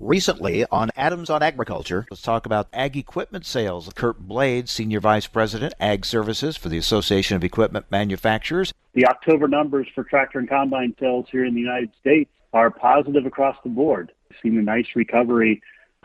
Recently 0.00 0.64
on 0.70 0.88
Adams 0.96 1.28
on 1.28 1.42
Agriculture, 1.42 2.06
let's 2.10 2.22
talk 2.22 2.46
about 2.46 2.68
ag 2.72 2.96
equipment 2.96 3.44
sales. 3.44 3.90
Curt 3.94 4.18
Blades, 4.18 4.72
Senior 4.72 4.98
Vice 4.98 5.26
President, 5.26 5.74
Ag 5.78 6.06
Services 6.06 6.56
for 6.56 6.70
the 6.70 6.78
Association 6.78 7.36
of 7.36 7.44
Equipment 7.44 7.84
Manufacturers. 7.90 8.72
The 8.94 9.06
October 9.06 9.46
numbers 9.46 9.88
for 9.94 10.04
tractor 10.04 10.38
and 10.38 10.48
combine 10.48 10.94
sales 10.98 11.26
here 11.30 11.44
in 11.44 11.54
the 11.54 11.60
United 11.60 11.90
States 12.00 12.30
are 12.54 12.70
positive 12.70 13.26
across 13.26 13.58
the 13.62 13.68
board. 13.68 14.10
We've 14.30 14.38
seen 14.42 14.58
a 14.58 14.62
nice 14.62 14.86
recovery. 14.96 15.60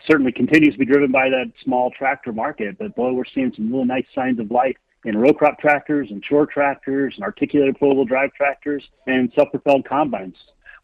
Certainly 0.05 0.33
continues 0.33 0.73
to 0.73 0.79
be 0.79 0.85
driven 0.85 1.13
by 1.13 1.29
that 1.29 1.53
small 1.63 1.89
tractor 1.97 2.33
market, 2.33 2.77
but 2.77 2.97
boy, 2.97 3.13
we're 3.13 3.23
seeing 3.23 3.53
some 3.55 3.71
really 3.71 3.85
nice 3.85 4.07
signs 4.13 4.41
of 4.41 4.51
life 4.51 4.75
in 5.05 5.17
row 5.17 5.31
crop 5.31 5.57
tractors 5.57 6.11
and 6.11 6.21
short 6.25 6.51
tractors 6.51 7.13
and 7.15 7.23
articulated 7.23 7.77
four-wheel 7.77 8.03
drive 8.03 8.33
tractors 8.33 8.89
and 9.07 9.31
self-propelled 9.37 9.85
combines 9.85 10.35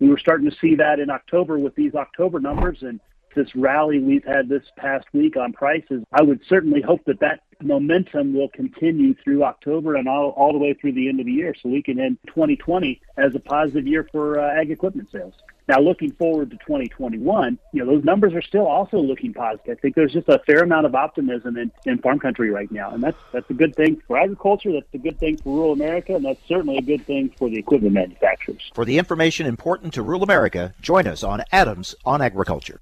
we 0.01 0.09
were 0.09 0.17
starting 0.17 0.49
to 0.49 0.55
see 0.59 0.75
that 0.75 0.99
in 0.99 1.09
October 1.09 1.57
with 1.57 1.75
these 1.75 1.93
October 1.93 2.39
numbers 2.39 2.79
and 2.81 2.99
this 3.35 3.47
rally 3.55 3.99
we've 3.99 4.25
had 4.25 4.49
this 4.49 4.63
past 4.75 5.05
week 5.13 5.37
on 5.37 5.53
prices. 5.53 6.03
I 6.11 6.21
would 6.21 6.41
certainly 6.49 6.81
hope 6.81 7.05
that 7.05 7.21
that 7.21 7.41
momentum 7.63 8.33
will 8.33 8.49
continue 8.49 9.13
through 9.23 9.43
October 9.43 9.95
and 9.95 10.07
all, 10.07 10.29
all 10.31 10.51
the 10.51 10.59
way 10.59 10.73
through 10.73 10.93
the 10.93 11.09
end 11.09 11.19
of 11.19 11.25
the 11.25 11.31
year 11.31 11.55
so 11.61 11.69
we 11.69 11.81
can 11.81 11.99
end 11.99 12.17
2020 12.27 13.01
as 13.17 13.35
a 13.35 13.39
positive 13.39 13.87
year 13.87 14.07
for 14.11 14.39
uh, 14.39 14.59
ag 14.59 14.71
equipment 14.71 15.09
sales. 15.11 15.33
Now, 15.67 15.79
looking 15.79 16.11
forward 16.11 16.49
to 16.51 16.57
2021, 16.57 17.57
you 17.71 17.85
know, 17.85 17.89
those 17.89 18.03
numbers 18.03 18.33
are 18.33 18.41
still 18.41 18.67
also 18.67 18.97
looking 18.97 19.33
positive. 19.33 19.77
I 19.77 19.79
think 19.79 19.95
there's 19.95 20.11
just 20.11 20.27
a 20.27 20.39
fair 20.39 20.63
amount 20.63 20.85
of 20.85 20.95
optimism 20.95 21.55
in, 21.55 21.71
in 21.85 21.99
farm 21.99 22.19
country 22.19 22.49
right 22.49 22.69
now, 22.71 22.91
and 22.91 23.01
that's 23.01 23.17
that's 23.31 23.49
a 23.49 23.53
good 23.53 23.75
thing 23.75 24.01
for 24.05 24.17
agriculture. 24.17 24.73
That's 24.73 24.93
a 24.93 24.97
good 24.97 25.19
thing 25.19 25.37
for 25.37 25.55
rural 25.55 25.71
America, 25.71 26.15
and 26.15 26.25
that's 26.25 26.41
certainly 26.47 26.77
a 26.77 26.81
good 26.81 27.05
thing 27.05 27.33
for 27.37 27.49
the 27.49 27.57
equipment 27.57 27.93
manufacturers. 27.93 28.71
For 28.73 28.83
the 28.83 28.97
information 28.97 29.45
important 29.45 29.93
to 29.93 30.01
rural 30.01 30.23
America, 30.23 30.73
join 30.81 31.07
us 31.07 31.23
on 31.23 31.43
Adams 31.51 31.95
on 32.05 32.21
Agriculture. 32.21 32.81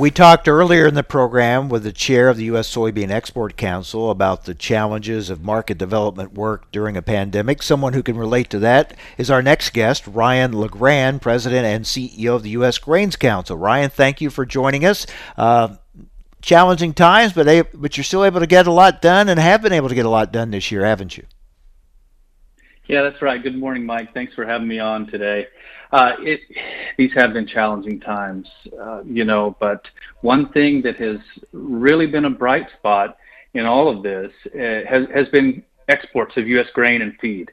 We 0.00 0.10
talked 0.10 0.48
earlier 0.48 0.86
in 0.86 0.94
the 0.94 1.02
program 1.02 1.68
with 1.68 1.82
the 1.82 1.92
chair 1.92 2.30
of 2.30 2.38
the 2.38 2.44
U.S. 2.44 2.74
Soybean 2.74 3.10
Export 3.10 3.58
Council 3.58 4.10
about 4.10 4.46
the 4.46 4.54
challenges 4.54 5.28
of 5.28 5.44
market 5.44 5.76
development 5.76 6.32
work 6.32 6.72
during 6.72 6.96
a 6.96 7.02
pandemic. 7.02 7.62
Someone 7.62 7.92
who 7.92 8.02
can 8.02 8.16
relate 8.16 8.48
to 8.48 8.58
that 8.60 8.96
is 9.18 9.30
our 9.30 9.42
next 9.42 9.74
guest, 9.74 10.06
Ryan 10.06 10.58
LeGrand, 10.58 11.20
President 11.20 11.66
and 11.66 11.84
CEO 11.84 12.34
of 12.34 12.44
the 12.44 12.48
U.S. 12.48 12.78
Grains 12.78 13.14
Council. 13.14 13.58
Ryan, 13.58 13.90
thank 13.90 14.22
you 14.22 14.30
for 14.30 14.46
joining 14.46 14.86
us. 14.86 15.06
Uh, 15.36 15.76
challenging 16.40 16.94
times, 16.94 17.34
but 17.34 17.68
but 17.74 17.98
you're 17.98 18.04
still 18.04 18.24
able 18.24 18.40
to 18.40 18.46
get 18.46 18.66
a 18.66 18.72
lot 18.72 19.02
done 19.02 19.28
and 19.28 19.38
have 19.38 19.60
been 19.60 19.74
able 19.74 19.90
to 19.90 19.94
get 19.94 20.06
a 20.06 20.08
lot 20.10 20.32
done 20.32 20.50
this 20.50 20.70
year, 20.70 20.82
haven't 20.82 21.18
you? 21.18 21.26
Yeah, 22.86 23.02
that's 23.02 23.20
right. 23.20 23.42
Good 23.42 23.58
morning, 23.58 23.84
Mike. 23.84 24.14
Thanks 24.14 24.32
for 24.32 24.46
having 24.46 24.66
me 24.66 24.78
on 24.78 25.08
today. 25.08 25.48
Uh, 25.92 26.12
it, 26.20 26.40
these 26.98 27.10
have 27.14 27.32
been 27.32 27.46
challenging 27.46 27.98
times, 27.98 28.48
uh, 28.80 29.02
you 29.04 29.24
know, 29.24 29.56
but 29.58 29.84
one 30.20 30.48
thing 30.52 30.80
that 30.82 30.96
has 30.96 31.18
really 31.52 32.06
been 32.06 32.26
a 32.26 32.30
bright 32.30 32.66
spot 32.78 33.16
in 33.54 33.66
all 33.66 33.88
of 33.88 34.02
this 34.02 34.30
uh, 34.54 34.88
has, 34.88 35.06
has 35.12 35.28
been 35.28 35.62
exports 35.88 36.36
of 36.36 36.46
U.S. 36.46 36.68
grain 36.74 37.02
and 37.02 37.14
feed. 37.20 37.50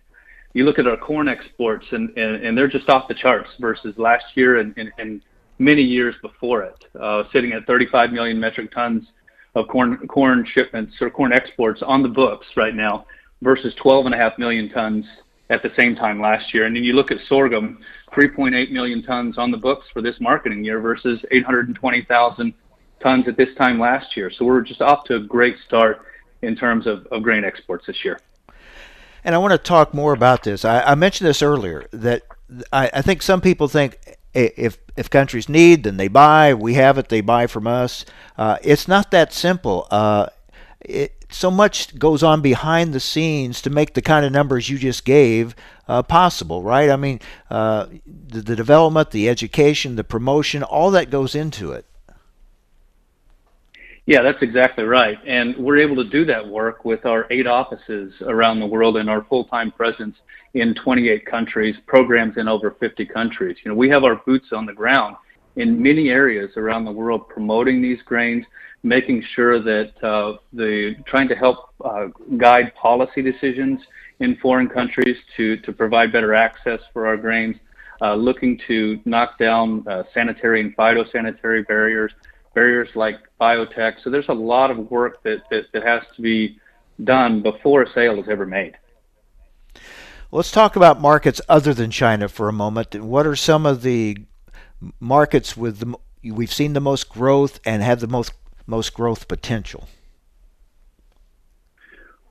You 0.54 0.66
look 0.66 0.78
at 0.80 0.88
our 0.88 0.98
corn 0.98 1.28
exports, 1.28 1.86
and, 1.92 2.16
and, 2.18 2.46
and 2.46 2.58
they're 2.58 2.68
just 2.68 2.90
off 2.90 3.08
the 3.08 3.16
charts 3.16 3.50
versus 3.60 3.96
last 3.98 4.26
year 4.36 4.60
and, 4.60 4.74
and, 4.78 4.92
and 5.00 5.22
many 5.60 5.82
years 5.82 6.16
before 6.22 6.64
it, 6.64 6.86
uh, 7.00 7.24
sitting 7.34 7.54
at 7.54 7.66
35 7.66 8.12
million 8.12 8.40
metric 8.40 8.72
tons 8.72 9.08
of 9.56 9.68
corn 9.68 10.08
corn 10.08 10.46
shipments 10.54 10.94
or 11.02 11.10
corn 11.10 11.34
exports 11.34 11.82
on 11.86 12.04
the 12.04 12.10
books 12.10 12.46
right 12.56 12.76
now 12.76 13.06
versus 13.42 13.74
12.5 13.84 14.38
million 14.38 14.70
tons 14.70 15.06
at 15.50 15.64
the 15.64 15.70
same 15.76 15.96
time 15.96 16.22
last 16.22 16.54
year. 16.54 16.66
And 16.66 16.76
then 16.76 16.84
you 16.84 16.94
look 16.94 17.12
at 17.12 17.18
sorghum, 17.28 17.80
3.8 18.12 18.72
million 18.72 19.04
tons 19.04 19.38
on 19.38 19.52
the 19.52 19.58
books 19.58 19.88
for 19.94 20.02
this 20.02 20.20
marketing 20.20 20.64
year 20.64 20.80
versus 20.80 21.20
820,000 21.32 22.54
tons 23.02 23.28
at 23.28 23.38
this 23.38 23.54
time 23.58 23.80
last 23.80 24.16
year. 24.18 24.32
So 24.32 24.46
we're 24.46 24.62
just 24.62 24.82
off 24.82 25.04
to 25.06 25.16
a 25.16 25.20
great 25.20 25.56
start 25.66 26.02
in 26.42 26.56
terms 26.56 26.88
of, 26.88 27.06
of 27.08 27.24
grain 27.24 27.44
exports 27.44 27.86
this 27.88 28.04
year. 28.04 28.20
And 29.24 29.36
I 29.36 29.38
want 29.40 29.52
to 29.52 29.58
talk 29.58 29.94
more 29.94 30.14
about 30.14 30.44
this. 30.44 30.64
I, 30.64 30.82
I 30.82 30.96
mentioned 30.96 31.28
this 31.28 31.42
earlier 31.42 31.88
that 31.92 32.24
I, 32.72 32.90
I 32.94 33.02
think 33.02 33.22
some 33.22 33.42
people 33.42 33.68
think 33.68 33.98
if 34.34 34.78
if 34.96 35.10
countries 35.10 35.50
need, 35.50 35.84
then 35.84 35.98
they 35.98 36.08
buy. 36.08 36.54
We 36.54 36.76
have 36.76 36.98
it, 36.98 37.10
they 37.10 37.22
buy 37.22 37.48
from 37.48 37.68
us. 37.68 38.06
Uh, 38.38 38.58
it's 38.64 38.88
not 38.88 39.12
that 39.12 39.34
simple. 39.34 39.88
Uh, 39.92 40.28
it, 40.82 41.17
so 41.30 41.52
much 41.52 41.98
goes 42.00 42.24
on 42.24 42.42
behind 42.42 42.94
the 42.94 43.00
scenes 43.00 43.62
to 43.62 43.70
make 43.70 43.94
the 43.94 44.02
kind 44.02 44.26
of 44.26 44.32
numbers 44.32 44.70
you 44.70 44.78
just 44.78 45.06
gave 45.06 45.56
uh, 45.88 46.04
possible, 46.04 46.64
right? 46.64 46.90
I 46.90 46.96
mean, 46.96 47.20
uh, 47.50 47.88
the, 48.06 48.42
the 48.42 48.56
development, 48.56 49.12
the 49.12 49.30
education, 49.30 49.96
the 49.96 50.04
promotion, 50.04 50.64
all 50.64 50.92
that 50.92 51.10
goes 51.10 51.36
into 51.36 51.72
it. 51.72 51.86
Yeah, 54.06 54.22
that's 54.22 54.42
exactly 54.42 54.86
right. 54.86 55.20
And 55.26 55.58
we're 55.58 55.80
able 55.80 55.98
to 55.98 56.10
do 56.10 56.24
that 56.26 56.48
work 56.48 56.86
with 56.86 57.06
our 57.06 57.28
eight 57.30 57.46
offices 57.46 58.14
around 58.22 58.62
the 58.62 58.66
world 58.66 58.96
and 58.96 59.10
our 59.10 59.26
full 59.26 59.44
time 59.44 59.70
presence 59.70 60.16
in 60.54 60.74
28 60.76 61.26
countries, 61.26 61.76
programs 61.88 62.38
in 62.38 62.48
over 62.48 62.72
50 62.72 63.06
countries. 63.06 63.58
You 63.64 63.72
know, 63.72 63.76
we 63.76 63.90
have 63.90 64.06
our 64.06 64.16
boots 64.16 64.54
on 64.54 64.66
the 64.66 64.74
ground 64.74 65.18
in 65.58 65.82
many 65.82 66.08
areas 66.10 66.56
around 66.56 66.86
the 66.86 66.92
world 66.92 67.28
promoting 67.28 67.82
these 67.82 68.02
grains, 68.04 68.46
making 68.88 69.24
sure 69.36 69.62
that 69.62 69.92
uh, 70.04 70.38
the 70.54 70.96
trying 71.06 71.28
to 71.28 71.36
help 71.36 71.70
uh, 71.84 72.08
guide 72.38 72.74
policy 72.76 73.22
decisions 73.22 73.80
in 74.20 74.36
foreign 74.38 74.68
countries 74.68 75.18
to, 75.36 75.58
to 75.58 75.72
provide 75.72 76.12
better 76.12 76.34
access 76.34 76.80
for 76.94 77.06
our 77.06 77.18
grains, 77.18 77.56
uh, 78.02 78.16
looking 78.16 78.60
to 78.68 79.00
knock 79.06 79.38
down 79.38 79.88
uh, 79.88 80.04
sanitary 80.14 80.62
and 80.62 80.76
phytosanitary 80.76 81.68
barriers, 81.68 82.12
barriers 82.56 82.90
like 82.96 83.18
biotech. 83.40 83.96
So 84.04 84.10
there's 84.10 84.30
a 84.30 84.34
lot 84.34 84.72
of 84.72 84.90
work 84.90 85.22
that, 85.24 85.44
that, 85.52 85.66
that 85.74 85.84
has 85.84 86.02
to 86.16 86.22
be 86.22 86.60
done 87.04 87.44
before 87.44 87.84
a 87.84 87.94
sale 87.94 88.20
is 88.20 88.28
ever 88.30 88.46
made. 88.46 88.76
Let's 90.32 90.52
talk 90.52 90.76
about 90.76 91.00
markets 91.00 91.40
other 91.48 91.74
than 91.74 91.92
China 91.92 92.28
for 92.28 92.50
a 92.50 92.54
moment. 92.54 92.96
What 92.96 93.26
are 93.26 93.36
some 93.36 93.66
of 93.66 93.82
the 93.82 94.18
markets 95.00 95.56
with 95.56 95.80
the 95.80 95.96
we've 96.24 96.52
seen 96.52 96.74
the 96.74 96.82
most 96.82 97.10
growth 97.10 97.60
and 97.66 97.82
have 97.82 98.00
the 98.00 98.08
most 98.08 98.34
most 98.68 98.94
growth 98.94 99.28
potential? 99.28 99.88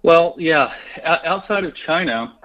Well, 0.03 0.37
yeah, 0.39 0.73
outside 1.05 1.65
of 1.65 1.75
China, 1.87 2.39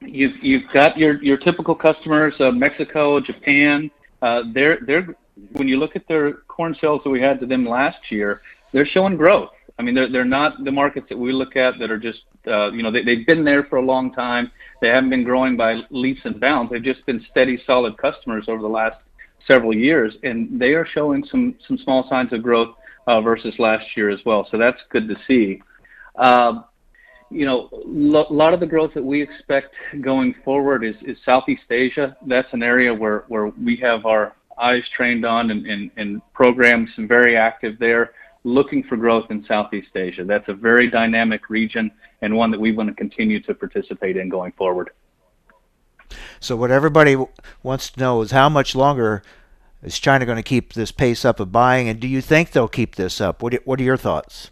you've 0.00 0.42
you've 0.42 0.62
got 0.72 0.96
your 0.96 1.22
your 1.22 1.36
typical 1.36 1.74
customers, 1.74 2.32
uh, 2.40 2.50
Mexico, 2.50 3.20
Japan. 3.20 3.90
Uh, 4.22 4.44
they're 4.54 4.78
they're 4.86 5.14
when 5.52 5.68
you 5.68 5.78
look 5.78 5.96
at 5.96 6.08
their 6.08 6.32
corn 6.48 6.74
sales 6.80 7.02
that 7.04 7.10
we 7.10 7.20
had 7.20 7.38
to 7.40 7.46
them 7.46 7.66
last 7.66 7.98
year, 8.10 8.40
they're 8.72 8.86
showing 8.86 9.16
growth. 9.16 9.50
I 9.78 9.82
mean, 9.82 9.94
they're 9.94 10.10
they're 10.10 10.24
not 10.24 10.64
the 10.64 10.72
markets 10.72 11.06
that 11.10 11.18
we 11.18 11.32
look 11.32 11.56
at 11.56 11.78
that 11.78 11.90
are 11.90 11.98
just 11.98 12.20
uh, 12.46 12.70
you 12.72 12.82
know 12.82 12.90
they 12.90 13.04
they've 13.04 13.26
been 13.26 13.44
there 13.44 13.64
for 13.64 13.76
a 13.76 13.82
long 13.82 14.12
time. 14.12 14.50
They 14.80 14.88
haven't 14.88 15.10
been 15.10 15.24
growing 15.24 15.56
by 15.56 15.82
leaps 15.90 16.20
and 16.24 16.40
bounds. 16.40 16.72
They've 16.72 16.82
just 16.82 17.04
been 17.04 17.24
steady, 17.30 17.62
solid 17.66 17.98
customers 17.98 18.46
over 18.48 18.62
the 18.62 18.68
last 18.68 18.96
several 19.46 19.74
years, 19.74 20.14
and 20.22 20.58
they 20.58 20.72
are 20.72 20.86
showing 20.86 21.26
some 21.30 21.56
some 21.66 21.76
small 21.78 22.08
signs 22.08 22.32
of 22.32 22.42
growth 22.42 22.74
uh, 23.06 23.20
versus 23.20 23.54
last 23.58 23.84
year 23.96 24.10
as 24.10 24.20
well. 24.24 24.46
So 24.50 24.58
that's 24.58 24.80
good 24.90 25.08
to 25.08 25.16
see. 25.26 25.62
Uh, 26.16 26.62
you 27.30 27.44
know, 27.44 27.68
a 27.72 27.80
lo- 27.84 28.26
lot 28.30 28.54
of 28.54 28.60
the 28.60 28.66
growth 28.66 28.94
that 28.94 29.04
we 29.04 29.20
expect 29.20 29.74
going 30.00 30.34
forward 30.44 30.84
is, 30.84 30.94
is 31.02 31.16
Southeast 31.24 31.70
Asia. 31.70 32.16
That's 32.26 32.48
an 32.52 32.62
area 32.62 32.94
where, 32.94 33.24
where 33.28 33.46
we 33.48 33.76
have 33.76 34.06
our 34.06 34.36
eyes 34.58 34.82
trained 34.96 35.24
on 35.24 35.50
and, 35.50 35.66
and, 35.66 35.90
and 35.96 36.22
programs 36.32 36.88
and 36.96 37.08
very 37.08 37.36
active 37.36 37.78
there, 37.78 38.12
looking 38.44 38.84
for 38.84 38.96
growth 38.96 39.30
in 39.30 39.44
Southeast 39.46 39.94
Asia. 39.94 40.24
That's 40.24 40.48
a 40.48 40.54
very 40.54 40.88
dynamic 40.88 41.50
region 41.50 41.90
and 42.22 42.34
one 42.34 42.50
that 42.52 42.60
we 42.60 42.72
want 42.72 42.88
to 42.88 42.94
continue 42.94 43.40
to 43.42 43.54
participate 43.54 44.16
in 44.16 44.28
going 44.28 44.52
forward. 44.52 44.90
So 46.38 46.56
what 46.56 46.70
everybody 46.70 47.16
wants 47.62 47.90
to 47.90 48.00
know 48.00 48.22
is 48.22 48.30
how 48.30 48.48
much 48.48 48.74
longer 48.74 49.22
is 49.86 49.98
China 50.00 50.26
going 50.26 50.36
to 50.36 50.42
keep 50.42 50.72
this 50.72 50.90
pace 50.90 51.24
up 51.24 51.38
of 51.38 51.52
buying, 51.52 51.88
and 51.88 52.00
do 52.00 52.08
you 52.08 52.20
think 52.20 52.50
they'll 52.50 52.68
keep 52.68 52.96
this 52.96 53.20
up? 53.20 53.42
What 53.42 53.54
What 53.64 53.80
are 53.80 53.84
your 53.84 53.96
thoughts? 53.96 54.50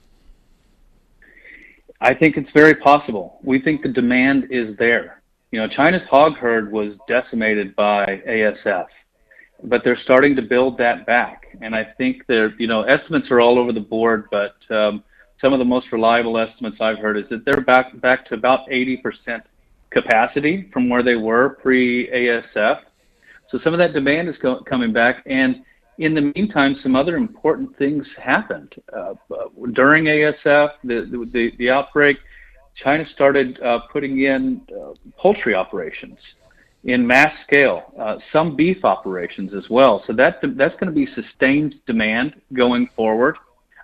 I 2.00 2.14
think 2.14 2.36
it's 2.36 2.50
very 2.52 2.74
possible. 2.74 3.38
We 3.42 3.60
think 3.60 3.82
the 3.82 3.88
demand 3.88 4.48
is 4.50 4.76
there. 4.76 5.22
You 5.50 5.60
know, 5.60 5.68
China's 5.68 6.06
hog 6.08 6.36
herd 6.36 6.70
was 6.70 6.94
decimated 7.08 7.74
by 7.74 8.22
ASF, 8.28 8.86
but 9.64 9.82
they're 9.84 9.98
starting 10.04 10.36
to 10.36 10.42
build 10.42 10.78
that 10.78 11.06
back. 11.06 11.56
And 11.60 11.74
I 11.74 11.84
think 11.96 12.26
they're, 12.26 12.54
you 12.60 12.66
know, 12.66 12.82
estimates 12.82 13.30
are 13.30 13.40
all 13.40 13.58
over 13.58 13.72
the 13.72 13.80
board, 13.80 14.26
but 14.30 14.56
um, 14.70 15.02
some 15.40 15.52
of 15.52 15.58
the 15.58 15.64
most 15.64 15.92
reliable 15.92 16.38
estimates 16.38 16.76
I've 16.80 16.98
heard 16.98 17.16
is 17.16 17.24
that 17.30 17.44
they're 17.44 17.60
back 17.60 18.00
back 18.00 18.26
to 18.26 18.34
about 18.34 18.68
80% 18.68 19.42
capacity 19.90 20.68
from 20.72 20.88
where 20.88 21.02
they 21.02 21.16
were 21.16 21.50
pre 21.50 22.08
ASF. 22.08 22.80
So 23.50 23.58
some 23.62 23.72
of 23.72 23.78
that 23.78 23.92
demand 23.92 24.28
is 24.28 24.36
co- 24.40 24.62
coming 24.62 24.92
back, 24.92 25.22
and 25.26 25.62
in 25.98 26.14
the 26.14 26.32
meantime, 26.34 26.76
some 26.82 26.96
other 26.96 27.16
important 27.16 27.76
things 27.78 28.06
happened 28.20 28.74
uh, 28.96 29.14
during 29.72 30.04
ASF. 30.04 30.70
The, 30.82 31.28
the 31.32 31.52
the 31.58 31.70
outbreak, 31.70 32.18
China 32.82 33.04
started 33.14 33.60
uh, 33.62 33.80
putting 33.92 34.22
in 34.22 34.62
uh, 34.70 34.94
poultry 35.18 35.54
operations 35.54 36.18
in 36.84 37.06
mass 37.06 37.32
scale, 37.46 37.94
uh, 37.98 38.16
some 38.32 38.56
beef 38.56 38.84
operations 38.84 39.54
as 39.54 39.70
well. 39.70 40.02
So 40.06 40.12
that 40.14 40.40
that's 40.56 40.74
going 40.80 40.86
to 40.86 40.92
be 40.92 41.08
sustained 41.14 41.76
demand 41.86 42.40
going 42.52 42.88
forward 42.96 43.36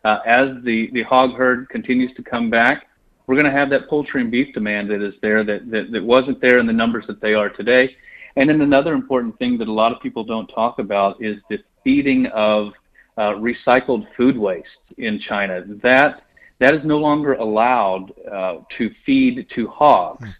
uh, 0.05 0.19
as 0.27 0.49
the 0.65 0.91
the 0.93 1.03
hog 1.05 1.35
herd 1.35 1.69
continues 1.69 2.15
to 2.17 2.23
come 2.23 2.51
back 2.51 2.87
we're 3.31 3.37
going 3.41 3.47
to 3.47 3.57
have 3.57 3.71
that 3.71 3.89
poultry 3.89 4.23
and 4.23 4.31
beef 4.33 4.53
demand 4.53 4.91
that 4.91 5.01
is 5.01 5.15
there 5.23 5.45
that, 5.45 5.71
that, 5.71 5.93
that 5.93 6.03
wasn't 6.03 6.41
there 6.41 6.59
in 6.59 6.67
the 6.67 6.73
numbers 6.73 7.05
that 7.07 7.21
they 7.21 7.33
are 7.33 7.49
today. 7.49 7.95
And 8.37 8.49
then 8.49 8.61
another 8.61 8.95
important 8.95 9.39
thing 9.39 9.59
that 9.59 9.69
a 9.69 9.73
lot 9.73 9.93
of 9.93 10.01
people 10.01 10.25
don't 10.25 10.47
talk 10.49 10.79
about 10.79 11.23
is 11.23 11.37
the 11.49 11.59
feeding 11.83 12.27
of 12.27 12.73
uh, 13.17 13.35
recycled 13.35 14.07
food 14.17 14.37
waste 14.37 14.67
in 14.99 15.21
China. 15.21 15.65
That 15.83 16.23
that 16.59 16.75
is 16.75 16.81
no 16.85 16.99
longer 16.99 17.35
allowed 17.35 18.13
uh, 18.31 18.59
to 18.77 18.91
feed 19.05 19.47
to 19.55 19.67
hogs. 19.69 20.25
Hmm. 20.25 20.31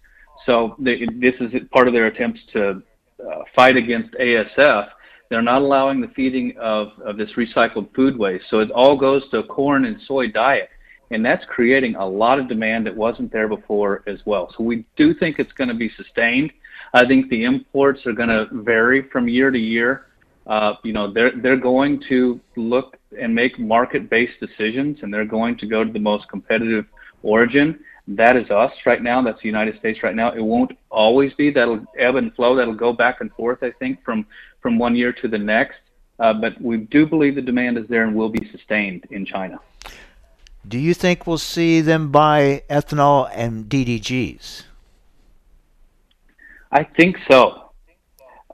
So 0.47 0.77
they, 0.79 1.07
this 1.19 1.35
is 1.41 1.53
part 1.71 1.89
of 1.89 1.95
their 1.95 2.07
attempts 2.07 2.41
to 2.53 2.83
uh, 3.21 3.43
fight 3.55 3.77
against 3.77 4.15
ASF. 4.15 4.89
They're 5.29 5.43
not 5.43 5.63
allowing 5.63 6.01
the 6.01 6.09
feeding 6.09 6.55
of, 6.59 6.89
of 7.05 7.17
this 7.17 7.31
recycled 7.37 7.95
food 7.95 8.19
waste. 8.19 8.45
So 8.51 8.59
it 8.59 8.71
all 8.71 8.97
goes 8.97 9.23
to 9.31 9.39
a 9.39 9.45
corn 9.45 9.85
and 9.85 10.01
soy 10.07 10.29
diet 10.29 10.71
and 11.11 11.25
that's 11.25 11.45
creating 11.47 11.97
a 11.97 12.07
lot 12.07 12.39
of 12.39 12.49
demand 12.49 12.87
that 12.87 12.97
wasn't 12.97 13.33
there 13.33 13.49
before 13.49 14.03
as 14.07 14.21
well. 14.25 14.53
So 14.57 14.63
we 14.63 14.85
do 14.97 15.13
think 15.13 15.39
it's 15.39 15.53
going 15.53 15.69
to 15.69 15.75
be 15.75 15.91
sustained. 15.97 16.53
I 16.93 17.07
think 17.07 17.29
the 17.29 17.45
imports 17.45 18.05
are 18.07 18.13
going 18.13 18.29
to 18.29 18.49
vary 18.53 19.03
from 19.11 19.29
year 19.29 19.51
to 19.51 19.59
year. 19.59 20.07
Uh, 20.47 20.75
you 20.83 20.93
know, 20.93 21.13
they're 21.13 21.33
they're 21.37 21.57
going 21.57 22.03
to 22.09 22.41
look 22.57 22.97
and 23.19 23.35
make 23.35 23.59
market-based 23.59 24.41
decisions, 24.41 24.99
and 25.03 25.13
they're 25.13 25.25
going 25.25 25.57
to 25.59 25.67
go 25.67 25.85
to 25.85 25.93
the 25.93 25.99
most 25.99 26.29
competitive 26.29 26.87
origin. 27.23 27.79
That 28.09 28.37
is 28.37 28.51
us 28.51 28.73
right 28.87 29.03
now. 29.03 29.23
That's 29.23 29.41
the 29.41 29.47
United 29.47 29.79
States 29.79 30.03
right 30.03 30.15
now. 30.15 30.33
It 30.33 30.41
won't 30.41 30.73
always 30.91 31.33
be. 31.35 31.51
That'll 31.51 31.85
ebb 31.99 32.17
and 32.17 32.35
flow. 32.35 32.57
That'll 32.57 32.75
go 32.75 32.93
back 32.93 33.21
and 33.21 33.31
forth. 33.33 33.63
I 33.63 33.71
think 33.73 34.03
from 34.05 34.27
from 34.61 34.79
one 34.79 34.97
year 34.97 35.13
to 35.13 35.29
the 35.29 35.39
next. 35.39 35.79
Uh, 36.19 36.35
but 36.35 36.61
we 36.61 36.77
do 36.77 37.07
believe 37.07 37.35
the 37.35 37.43
demand 37.43 37.79
is 37.79 37.87
there 37.89 38.05
and 38.05 38.15
will 38.15 38.29
be 38.29 38.51
sustained 38.51 39.07
in 39.11 39.25
China. 39.25 39.59
Do 40.67 40.79
you 40.79 40.93
think 40.93 41.27
we'll 41.27 41.39
see 41.39 41.81
them 41.81 42.11
buy 42.11 42.63
ethanol 42.69 43.31
and 43.33 43.67
DDGs? 43.67 44.65
I 46.73 46.85
think 46.85 47.17
so. 47.31 47.73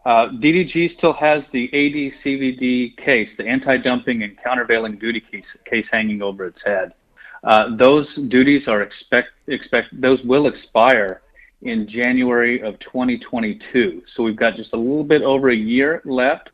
Uh, 0.04 0.28
DDG 0.28 0.96
still 0.96 1.12
has 1.14 1.42
the 1.52 1.64
AD/CVD 1.66 2.96
case, 2.96 3.28
the 3.36 3.46
anti-dumping 3.46 4.22
and 4.22 4.38
countervailing 4.42 4.98
duty 4.98 5.20
case, 5.20 5.44
case 5.68 5.86
hanging 5.90 6.22
over 6.22 6.46
its 6.46 6.60
head. 6.64 6.92
Uh, 7.42 7.76
those 7.76 8.06
duties 8.28 8.68
are 8.68 8.82
expect 8.82 9.28
expect 9.48 10.00
those 10.00 10.20
will 10.22 10.46
expire 10.46 11.22
in 11.62 11.88
January 11.88 12.60
of 12.60 12.78
2022. 12.80 14.02
So 14.14 14.22
we've 14.22 14.36
got 14.36 14.54
just 14.54 14.72
a 14.72 14.76
little 14.76 15.04
bit 15.04 15.22
over 15.22 15.50
a 15.50 15.56
year 15.56 16.02
left. 16.04 16.50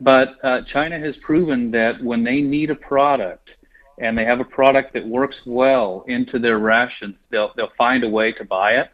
But 0.00 0.36
uh, 0.44 0.62
China 0.72 0.98
has 0.98 1.16
proven 1.22 1.70
that 1.72 2.02
when 2.02 2.22
they 2.22 2.40
need 2.40 2.70
a 2.70 2.74
product, 2.74 3.50
and 3.98 4.16
they 4.16 4.24
have 4.24 4.38
a 4.40 4.44
product 4.44 4.94
that 4.94 5.06
works 5.06 5.36
well 5.44 6.04
into 6.06 6.38
their 6.38 6.58
rations, 6.58 7.16
they'll 7.30 7.52
they'll 7.56 7.72
find 7.76 8.04
a 8.04 8.08
way 8.08 8.32
to 8.32 8.44
buy 8.44 8.72
it. 8.72 8.90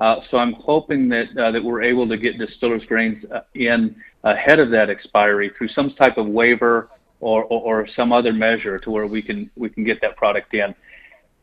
Uh, 0.00 0.16
so 0.30 0.38
I'm 0.38 0.54
hoping 0.54 1.08
that 1.10 1.26
uh, 1.38 1.50
that 1.50 1.62
we're 1.62 1.82
able 1.82 2.08
to 2.08 2.16
get 2.16 2.38
distillers 2.38 2.82
grains 2.86 3.22
uh, 3.32 3.40
in 3.54 3.94
ahead 4.24 4.58
of 4.58 4.70
that 4.70 4.88
expiry 4.88 5.50
through 5.56 5.68
some 5.68 5.92
type 5.94 6.16
of 6.16 6.26
waiver 6.26 6.88
or, 7.20 7.44
or, 7.44 7.82
or 7.82 7.88
some 7.94 8.12
other 8.12 8.32
measure 8.32 8.78
to 8.78 8.90
where 8.90 9.06
we 9.06 9.20
can 9.20 9.50
we 9.56 9.68
can 9.68 9.84
get 9.84 10.00
that 10.00 10.16
product 10.16 10.54
in. 10.54 10.74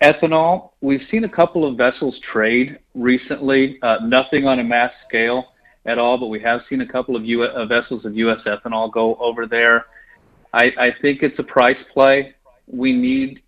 Ethanol, 0.02 0.72
we've 0.82 1.02
seen 1.10 1.24
a 1.24 1.30
couple 1.30 1.66
of 1.66 1.76
vessels 1.76 2.20
trade 2.32 2.78
recently, 2.94 3.80
uh, 3.82 3.98
nothing 4.04 4.46
on 4.46 4.60
a 4.60 4.64
mass 4.64 4.92
scale 5.08 5.54
at 5.86 5.98
all, 5.98 6.18
but 6.18 6.28
we 6.28 6.40
have 6.40 6.62
seen 6.70 6.82
a 6.82 6.86
couple 6.86 7.16
of 7.16 7.26
U- 7.26 7.44
uh, 7.44 7.66
vessels 7.66 8.06
of 8.06 8.16
U.S. 8.16 8.40
ethanol 8.46 8.92
go 8.92 9.16
over 9.16 9.48
there. 9.48 9.86
I, 10.54 10.66
I 10.80 10.96
think 11.02 11.24
it's 11.24 11.40
a 11.40 11.44
price 11.44 11.78
play 11.94 12.36
we 12.68 12.94
need 12.94 13.42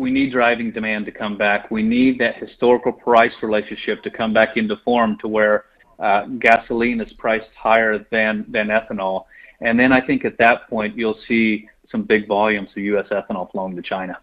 we 0.00 0.10
need 0.10 0.32
driving 0.32 0.70
demand 0.70 1.04
to 1.04 1.12
come 1.12 1.36
back. 1.36 1.70
We 1.70 1.82
need 1.82 2.18
that 2.20 2.36
historical 2.36 2.90
price 2.90 3.34
relationship 3.42 4.02
to 4.04 4.10
come 4.10 4.32
back 4.32 4.56
into 4.56 4.76
form 4.78 5.18
to 5.18 5.28
where 5.28 5.66
uh, 5.98 6.24
gasoline 6.38 7.02
is 7.02 7.12
priced 7.12 7.54
higher 7.54 8.06
than 8.10 8.46
than 8.48 8.68
ethanol, 8.68 9.26
and 9.60 9.78
then 9.78 9.92
I 9.92 10.00
think 10.00 10.24
at 10.24 10.38
that 10.38 10.68
point 10.70 10.96
you'll 10.96 11.18
see 11.28 11.68
some 11.90 12.04
big 12.04 12.26
volumes 12.26 12.70
of 12.70 12.78
U.S. 12.78 13.08
ethanol 13.10 13.50
flowing 13.52 13.76
to 13.76 13.82
China. 13.82 14.18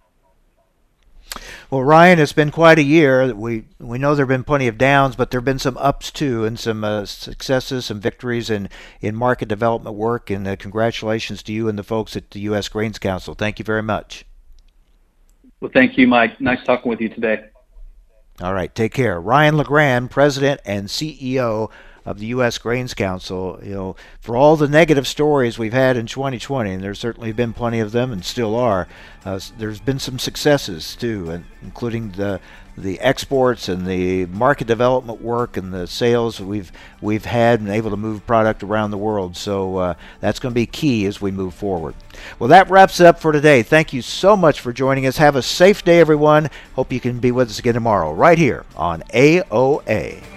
Well, 1.69 1.83
Ryan, 1.83 2.19
it's 2.19 2.33
been 2.33 2.49
quite 2.49 2.79
a 2.79 2.83
year. 2.83 3.35
We 3.35 3.65
we 3.77 3.99
know 3.99 4.15
there 4.15 4.25
have 4.25 4.29
been 4.29 4.43
plenty 4.43 4.67
of 4.67 4.79
downs, 4.79 5.15
but 5.15 5.29
there 5.29 5.39
have 5.39 5.45
been 5.45 5.59
some 5.59 5.77
ups 5.77 6.09
too, 6.09 6.43
and 6.43 6.57
some 6.59 6.83
uh, 6.83 7.05
successes, 7.05 7.85
some 7.85 7.99
victories 7.99 8.49
in, 8.49 8.69
in 8.99 9.15
market 9.15 9.47
development 9.47 9.95
work. 9.95 10.31
And 10.31 10.47
uh, 10.47 10.55
congratulations 10.55 11.43
to 11.43 11.53
you 11.53 11.69
and 11.69 11.77
the 11.77 11.83
folks 11.83 12.15
at 12.15 12.31
the 12.31 12.39
U.S. 12.41 12.67
Grains 12.67 12.97
Council. 12.97 13.35
Thank 13.35 13.59
you 13.59 13.65
very 13.65 13.83
much. 13.83 14.25
Well, 15.59 15.71
thank 15.73 15.97
you, 15.97 16.07
Mike. 16.07 16.39
Nice 16.39 16.63
talking 16.65 16.89
with 16.89 17.01
you 17.01 17.09
today. 17.09 17.45
All 18.41 18.53
right, 18.53 18.73
take 18.73 18.93
care. 18.93 19.19
Ryan 19.19 19.57
LeGrand, 19.57 20.11
President 20.11 20.61
and 20.63 20.87
CEO 20.87 21.71
of 22.07 22.19
the 22.19 22.27
U.S. 22.27 22.57
Grains 22.57 22.93
Council. 22.93 23.59
You 23.61 23.73
know, 23.73 23.95
for 24.19 24.35
all 24.35 24.55
the 24.55 24.69
negative 24.69 25.05
stories 25.05 25.59
we've 25.59 25.73
had 25.73 25.97
in 25.97 26.07
2020, 26.07 26.71
and 26.71 26.83
there's 26.83 26.99
certainly 26.99 27.33
been 27.33 27.53
plenty 27.53 27.79
of 27.79 27.91
them, 27.91 28.11
and 28.11 28.23
still 28.23 28.55
are. 28.55 28.87
Uh, 29.25 29.39
there's 29.57 29.81
been 29.81 29.99
some 29.99 30.17
successes 30.17 30.95
too, 30.95 31.43
including 31.61 32.11
the 32.11 32.39
the 32.77 32.99
exports 32.99 33.67
and 33.67 33.87
the 33.87 34.27
market 34.27 34.67
development 34.67 35.19
work 35.19 35.57
and 35.57 35.73
the 35.73 35.87
sales 35.87 36.39
we've 36.39 36.71
we've 37.01 37.25
had 37.25 37.59
and 37.59 37.69
able 37.69 37.89
to 37.89 37.97
move 37.97 38.25
product 38.25 38.63
around 38.63 38.91
the 38.91 38.97
world. 38.97 39.35
So 39.35 39.77
uh, 39.77 39.93
that's 40.19 40.39
going 40.39 40.53
to 40.53 40.55
be 40.55 40.67
key 40.67 41.05
as 41.07 41.19
we 41.19 41.31
move 41.31 41.55
forward. 41.55 41.95
Well, 42.39 42.49
that 42.49 42.69
wraps 42.69 43.01
up 43.01 43.19
for 43.19 43.31
today. 43.31 43.63
Thank 43.63 43.93
you 43.93 44.01
so 44.01 44.37
much 44.37 44.61
for 44.61 44.71
joining 44.71 45.07
us. 45.07 45.17
Have 45.17 45.35
a 45.35 45.41
safe 45.41 45.83
day, 45.83 45.99
everyone. 45.99 46.49
Hope 46.75 46.93
you 46.93 46.99
can 46.99 47.19
be 47.19 47.31
with 47.31 47.49
us 47.49 47.59
again 47.59 47.73
tomorrow, 47.73 48.13
right 48.13 48.37
here 48.37 48.63
on 48.75 49.01
AOA. 49.13 50.36